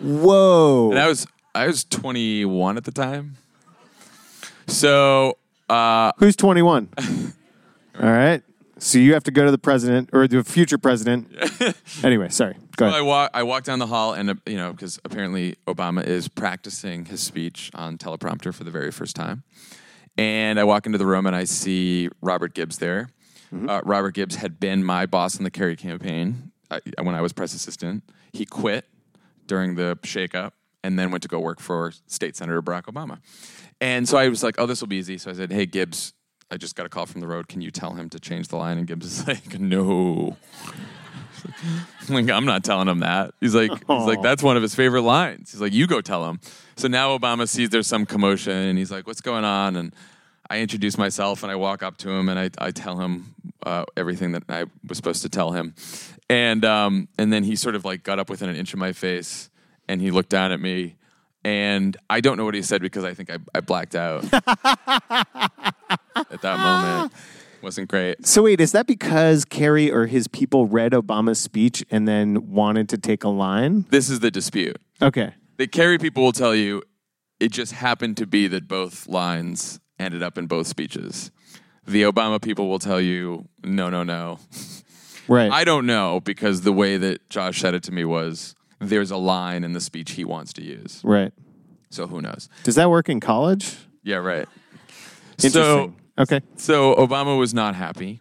"Whoa!" 0.00 0.88
And 0.90 0.98
I 0.98 1.06
was, 1.08 1.26
I 1.54 1.66
was 1.66 1.84
21 1.84 2.78
at 2.78 2.84
the 2.84 2.90
time. 2.90 3.36
So 4.66 5.36
uh, 5.68 6.12
Who's 6.16 6.36
21? 6.36 6.88
All 8.00 8.10
right. 8.10 8.42
So 8.78 8.96
you 8.98 9.12
have 9.12 9.24
to 9.24 9.30
go 9.30 9.44
to 9.44 9.50
the 9.50 9.58
president 9.58 10.08
or 10.14 10.26
the 10.26 10.42
future 10.42 10.78
president. 10.78 11.30
anyway, 12.02 12.30
sorry. 12.30 12.56
Go 12.76 12.86
I 12.86 12.88
ahead. 12.88 13.02
walk 13.04 13.30
I 13.34 13.42
walk 13.42 13.64
down 13.64 13.78
the 13.78 13.86
hall 13.86 14.14
and 14.14 14.30
uh, 14.30 14.34
you 14.46 14.56
know 14.56 14.72
because 14.72 14.98
apparently 15.04 15.56
Obama 15.66 16.02
is 16.02 16.28
practicing 16.28 17.04
his 17.04 17.22
speech 17.22 17.70
on 17.74 17.98
teleprompter 17.98 18.54
for 18.54 18.64
the 18.64 18.70
very 18.70 18.90
first 18.90 19.16
time, 19.16 19.44
and 20.16 20.58
I 20.60 20.64
walk 20.64 20.86
into 20.86 20.98
the 20.98 21.06
room 21.06 21.26
and 21.26 21.34
I 21.36 21.44
see 21.44 22.08
Robert 22.22 22.54
Gibbs 22.54 22.78
there. 22.78 23.08
Uh, 23.68 23.80
Robert 23.84 24.14
Gibbs 24.14 24.36
had 24.36 24.60
been 24.60 24.84
my 24.84 25.06
boss 25.06 25.36
in 25.36 25.44
the 25.44 25.50
Kerry 25.50 25.76
campaign 25.76 26.52
uh, 26.70 26.80
when 27.02 27.14
I 27.14 27.20
was 27.20 27.32
press 27.32 27.54
assistant. 27.54 28.04
He 28.32 28.44
quit 28.44 28.86
during 29.46 29.76
the 29.76 29.98
shakeup 30.02 30.52
and 30.82 30.98
then 30.98 31.10
went 31.10 31.22
to 31.22 31.28
go 31.28 31.40
work 31.40 31.60
for 31.60 31.92
State 32.06 32.36
Senator 32.36 32.62
Barack 32.62 32.82
Obama. 32.82 33.18
And 33.80 34.08
so 34.08 34.16
I 34.18 34.28
was 34.28 34.42
like, 34.42 34.56
"Oh, 34.58 34.66
this 34.66 34.80
will 34.80 34.88
be 34.88 34.96
easy." 34.96 35.18
So 35.18 35.30
I 35.30 35.34
said, 35.34 35.52
"Hey, 35.52 35.66
Gibbs." 35.66 36.12
I 36.48 36.56
just 36.56 36.76
got 36.76 36.86
a 36.86 36.88
call 36.88 37.06
from 37.06 37.20
the 37.20 37.26
road. 37.26 37.48
Can 37.48 37.60
you 37.60 37.72
tell 37.72 37.94
him 37.94 38.08
to 38.10 38.20
change 38.20 38.48
the 38.48 38.56
line? 38.56 38.78
And 38.78 38.86
Gibbs 38.86 39.06
is 39.06 39.26
like, 39.26 39.58
no. 39.58 40.36
I'm 42.08 42.14
like, 42.14 42.30
I'm 42.30 42.44
not 42.44 42.62
telling 42.62 42.88
him 42.88 43.00
that. 43.00 43.34
He's 43.40 43.54
like, 43.54 43.72
he's 43.72 44.06
like, 44.06 44.22
that's 44.22 44.42
one 44.42 44.56
of 44.56 44.62
his 44.62 44.74
favorite 44.74 45.02
lines. 45.02 45.50
He's 45.50 45.60
like, 45.60 45.72
you 45.72 45.86
go 45.86 46.00
tell 46.00 46.28
him. 46.28 46.40
So 46.76 46.88
now 46.88 47.16
Obama 47.16 47.48
sees 47.48 47.70
there's 47.70 47.86
some 47.86 48.06
commotion 48.06 48.52
and 48.52 48.78
he's 48.78 48.90
like, 48.90 49.06
what's 49.06 49.20
going 49.20 49.44
on? 49.44 49.76
And 49.76 49.94
I 50.48 50.60
introduce 50.60 50.96
myself 50.96 51.42
and 51.42 51.50
I 51.50 51.56
walk 51.56 51.82
up 51.82 51.96
to 51.98 52.10
him 52.10 52.28
and 52.28 52.38
I, 52.38 52.50
I 52.58 52.70
tell 52.70 52.98
him 52.98 53.34
uh, 53.64 53.84
everything 53.96 54.32
that 54.32 54.44
I 54.48 54.64
was 54.86 54.96
supposed 54.96 55.22
to 55.22 55.28
tell 55.28 55.52
him. 55.52 55.74
And, 56.28 56.64
um, 56.64 57.08
and 57.18 57.32
then 57.32 57.44
he 57.44 57.56
sort 57.56 57.74
of 57.74 57.84
like 57.84 58.02
got 58.02 58.18
up 58.18 58.30
within 58.30 58.48
an 58.48 58.56
inch 58.56 58.72
of 58.72 58.78
my 58.78 58.92
face 58.92 59.50
and 59.88 60.00
he 60.00 60.10
looked 60.10 60.30
down 60.30 60.52
at 60.52 60.60
me. 60.60 60.96
And 61.44 61.96
I 62.10 62.20
don't 62.20 62.36
know 62.36 62.44
what 62.44 62.54
he 62.54 62.62
said 62.62 62.82
because 62.82 63.04
I 63.04 63.14
think 63.14 63.30
I, 63.30 63.38
I 63.54 63.60
blacked 63.60 63.94
out 63.94 64.24
at 64.32 64.42
that 66.42 66.58
moment. 66.58 67.12
Wasn't 67.62 67.88
great. 67.88 68.26
So 68.26 68.42
wait, 68.42 68.60
is 68.60 68.72
that 68.72 68.86
because 68.86 69.44
Kerry 69.44 69.90
or 69.90 70.06
his 70.06 70.28
people 70.28 70.66
read 70.66 70.92
Obama's 70.92 71.40
speech 71.40 71.84
and 71.90 72.06
then 72.06 72.50
wanted 72.50 72.88
to 72.90 72.98
take 72.98 73.24
a 73.24 73.28
line? 73.28 73.86
This 73.90 74.10
is 74.10 74.20
the 74.20 74.30
dispute. 74.30 74.76
Okay. 75.00 75.34
The 75.56 75.66
Kerry 75.66 75.98
people 75.98 76.22
will 76.22 76.32
tell 76.32 76.54
you 76.54 76.82
it 77.40 77.52
just 77.52 77.72
happened 77.72 78.16
to 78.18 78.26
be 78.26 78.48
that 78.48 78.68
both 78.68 79.06
lines 79.06 79.80
ended 79.98 80.22
up 80.22 80.38
in 80.38 80.46
both 80.46 80.66
speeches. 80.66 81.30
The 81.86 82.02
Obama 82.02 82.40
people 82.42 82.68
will 82.68 82.78
tell 82.78 83.00
you, 83.00 83.48
no, 83.64 83.88
no, 83.88 84.02
no. 84.02 84.38
Right. 85.28 85.50
I 85.50 85.64
don't 85.64 85.86
know 85.86 86.20
because 86.20 86.62
the 86.62 86.72
way 86.72 86.96
that 86.96 87.28
Josh 87.30 87.60
said 87.60 87.74
it 87.74 87.82
to 87.84 87.92
me 87.92 88.04
was 88.04 88.54
there's 88.80 89.10
a 89.10 89.16
line 89.16 89.64
in 89.64 89.72
the 89.72 89.80
speech 89.80 90.12
he 90.12 90.24
wants 90.24 90.52
to 90.54 90.62
use. 90.62 91.00
right. 91.04 91.32
So 91.88 92.08
who 92.08 92.20
knows? 92.20 92.48
Does 92.64 92.74
that 92.74 92.90
work 92.90 93.08
in 93.08 93.20
college? 93.20 93.76
Yeah, 94.02 94.16
right. 94.16 94.48
Interesting. 95.42 95.52
So 95.52 95.94
okay. 96.18 96.40
So 96.56 96.94
Obama 96.96 97.38
was 97.38 97.54
not 97.54 97.74
happy. 97.76 98.20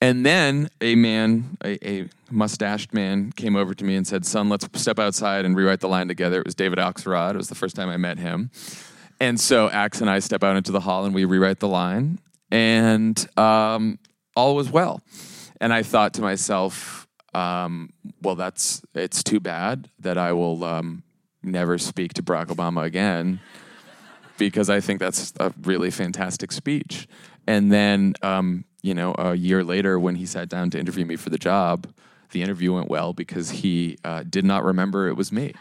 And 0.00 0.26
then 0.26 0.68
a 0.82 0.94
man, 0.94 1.56
a, 1.64 1.88
a 1.88 2.08
mustached 2.30 2.92
man, 2.92 3.32
came 3.32 3.56
over 3.56 3.74
to 3.74 3.84
me 3.84 3.96
and 3.96 4.06
said, 4.06 4.26
Son, 4.26 4.48
let's 4.50 4.68
step 4.74 4.98
outside 4.98 5.44
and 5.46 5.56
rewrite 5.56 5.80
the 5.80 5.88
line 5.88 6.08
together. 6.08 6.40
It 6.40 6.44
was 6.44 6.54
David 6.54 6.78
Axelrod. 6.78 7.30
It 7.30 7.38
was 7.38 7.48
the 7.48 7.54
first 7.54 7.74
time 7.74 7.88
I 7.88 7.96
met 7.96 8.18
him. 8.18 8.50
And 9.20 9.40
so 9.40 9.70
Axe 9.70 10.00
and 10.00 10.10
I 10.10 10.18
step 10.18 10.44
out 10.44 10.56
into 10.56 10.72
the 10.72 10.80
hall 10.80 11.04
and 11.04 11.14
we 11.14 11.24
rewrite 11.24 11.60
the 11.60 11.68
line. 11.68 12.18
And 12.50 13.26
um, 13.38 13.98
all 14.34 14.54
was 14.54 14.70
well. 14.70 15.00
And 15.60 15.72
I 15.72 15.82
thought 15.82 16.14
to 16.14 16.22
myself, 16.22 17.08
um, 17.34 17.90
well, 18.22 18.34
that's 18.34 18.82
it's 18.94 19.22
too 19.22 19.40
bad 19.40 19.90
that 19.98 20.18
I 20.18 20.32
will 20.32 20.62
um, 20.64 21.02
never 21.42 21.78
speak 21.78 22.14
to 22.14 22.22
Barack 22.22 22.46
Obama 22.46 22.84
again 22.84 23.40
because 24.38 24.68
I 24.68 24.80
think 24.80 25.00
that's 25.00 25.32
a 25.40 25.52
really 25.62 25.90
fantastic 25.90 26.52
speech. 26.52 27.08
And 27.46 27.72
then, 27.72 28.14
um, 28.22 28.64
you 28.82 28.94
know, 28.94 29.14
a 29.18 29.34
year 29.34 29.64
later, 29.64 29.98
when 29.98 30.16
he 30.16 30.26
sat 30.26 30.48
down 30.48 30.70
to 30.70 30.78
interview 30.78 31.06
me 31.06 31.16
for 31.16 31.30
the 31.30 31.38
job, 31.38 31.86
the 32.30 32.42
interview 32.42 32.72
went 32.72 32.88
well 32.88 33.12
because 33.12 33.50
he 33.50 33.98
uh, 34.04 34.22
did 34.28 34.44
not 34.44 34.64
remember 34.64 35.08
it 35.08 35.14
was 35.14 35.32
me. 35.32 35.54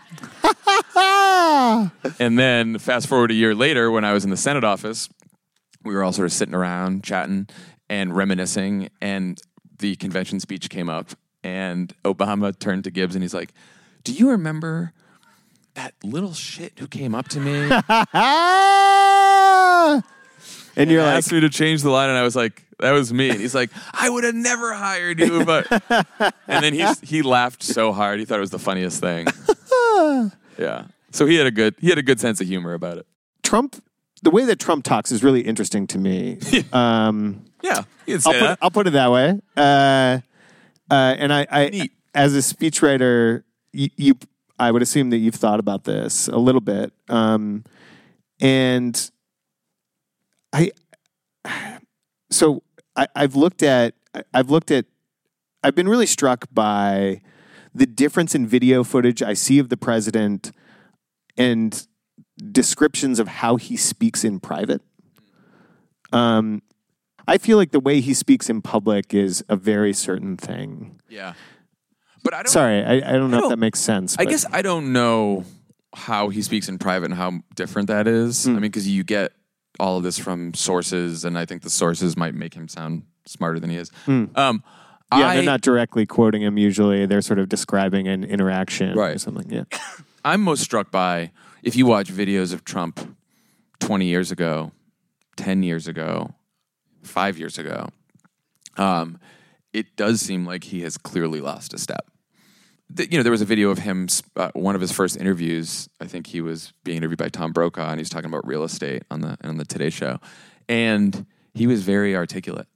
and 0.95 2.39
then, 2.39 2.77
fast 2.79 3.07
forward 3.07 3.31
a 3.31 3.33
year 3.33 3.55
later, 3.55 3.91
when 3.91 4.05
I 4.05 4.13
was 4.13 4.23
in 4.23 4.29
the 4.29 4.37
Senate 4.37 4.63
office, 4.63 5.09
we 5.83 5.93
were 5.93 6.03
all 6.03 6.13
sort 6.13 6.25
of 6.25 6.33
sitting 6.33 6.55
around 6.55 7.03
chatting 7.03 7.47
and 7.89 8.15
reminiscing, 8.15 8.89
and 9.01 9.39
the 9.79 9.95
convention 9.97 10.39
speech 10.39 10.69
came 10.69 10.89
up, 10.89 11.11
and 11.43 11.93
Obama 12.03 12.57
turned 12.57 12.83
to 12.85 12.91
Gibbs 12.91 13.15
and 13.15 13.23
he's 13.23 13.33
like, 13.33 13.53
"Do 14.03 14.13
you 14.13 14.29
remember?" 14.29 14.93
That 15.75 15.93
little 16.03 16.33
shit 16.33 16.79
who 16.79 16.87
came 16.87 17.13
up 17.13 17.27
to 17.29 17.39
me! 17.41 17.69
And 20.77 20.91
you're 20.91 21.03
like, 21.03 21.17
asked 21.17 21.31
me 21.31 21.39
to 21.39 21.49
change 21.49 21.83
the 21.83 21.89
line, 21.89 22.09
and 22.09 22.17
I 22.17 22.23
was 22.23 22.35
like, 22.35 22.64
"That 22.79 22.91
was 22.91 23.13
me." 23.13 23.29
And 23.29 23.39
he's 23.39 23.55
like, 23.55 23.69
"I 23.93 24.09
would 24.09 24.23
have 24.23 24.35
never 24.35 24.73
hired 24.73 25.19
you," 25.19 25.45
but 25.45 25.67
and 26.47 26.63
then 26.63 26.73
he 26.73 26.85
he 27.03 27.21
laughed 27.21 27.63
so 27.63 27.91
hard, 27.91 28.19
he 28.19 28.25
thought 28.25 28.37
it 28.37 28.41
was 28.41 28.51
the 28.51 28.59
funniest 28.59 28.99
thing. 28.99 29.27
yeah, 30.57 30.85
so 31.11 31.25
he 31.25 31.35
had 31.35 31.47
a 31.47 31.51
good 31.51 31.75
he 31.79 31.89
had 31.89 31.97
a 31.97 32.03
good 32.03 32.19
sense 32.19 32.41
of 32.41 32.47
humor 32.47 32.73
about 32.73 32.97
it. 32.97 33.05
Trump. 33.43 33.81
The 34.23 34.31
way 34.31 34.45
that 34.45 34.59
Trump 34.59 34.83
talks 34.83 35.11
is 35.11 35.23
really 35.23 35.41
interesting 35.41 35.85
to 35.87 35.99
me. 35.99 36.39
um, 36.73 37.45
Yeah, 37.61 37.83
I'll 38.07 38.33
put, 38.33 38.39
that. 38.39 38.57
I'll 38.59 38.71
put 38.71 38.87
it 38.87 38.91
that 38.91 39.11
way. 39.11 39.39
Uh, 39.55 40.19
uh, 40.89 41.15
and 41.19 41.31
I, 41.31 41.45
I 41.51 41.89
as 42.15 42.35
a 42.35 42.39
speechwriter, 42.39 43.43
you, 43.71 43.89
you, 43.97 44.17
I 44.57 44.71
would 44.71 44.81
assume 44.81 45.09
that 45.11 45.17
you've 45.17 45.35
thought 45.35 45.59
about 45.59 45.83
this 45.83 46.27
a 46.27 46.37
little 46.37 46.61
bit. 46.61 46.93
Um, 47.09 47.65
and 48.39 49.11
I, 50.53 50.71
so 52.31 52.63
I, 52.95 53.07
I've 53.15 53.35
looked 53.35 53.63
at, 53.63 53.93
I've 54.33 54.49
looked 54.49 54.71
at, 54.71 54.85
I've 55.63 55.75
been 55.75 55.87
really 55.89 56.05
struck 56.05 56.45
by 56.53 57.21
the 57.73 57.85
difference 57.85 58.33
in 58.35 58.47
video 58.47 58.83
footage 58.83 59.21
I 59.21 59.33
see 59.33 59.59
of 59.59 59.69
the 59.69 59.77
president 59.77 60.51
and 61.37 61.85
descriptions 62.51 63.19
of 63.19 63.27
how 63.27 63.55
he 63.57 63.75
speaks 63.75 64.23
in 64.23 64.39
private. 64.39 64.81
Um, 66.13 66.61
I 67.27 67.37
feel 67.37 67.57
like 67.57 67.71
the 67.71 67.79
way 67.79 67.99
he 68.01 68.13
speaks 68.13 68.49
in 68.49 68.61
public 68.61 69.13
is 69.13 69.43
a 69.49 69.55
very 69.55 69.93
certain 69.93 70.37
thing. 70.37 70.99
yeah, 71.09 71.33
but 72.23 72.33
I 72.33 72.43
don't. 72.43 72.51
Sorry, 72.51 72.83
I, 72.83 72.93
I 72.97 72.99
don't 73.13 73.31
know 73.31 73.37
if 73.37 73.41
don't- 73.43 73.49
that 73.49 73.57
makes 73.59 73.79
sense. 73.79 74.15
I 74.17 74.23
but- 74.23 74.29
guess 74.31 74.45
I 74.51 74.61
don't 74.61 74.93
know 74.93 75.43
how 75.95 76.29
he 76.29 76.41
speaks 76.41 76.69
in 76.69 76.77
private 76.77 77.05
and 77.05 77.13
how 77.15 77.39
different 77.55 77.87
that 77.87 78.07
is. 78.07 78.47
I 78.47 78.51
mean, 78.51 78.61
because 78.61 78.87
you 78.87 79.03
get 79.03 79.31
all 79.79 79.97
of 79.97 80.03
this 80.03 80.17
from 80.17 80.53
sources, 80.53 81.25
and 81.25 81.37
I 81.37 81.45
think 81.45 81.61
the 81.61 81.69
sources 81.69 82.15
might 82.15 82.35
make 82.35 82.53
him 82.53 82.67
sound 82.67 83.03
smarter 83.25 83.59
than 83.59 83.69
he 83.69 83.77
is. 83.77 83.91
Um, 84.07 84.63
yeah, 85.15 85.29
I, 85.29 85.35
they're 85.35 85.43
not 85.43 85.61
directly 85.61 86.05
quoting 86.05 86.41
him. 86.41 86.57
Usually, 86.57 87.05
they're 87.05 87.21
sort 87.21 87.39
of 87.39 87.49
describing 87.49 88.07
an 88.07 88.23
interaction 88.23 88.97
right. 88.97 89.15
or 89.15 89.19
something. 89.19 89.49
Yeah, 89.49 89.63
I'm 90.25 90.41
most 90.41 90.63
struck 90.63 90.91
by 90.91 91.31
if 91.63 91.75
you 91.75 91.85
watch 91.85 92.11
videos 92.11 92.53
of 92.53 92.63
Trump 92.63 93.17
20 93.79 94.05
years 94.05 94.31
ago, 94.31 94.71
10 95.35 95.63
years 95.63 95.87
ago, 95.87 96.33
five 97.03 97.37
years 97.37 97.57
ago, 97.57 97.89
um, 98.77 99.19
it 99.73 99.95
does 99.95 100.21
seem 100.21 100.45
like 100.45 100.65
he 100.65 100.81
has 100.81 100.97
clearly 100.97 101.41
lost 101.41 101.73
a 101.73 101.77
step. 101.77 102.09
The- 102.95 103.11
you 103.11 103.17
know, 103.17 103.23
there 103.23 103.31
was 103.31 103.41
a 103.41 103.45
video 103.45 103.69
of 103.71 103.79
him, 103.79 104.07
uh, 104.37 104.51
one 104.53 104.73
of 104.73 104.81
his 104.81 104.91
first 104.91 105.17
interviews. 105.17 105.89
I 105.99 106.05
think 106.05 106.27
he 106.27 106.39
was 106.39 106.71
being 106.85 106.97
interviewed 106.97 107.19
by 107.19 107.27
Tom 107.29 107.51
Brokaw, 107.51 107.89
and 107.89 107.99
he's 107.99 108.09
talking 108.09 108.29
about 108.29 108.47
real 108.47 108.63
estate 108.63 109.03
on 109.11 109.19
the 109.21 109.37
on 109.43 109.57
the 109.57 109.65
Today 109.65 109.89
Show, 109.89 110.19
and 110.69 111.25
he 111.53 111.67
was 111.67 111.83
very 111.83 112.15
articulate. 112.15 112.67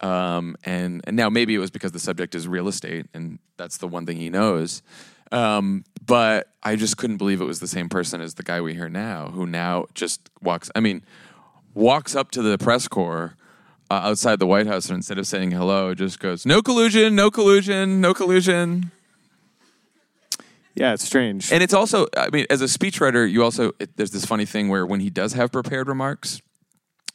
Um, 0.00 0.56
and 0.64 1.02
and 1.04 1.16
now 1.16 1.30
maybe 1.30 1.54
it 1.54 1.58
was 1.58 1.70
because 1.70 1.92
the 1.92 2.00
subject 2.00 2.34
is 2.34 2.48
real 2.48 2.66
estate, 2.68 3.06
and 3.14 3.38
that's 3.56 3.78
the 3.78 3.86
one 3.88 4.06
thing 4.06 4.16
he 4.16 4.28
knows. 4.28 4.82
Um, 5.30 5.84
but 6.04 6.48
I 6.62 6.74
just 6.74 6.96
couldn't 6.96 7.18
believe 7.18 7.40
it 7.40 7.44
was 7.44 7.60
the 7.60 7.68
same 7.68 7.88
person 7.88 8.20
as 8.20 8.34
the 8.34 8.42
guy 8.42 8.60
we 8.60 8.74
hear 8.74 8.88
now, 8.88 9.28
who 9.28 9.46
now 9.46 9.86
just 9.94 10.30
walks. 10.42 10.68
I 10.74 10.80
mean, 10.80 11.02
walks 11.74 12.16
up 12.16 12.30
to 12.32 12.42
the 12.42 12.58
press 12.58 12.88
corps 12.88 13.36
uh, 13.90 13.94
outside 13.94 14.38
the 14.40 14.46
White 14.46 14.66
House, 14.66 14.88
and 14.88 14.96
instead 14.96 15.18
of 15.18 15.26
saying 15.26 15.52
hello, 15.52 15.94
just 15.94 16.18
goes, 16.18 16.44
"No 16.44 16.60
collusion, 16.60 17.14
no 17.14 17.30
collusion, 17.30 18.00
no 18.00 18.14
collusion." 18.14 18.90
Yeah, 20.78 20.92
it's 20.92 21.04
strange. 21.04 21.52
And 21.52 21.62
it's 21.62 21.74
also, 21.74 22.06
I 22.16 22.30
mean, 22.30 22.46
as 22.50 22.62
a 22.62 22.66
speechwriter, 22.66 23.30
you 23.30 23.42
also 23.42 23.72
it, 23.80 23.96
there's 23.96 24.12
this 24.12 24.24
funny 24.24 24.46
thing 24.46 24.68
where 24.68 24.86
when 24.86 25.00
he 25.00 25.10
does 25.10 25.32
have 25.32 25.50
prepared 25.50 25.88
remarks, 25.88 26.40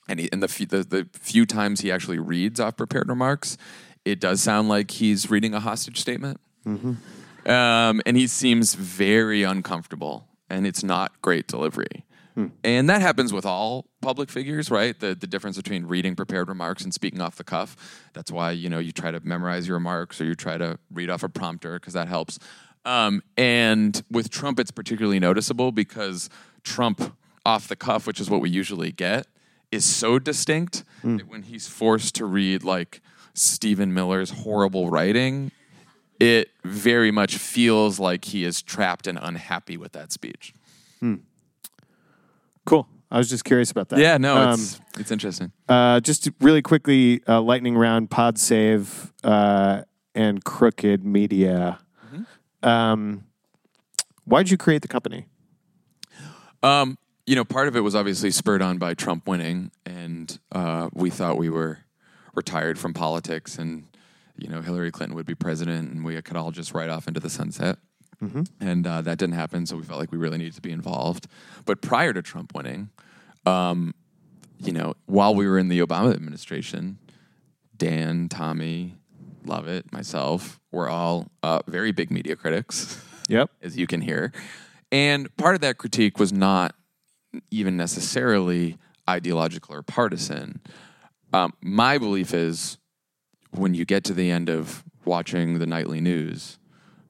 and 0.10 0.20
he, 0.20 0.30
and 0.34 0.44
the, 0.44 0.48
few, 0.50 0.66
the 0.66 0.84
the 0.84 1.08
few 1.14 1.46
times 1.46 1.80
he 1.82 1.92
actually 1.92 2.20
reads 2.20 2.60
off 2.60 2.76
prepared 2.76 3.08
remarks, 3.08 3.58
it 4.04 4.20
does 4.20 4.42
sound 4.42 4.68
like 4.68 4.92
he's 4.92 5.30
reading 5.32 5.54
a 5.54 5.62
hostage 5.62 6.00
statement, 6.00 6.42
um, 7.46 8.02
and 8.06 8.18
he 8.18 8.28
seems 8.28 8.74
very 8.76 9.44
uncomfortable, 9.44 10.28
and 10.50 10.68
it's 10.68 10.84
not 10.84 11.22
great 11.22 11.48
delivery. 11.48 12.04
And 12.64 12.90
that 12.90 13.00
happens 13.02 13.32
with 13.32 13.46
all 13.46 13.86
public 14.02 14.30
figures, 14.30 14.72
right? 14.72 15.00
The 15.00 15.14
the 15.16 15.28
difference 15.28 15.56
between 15.56 15.86
reading 15.86 16.16
prepared 16.16 16.50
remarks 16.50 16.84
and 16.84 16.92
speaking 16.92 17.22
off 17.22 17.36
the 17.36 17.44
cuff. 17.44 17.78
That's 18.14 18.32
why 18.32 18.52
you 18.52 18.70
know 18.70 18.80
you 18.80 18.92
try 18.92 19.12
to 19.12 19.20
memorize 19.24 19.68
your 19.68 19.78
remarks 19.78 20.20
or 20.20 20.26
you 20.26 20.36
try 20.36 20.58
to 20.58 20.80
read 20.92 21.10
off 21.12 21.24
a 21.24 21.30
prompter 21.30 21.76
because 21.80 21.94
that 21.94 22.08
helps. 22.08 22.40
Um, 22.86 23.24
and 23.38 24.04
with 24.12 24.30
Trump, 24.30 24.60
it's 24.60 24.72
particularly 24.72 25.20
noticeable 25.20 25.72
because 25.72 26.30
Trump, 26.64 27.16
off 27.46 27.68
the 27.68 27.76
cuff, 27.76 28.06
which 28.08 28.20
is 28.20 28.30
what 28.30 28.42
we 28.42 28.50
usually 28.50 28.92
get, 28.92 29.28
is 29.72 29.86
so 29.86 30.20
distinct 30.20 30.84
that 31.18 31.28
when 31.28 31.44
he's 31.44 31.68
forced 31.68 32.16
to 32.16 32.26
read 32.26 32.64
like 32.64 33.02
Stephen 33.34 33.94
Miller's 33.94 34.30
horrible 34.30 34.90
writing, 34.90 35.52
it 36.20 36.50
very 36.64 37.10
much 37.12 37.38
feels 37.38 38.00
like 38.00 38.26
he 38.26 38.44
is 38.44 38.62
trapped 38.62 39.08
and 39.08 39.18
unhappy 39.22 39.76
with 39.78 39.92
that 39.94 40.12
speech. 40.12 40.54
Cool. 42.66 42.88
I 43.12 43.18
was 43.18 43.30
just 43.30 43.44
curious 43.46 43.70
about 43.72 43.90
that. 43.90 44.00
Yeah, 44.00 44.18
no, 44.18 44.38
Um, 44.38 44.54
it's 44.54 44.82
it's 44.98 45.12
interesting. 45.12 45.52
Uh, 45.70 46.00
just 46.00 46.30
really 46.40 46.62
quickly, 46.62 47.22
uh, 47.28 47.42
lightning 47.42 47.78
round, 47.78 48.10
Pod 48.10 48.38
Save, 48.40 49.14
uh, 49.24 49.84
and 50.16 50.44
Crooked 50.44 51.04
Media. 51.04 51.80
Um, 52.64 53.26
why'd 54.26 54.50
you 54.50 54.58
create 54.58 54.82
the 54.82 54.88
company? 54.88 55.28
Um, 56.62 56.98
you 57.26 57.36
know, 57.36 57.46
part 57.46 57.68
of 57.68 57.76
it 57.76 57.82
was 57.82 57.96
obviously 57.96 58.32
spurred 58.32 58.62
on 58.62 58.78
by 58.78 58.94
Trump 58.94 59.28
winning, 59.28 59.72
and 59.86 60.38
uh, 60.52 60.90
we 60.94 61.10
thought 61.10 61.38
we 61.38 61.50
were 61.50 61.80
retired 62.34 62.80
from 62.80 62.94
politics, 62.94 63.58
and 63.58 63.86
you 64.38 64.50
know, 64.50 64.62
Hillary 64.62 64.92
Clinton 64.92 65.16
would 65.16 65.26
be 65.26 65.36
president, 65.36 65.92
and 65.92 66.04
we 66.04 66.20
could 66.22 66.36
all 66.38 66.52
just 66.52 66.74
ride 66.74 66.90
off 66.90 67.08
into 67.08 67.20
the 67.20 67.30
sunset. 67.30 67.78
And 68.60 68.88
uh, 68.88 69.02
that 69.02 69.18
didn't 69.18 69.36
happen, 69.36 69.66
so 69.66 69.76
we 69.76 69.84
felt 69.84 70.00
like 70.00 70.12
we 70.12 70.18
really 70.18 70.38
needed 70.38 70.56
to 70.56 70.62
be 70.62 70.72
involved. 70.72 71.28
But 71.66 71.82
prior 71.82 72.14
to 72.14 72.22
Trump 72.22 72.56
winning, 72.56 72.90
um, 73.46 73.94
you 74.58 74.72
know, 74.72 74.94
while 75.06 75.36
we 75.36 75.46
were 75.48 75.60
in 75.60 75.68
the 75.68 75.80
Obama 75.80 76.14
administration, 76.14 76.98
Dan, 77.76 78.30
Tommy, 78.30 78.96
Lovett, 79.48 79.92
myself, 79.92 80.60
we're 80.72 80.90
all 80.90 81.28
uh, 81.42 81.60
very 81.68 81.92
big 81.92 82.12
media 82.12 82.36
critics 82.36 83.04
Yep. 83.30 83.50
as 83.62 83.78
you 83.78 83.88
can 83.88 84.02
hear. 84.02 84.32
And 84.92 85.36
part 85.38 85.56
of 85.56 85.62
that 85.62 85.78
critique 85.78 86.20
was 86.20 86.32
not 86.32 86.76
even 87.50 87.78
necessarily 87.78 88.78
ideological 89.10 89.76
or 89.76 89.82
partisan. 89.82 90.62
Um, 91.34 91.54
my 91.62 91.98
belief 91.98 92.34
is 92.34 92.78
when 93.52 93.74
you 93.74 93.86
get 93.86 94.04
to 94.06 94.14
the 94.14 94.30
end 94.30 94.50
of 94.50 94.84
watching 95.06 95.60
the 95.60 95.66
nightly 95.66 96.00
news, 96.00 96.60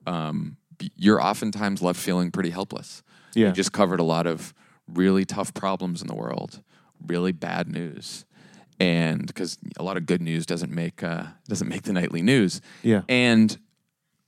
um, 0.06 0.56
you're 0.96 1.20
oftentimes 1.22 1.82
left 1.82 2.00
feeling 2.00 2.30
pretty 2.30 2.50
helpless. 2.50 3.02
Yeah. 3.34 3.48
You 3.48 3.52
just 3.52 3.72
covered 3.72 4.00
a 4.00 4.04
lot 4.04 4.26
of 4.26 4.54
really 4.88 5.24
tough 5.24 5.52
problems 5.54 6.00
in 6.02 6.08
the 6.08 6.14
world, 6.14 6.62
really 7.06 7.32
bad 7.32 7.68
news. 7.68 8.24
And 8.80 9.26
because 9.26 9.58
a 9.78 9.82
lot 9.82 9.96
of 9.96 10.04
good 10.06 10.20
news 10.20 10.46
doesn't 10.46 10.72
make 10.72 11.02
uh, 11.02 11.24
doesn't 11.48 11.68
make 11.68 11.82
the 11.82 11.92
nightly 11.92 12.22
news, 12.22 12.60
Yeah. 12.82 13.02
and 13.08 13.56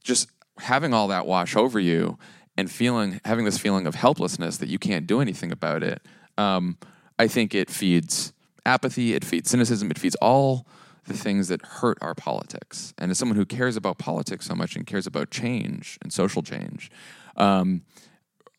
just 0.04 0.30
having 0.58 0.94
all 0.94 1.08
that 1.08 1.26
wash 1.26 1.56
over 1.56 1.78
you 1.80 2.18
and 2.56 2.70
feeling 2.70 3.20
having 3.24 3.44
this 3.44 3.58
feeling 3.58 3.86
of 3.86 3.94
helplessness 3.94 4.56
that 4.58 4.68
you 4.68 4.78
can't 4.78 5.06
do 5.06 5.20
anything 5.20 5.52
about 5.52 5.82
it 5.82 6.00
um, 6.38 6.78
i 7.18 7.26
think 7.28 7.54
it 7.54 7.68
feeds 7.68 8.32
apathy 8.64 9.12
it 9.14 9.22
feeds 9.22 9.50
cynicism 9.50 9.90
it 9.90 9.98
feeds 9.98 10.14
all 10.22 10.66
the 11.04 11.12
things 11.12 11.48
that 11.48 11.60
hurt 11.60 11.98
our 12.00 12.14
politics 12.14 12.94
and 12.96 13.10
as 13.10 13.18
someone 13.18 13.36
who 13.36 13.44
cares 13.44 13.76
about 13.76 13.98
politics 13.98 14.46
so 14.46 14.54
much 14.54 14.76
and 14.76 14.86
cares 14.86 15.06
about 15.06 15.30
change 15.30 15.98
and 16.00 16.10
social 16.12 16.42
change 16.42 16.90
um, 17.36 17.82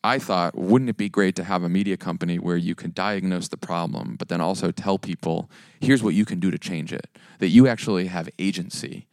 I 0.04 0.18
thought, 0.18 0.56
wouldn't 0.56 0.88
it 0.88 0.96
be 0.96 1.08
great 1.08 1.34
to 1.36 1.44
have 1.44 1.64
a 1.64 1.68
media 1.68 1.96
company 1.96 2.38
where 2.38 2.56
you 2.56 2.74
can 2.74 2.92
diagnose 2.92 3.48
the 3.48 3.56
problem, 3.56 4.16
but 4.16 4.28
then 4.28 4.40
also 4.40 4.70
tell 4.70 4.98
people, 4.98 5.50
here's 5.80 6.02
what 6.02 6.14
you 6.14 6.24
can 6.24 6.38
do 6.38 6.50
to 6.50 6.58
change 6.58 6.92
it? 6.92 7.08
That 7.40 7.48
you 7.48 7.66
actually 7.66 8.06
have 8.06 8.28
agency 8.38 9.08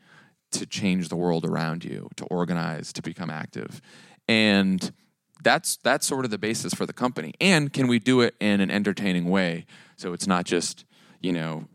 to 0.51 0.65
change 0.65 1.09
the 1.09 1.15
world 1.15 1.43
around 1.43 1.83
you, 1.83 2.09
to 2.17 2.25
organize, 2.25 2.93
to 2.93 3.01
become 3.01 3.29
active. 3.29 3.81
And 4.27 4.91
that's 5.43 5.77
that's 5.77 6.05
sort 6.05 6.25
of 6.25 6.31
the 6.31 6.37
basis 6.37 6.73
for 6.73 6.85
the 6.85 6.93
company. 6.93 7.33
And 7.41 7.73
can 7.73 7.87
we 7.87 7.99
do 7.99 8.21
it 8.21 8.35
in 8.39 8.61
an 8.61 8.71
entertaining 8.71 9.25
way? 9.25 9.65
So 9.97 10.13
it's 10.13 10.27
not 10.27 10.45
just, 10.45 10.85
you 11.19 11.31
know, 11.31 11.65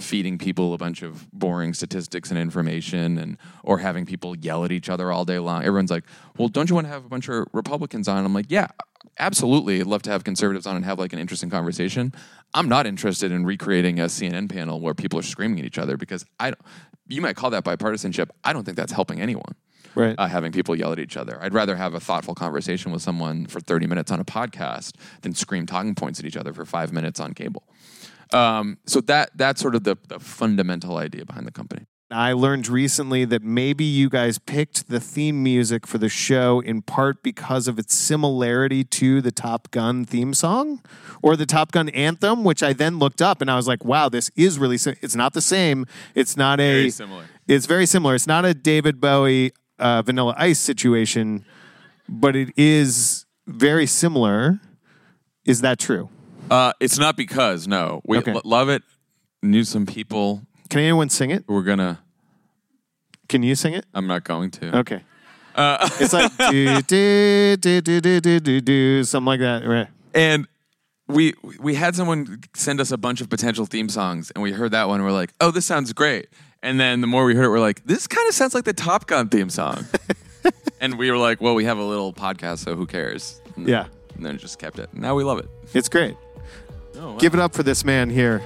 feeding 0.00 0.38
people 0.38 0.72
a 0.74 0.78
bunch 0.78 1.02
of 1.02 1.30
boring 1.32 1.74
statistics 1.74 2.30
and 2.30 2.38
information 2.38 3.18
and 3.18 3.36
or 3.62 3.78
having 3.78 4.06
people 4.06 4.36
yell 4.36 4.64
at 4.64 4.72
each 4.72 4.88
other 4.88 5.12
all 5.12 5.24
day 5.24 5.38
long. 5.38 5.62
Everyone's 5.62 5.90
like, 5.90 6.04
"Well, 6.38 6.48
don't 6.48 6.68
you 6.68 6.74
want 6.74 6.86
to 6.86 6.92
have 6.92 7.04
a 7.04 7.08
bunch 7.08 7.28
of 7.28 7.46
Republicans 7.52 8.08
on?" 8.08 8.24
I'm 8.24 8.34
like, 8.34 8.46
"Yeah, 8.48 8.68
absolutely. 9.18 9.80
I'd 9.80 9.86
love 9.86 10.02
to 10.02 10.10
have 10.10 10.24
conservatives 10.24 10.66
on 10.66 10.76
and 10.76 10.84
have 10.84 10.98
like 10.98 11.12
an 11.12 11.18
interesting 11.18 11.50
conversation. 11.50 12.12
I'm 12.54 12.68
not 12.68 12.86
interested 12.86 13.30
in 13.32 13.44
recreating 13.44 14.00
a 14.00 14.04
CNN 14.06 14.48
panel 14.50 14.80
where 14.80 14.94
people 14.94 15.18
are 15.18 15.22
screaming 15.22 15.58
at 15.60 15.64
each 15.64 15.78
other 15.78 15.96
because 15.96 16.24
I 16.38 16.50
don't, 16.50 16.60
you 17.08 17.20
might 17.20 17.36
call 17.36 17.50
that 17.50 17.64
bipartisanship. 17.64 18.30
I 18.44 18.52
don't 18.52 18.64
think 18.64 18.76
that's 18.76 18.92
helping 18.92 19.20
anyone 19.20 19.54
Right. 19.94 20.14
uh, 20.18 20.26
having 20.28 20.52
people 20.52 20.74
yell 20.76 20.92
at 20.92 20.98
each 20.98 21.16
other. 21.16 21.38
I'd 21.42 21.52
rather 21.54 21.76
have 21.76 21.94
a 21.94 22.00
thoughtful 22.00 22.34
conversation 22.34 22.92
with 22.92 23.02
someone 23.02 23.46
for 23.46 23.60
30 23.60 23.86
minutes 23.88 24.10
on 24.12 24.20
a 24.20 24.24
podcast 24.24 24.94
than 25.22 25.34
scream 25.34 25.66
talking 25.66 25.94
points 25.94 26.18
at 26.20 26.24
each 26.26 26.36
other 26.36 26.52
for 26.52 26.64
five 26.64 26.92
minutes 26.92 27.18
on 27.20 27.32
cable. 27.34 27.64
Um, 28.32 28.78
so 28.86 29.00
that 29.02 29.30
that's 29.36 29.60
sort 29.60 29.74
of 29.74 29.84
the, 29.84 29.96
the 30.08 30.18
fundamental 30.20 30.96
idea 30.96 31.24
behind 31.24 31.46
the 31.46 31.52
company. 31.52 31.86
I 32.12 32.32
learned 32.32 32.66
recently 32.66 33.24
that 33.26 33.42
maybe 33.44 33.84
you 33.84 34.08
guys 34.08 34.40
picked 34.40 34.88
the 34.88 34.98
theme 34.98 35.44
music 35.44 35.86
for 35.86 35.98
the 35.98 36.08
show 36.08 36.58
in 36.58 36.82
part 36.82 37.22
because 37.22 37.68
of 37.68 37.78
its 37.78 37.94
similarity 37.94 38.82
to 38.82 39.20
the 39.20 39.30
Top 39.30 39.70
Gun 39.70 40.04
theme 40.04 40.34
song 40.34 40.82
or 41.22 41.36
the 41.36 41.46
Top 41.46 41.70
Gun 41.70 41.88
anthem, 41.90 42.42
which 42.42 42.64
I 42.64 42.72
then 42.72 42.98
looked 42.98 43.22
up 43.22 43.40
and 43.40 43.48
I 43.48 43.54
was 43.54 43.68
like, 43.68 43.84
wow, 43.84 44.08
this 44.08 44.28
is 44.34 44.58
really, 44.58 44.76
si- 44.76 44.96
it's 45.00 45.14
not 45.14 45.34
the 45.34 45.40
same. 45.40 45.86
It's 46.16 46.36
not 46.36 46.58
a, 46.58 46.72
Very 46.72 46.90
similar. 46.90 47.24
it's 47.46 47.66
very 47.66 47.86
similar. 47.86 48.16
It's 48.16 48.26
not 48.26 48.44
a 48.44 48.54
David 48.54 49.00
Bowie 49.00 49.52
uh, 49.78 50.02
Vanilla 50.02 50.34
Ice 50.36 50.58
situation, 50.58 51.44
but 52.08 52.34
it 52.34 52.52
is 52.56 53.24
very 53.46 53.86
similar. 53.86 54.58
Is 55.44 55.60
that 55.60 55.78
true? 55.78 56.08
Uh, 56.50 56.72
it's 56.80 56.98
not 56.98 57.16
because 57.16 57.66
no, 57.68 58.00
we 58.04 58.18
Okay. 58.18 58.32
lo- 58.32 58.40
love 58.44 58.68
it. 58.68 58.82
Knew 59.42 59.64
some 59.64 59.86
people 59.86 60.42
Can 60.68 60.80
anyone 60.80 61.08
sing 61.08 61.30
it? 61.30 61.44
who 61.46 61.54
were 61.54 61.62
gonna. 61.62 62.00
Can 63.28 63.42
you 63.42 63.54
sing 63.54 63.74
it? 63.74 63.86
I'm 63.94 64.06
not 64.06 64.24
going 64.24 64.50
to. 64.52 64.78
Okay. 64.78 65.02
Uh, 65.54 65.88
It's 66.00 66.12
like 66.12 66.36
do 66.50 66.82
do 66.82 67.56
do 67.56 67.80
do 67.80 68.00
do 68.00 68.20
do 68.20 68.40
do 68.40 68.60
do 68.60 69.04
something 69.04 69.26
like 69.26 69.40
that, 69.40 69.66
right? 69.66 69.88
And 70.14 70.46
we 71.06 71.34
we 71.60 71.74
had 71.74 71.94
someone 71.96 72.40
send 72.54 72.80
us 72.80 72.90
a 72.92 72.98
bunch 72.98 73.20
of 73.20 73.28
potential 73.30 73.66
theme 73.66 73.88
songs, 73.88 74.30
and 74.34 74.42
we 74.42 74.52
heard 74.52 74.72
that 74.72 74.88
one. 74.88 74.96
and 75.00 75.04
We're 75.04 75.12
like, 75.12 75.32
oh, 75.40 75.50
this 75.50 75.66
sounds 75.66 75.92
great. 75.92 76.28
And 76.62 76.78
then 76.78 77.00
the 77.00 77.06
more 77.06 77.24
we 77.24 77.34
heard 77.34 77.44
it, 77.46 77.48
we're 77.50 77.60
like, 77.60 77.84
this 77.86 78.06
kind 78.06 78.28
of 78.28 78.34
sounds 78.34 78.54
like 78.54 78.64
the 78.64 78.72
Top 78.74 79.06
Gun 79.06 79.28
theme 79.30 79.48
song. 79.48 79.86
and 80.80 80.98
we 80.98 81.10
were 81.10 81.16
like, 81.16 81.40
well, 81.40 81.54
we 81.54 81.64
have 81.64 81.78
a 81.78 81.82
little 81.84 82.12
podcast, 82.12 82.58
so 82.58 82.76
who 82.76 82.84
cares? 82.86 83.40
And 83.56 83.66
Yeah, 83.66 83.86
And 84.14 84.26
then 84.26 84.34
it 84.34 84.38
just 84.42 84.58
kept 84.58 84.78
it. 84.78 84.92
Now 84.92 85.14
we 85.14 85.24
love 85.24 85.38
it. 85.38 85.48
it's 85.72 85.88
great. 85.88 86.16
Oh, 87.00 87.12
wow. 87.12 87.18
Give 87.18 87.32
it 87.32 87.40
up 87.40 87.54
for 87.54 87.62
this 87.62 87.84
man 87.84 88.10
here. 88.10 88.42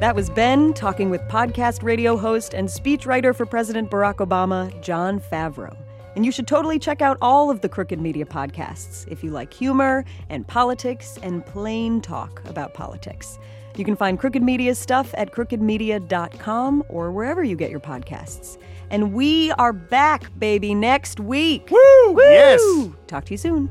That 0.00 0.14
was 0.14 0.28
Ben 0.28 0.74
talking 0.74 1.08
with 1.08 1.22
podcast 1.22 1.82
radio 1.82 2.18
host 2.18 2.52
and 2.52 2.68
speechwriter 2.68 3.34
for 3.34 3.46
President 3.46 3.90
Barack 3.90 4.16
Obama, 4.16 4.78
Jon 4.82 5.18
Favreau. 5.18 5.74
And 6.14 6.26
you 6.26 6.30
should 6.30 6.46
totally 6.46 6.78
check 6.78 7.00
out 7.00 7.16
all 7.22 7.50
of 7.50 7.62
the 7.62 7.70
Crooked 7.70 7.98
Media 7.98 8.26
podcasts 8.26 9.08
if 9.08 9.24
you 9.24 9.30
like 9.30 9.54
humor 9.54 10.04
and 10.28 10.46
politics 10.46 11.18
and 11.22 11.44
plain 11.46 12.02
talk 12.02 12.46
about 12.46 12.74
politics. 12.74 13.38
You 13.76 13.84
can 13.84 13.96
find 13.96 14.18
Crooked 14.18 14.42
Media 14.42 14.74
stuff 14.74 15.14
at 15.16 15.32
crookedmedia.com 15.32 16.84
or 16.90 17.10
wherever 17.10 17.42
you 17.42 17.56
get 17.56 17.70
your 17.70 17.80
podcasts. 17.80 18.58
And 18.94 19.12
we 19.12 19.50
are 19.50 19.72
back, 19.72 20.30
baby, 20.38 20.72
next 20.72 21.18
week. 21.18 21.68
Woo! 21.68 22.16
Yes. 22.16 22.62
Talk 23.08 23.24
to 23.24 23.32
you 23.32 23.36
soon. 23.36 23.68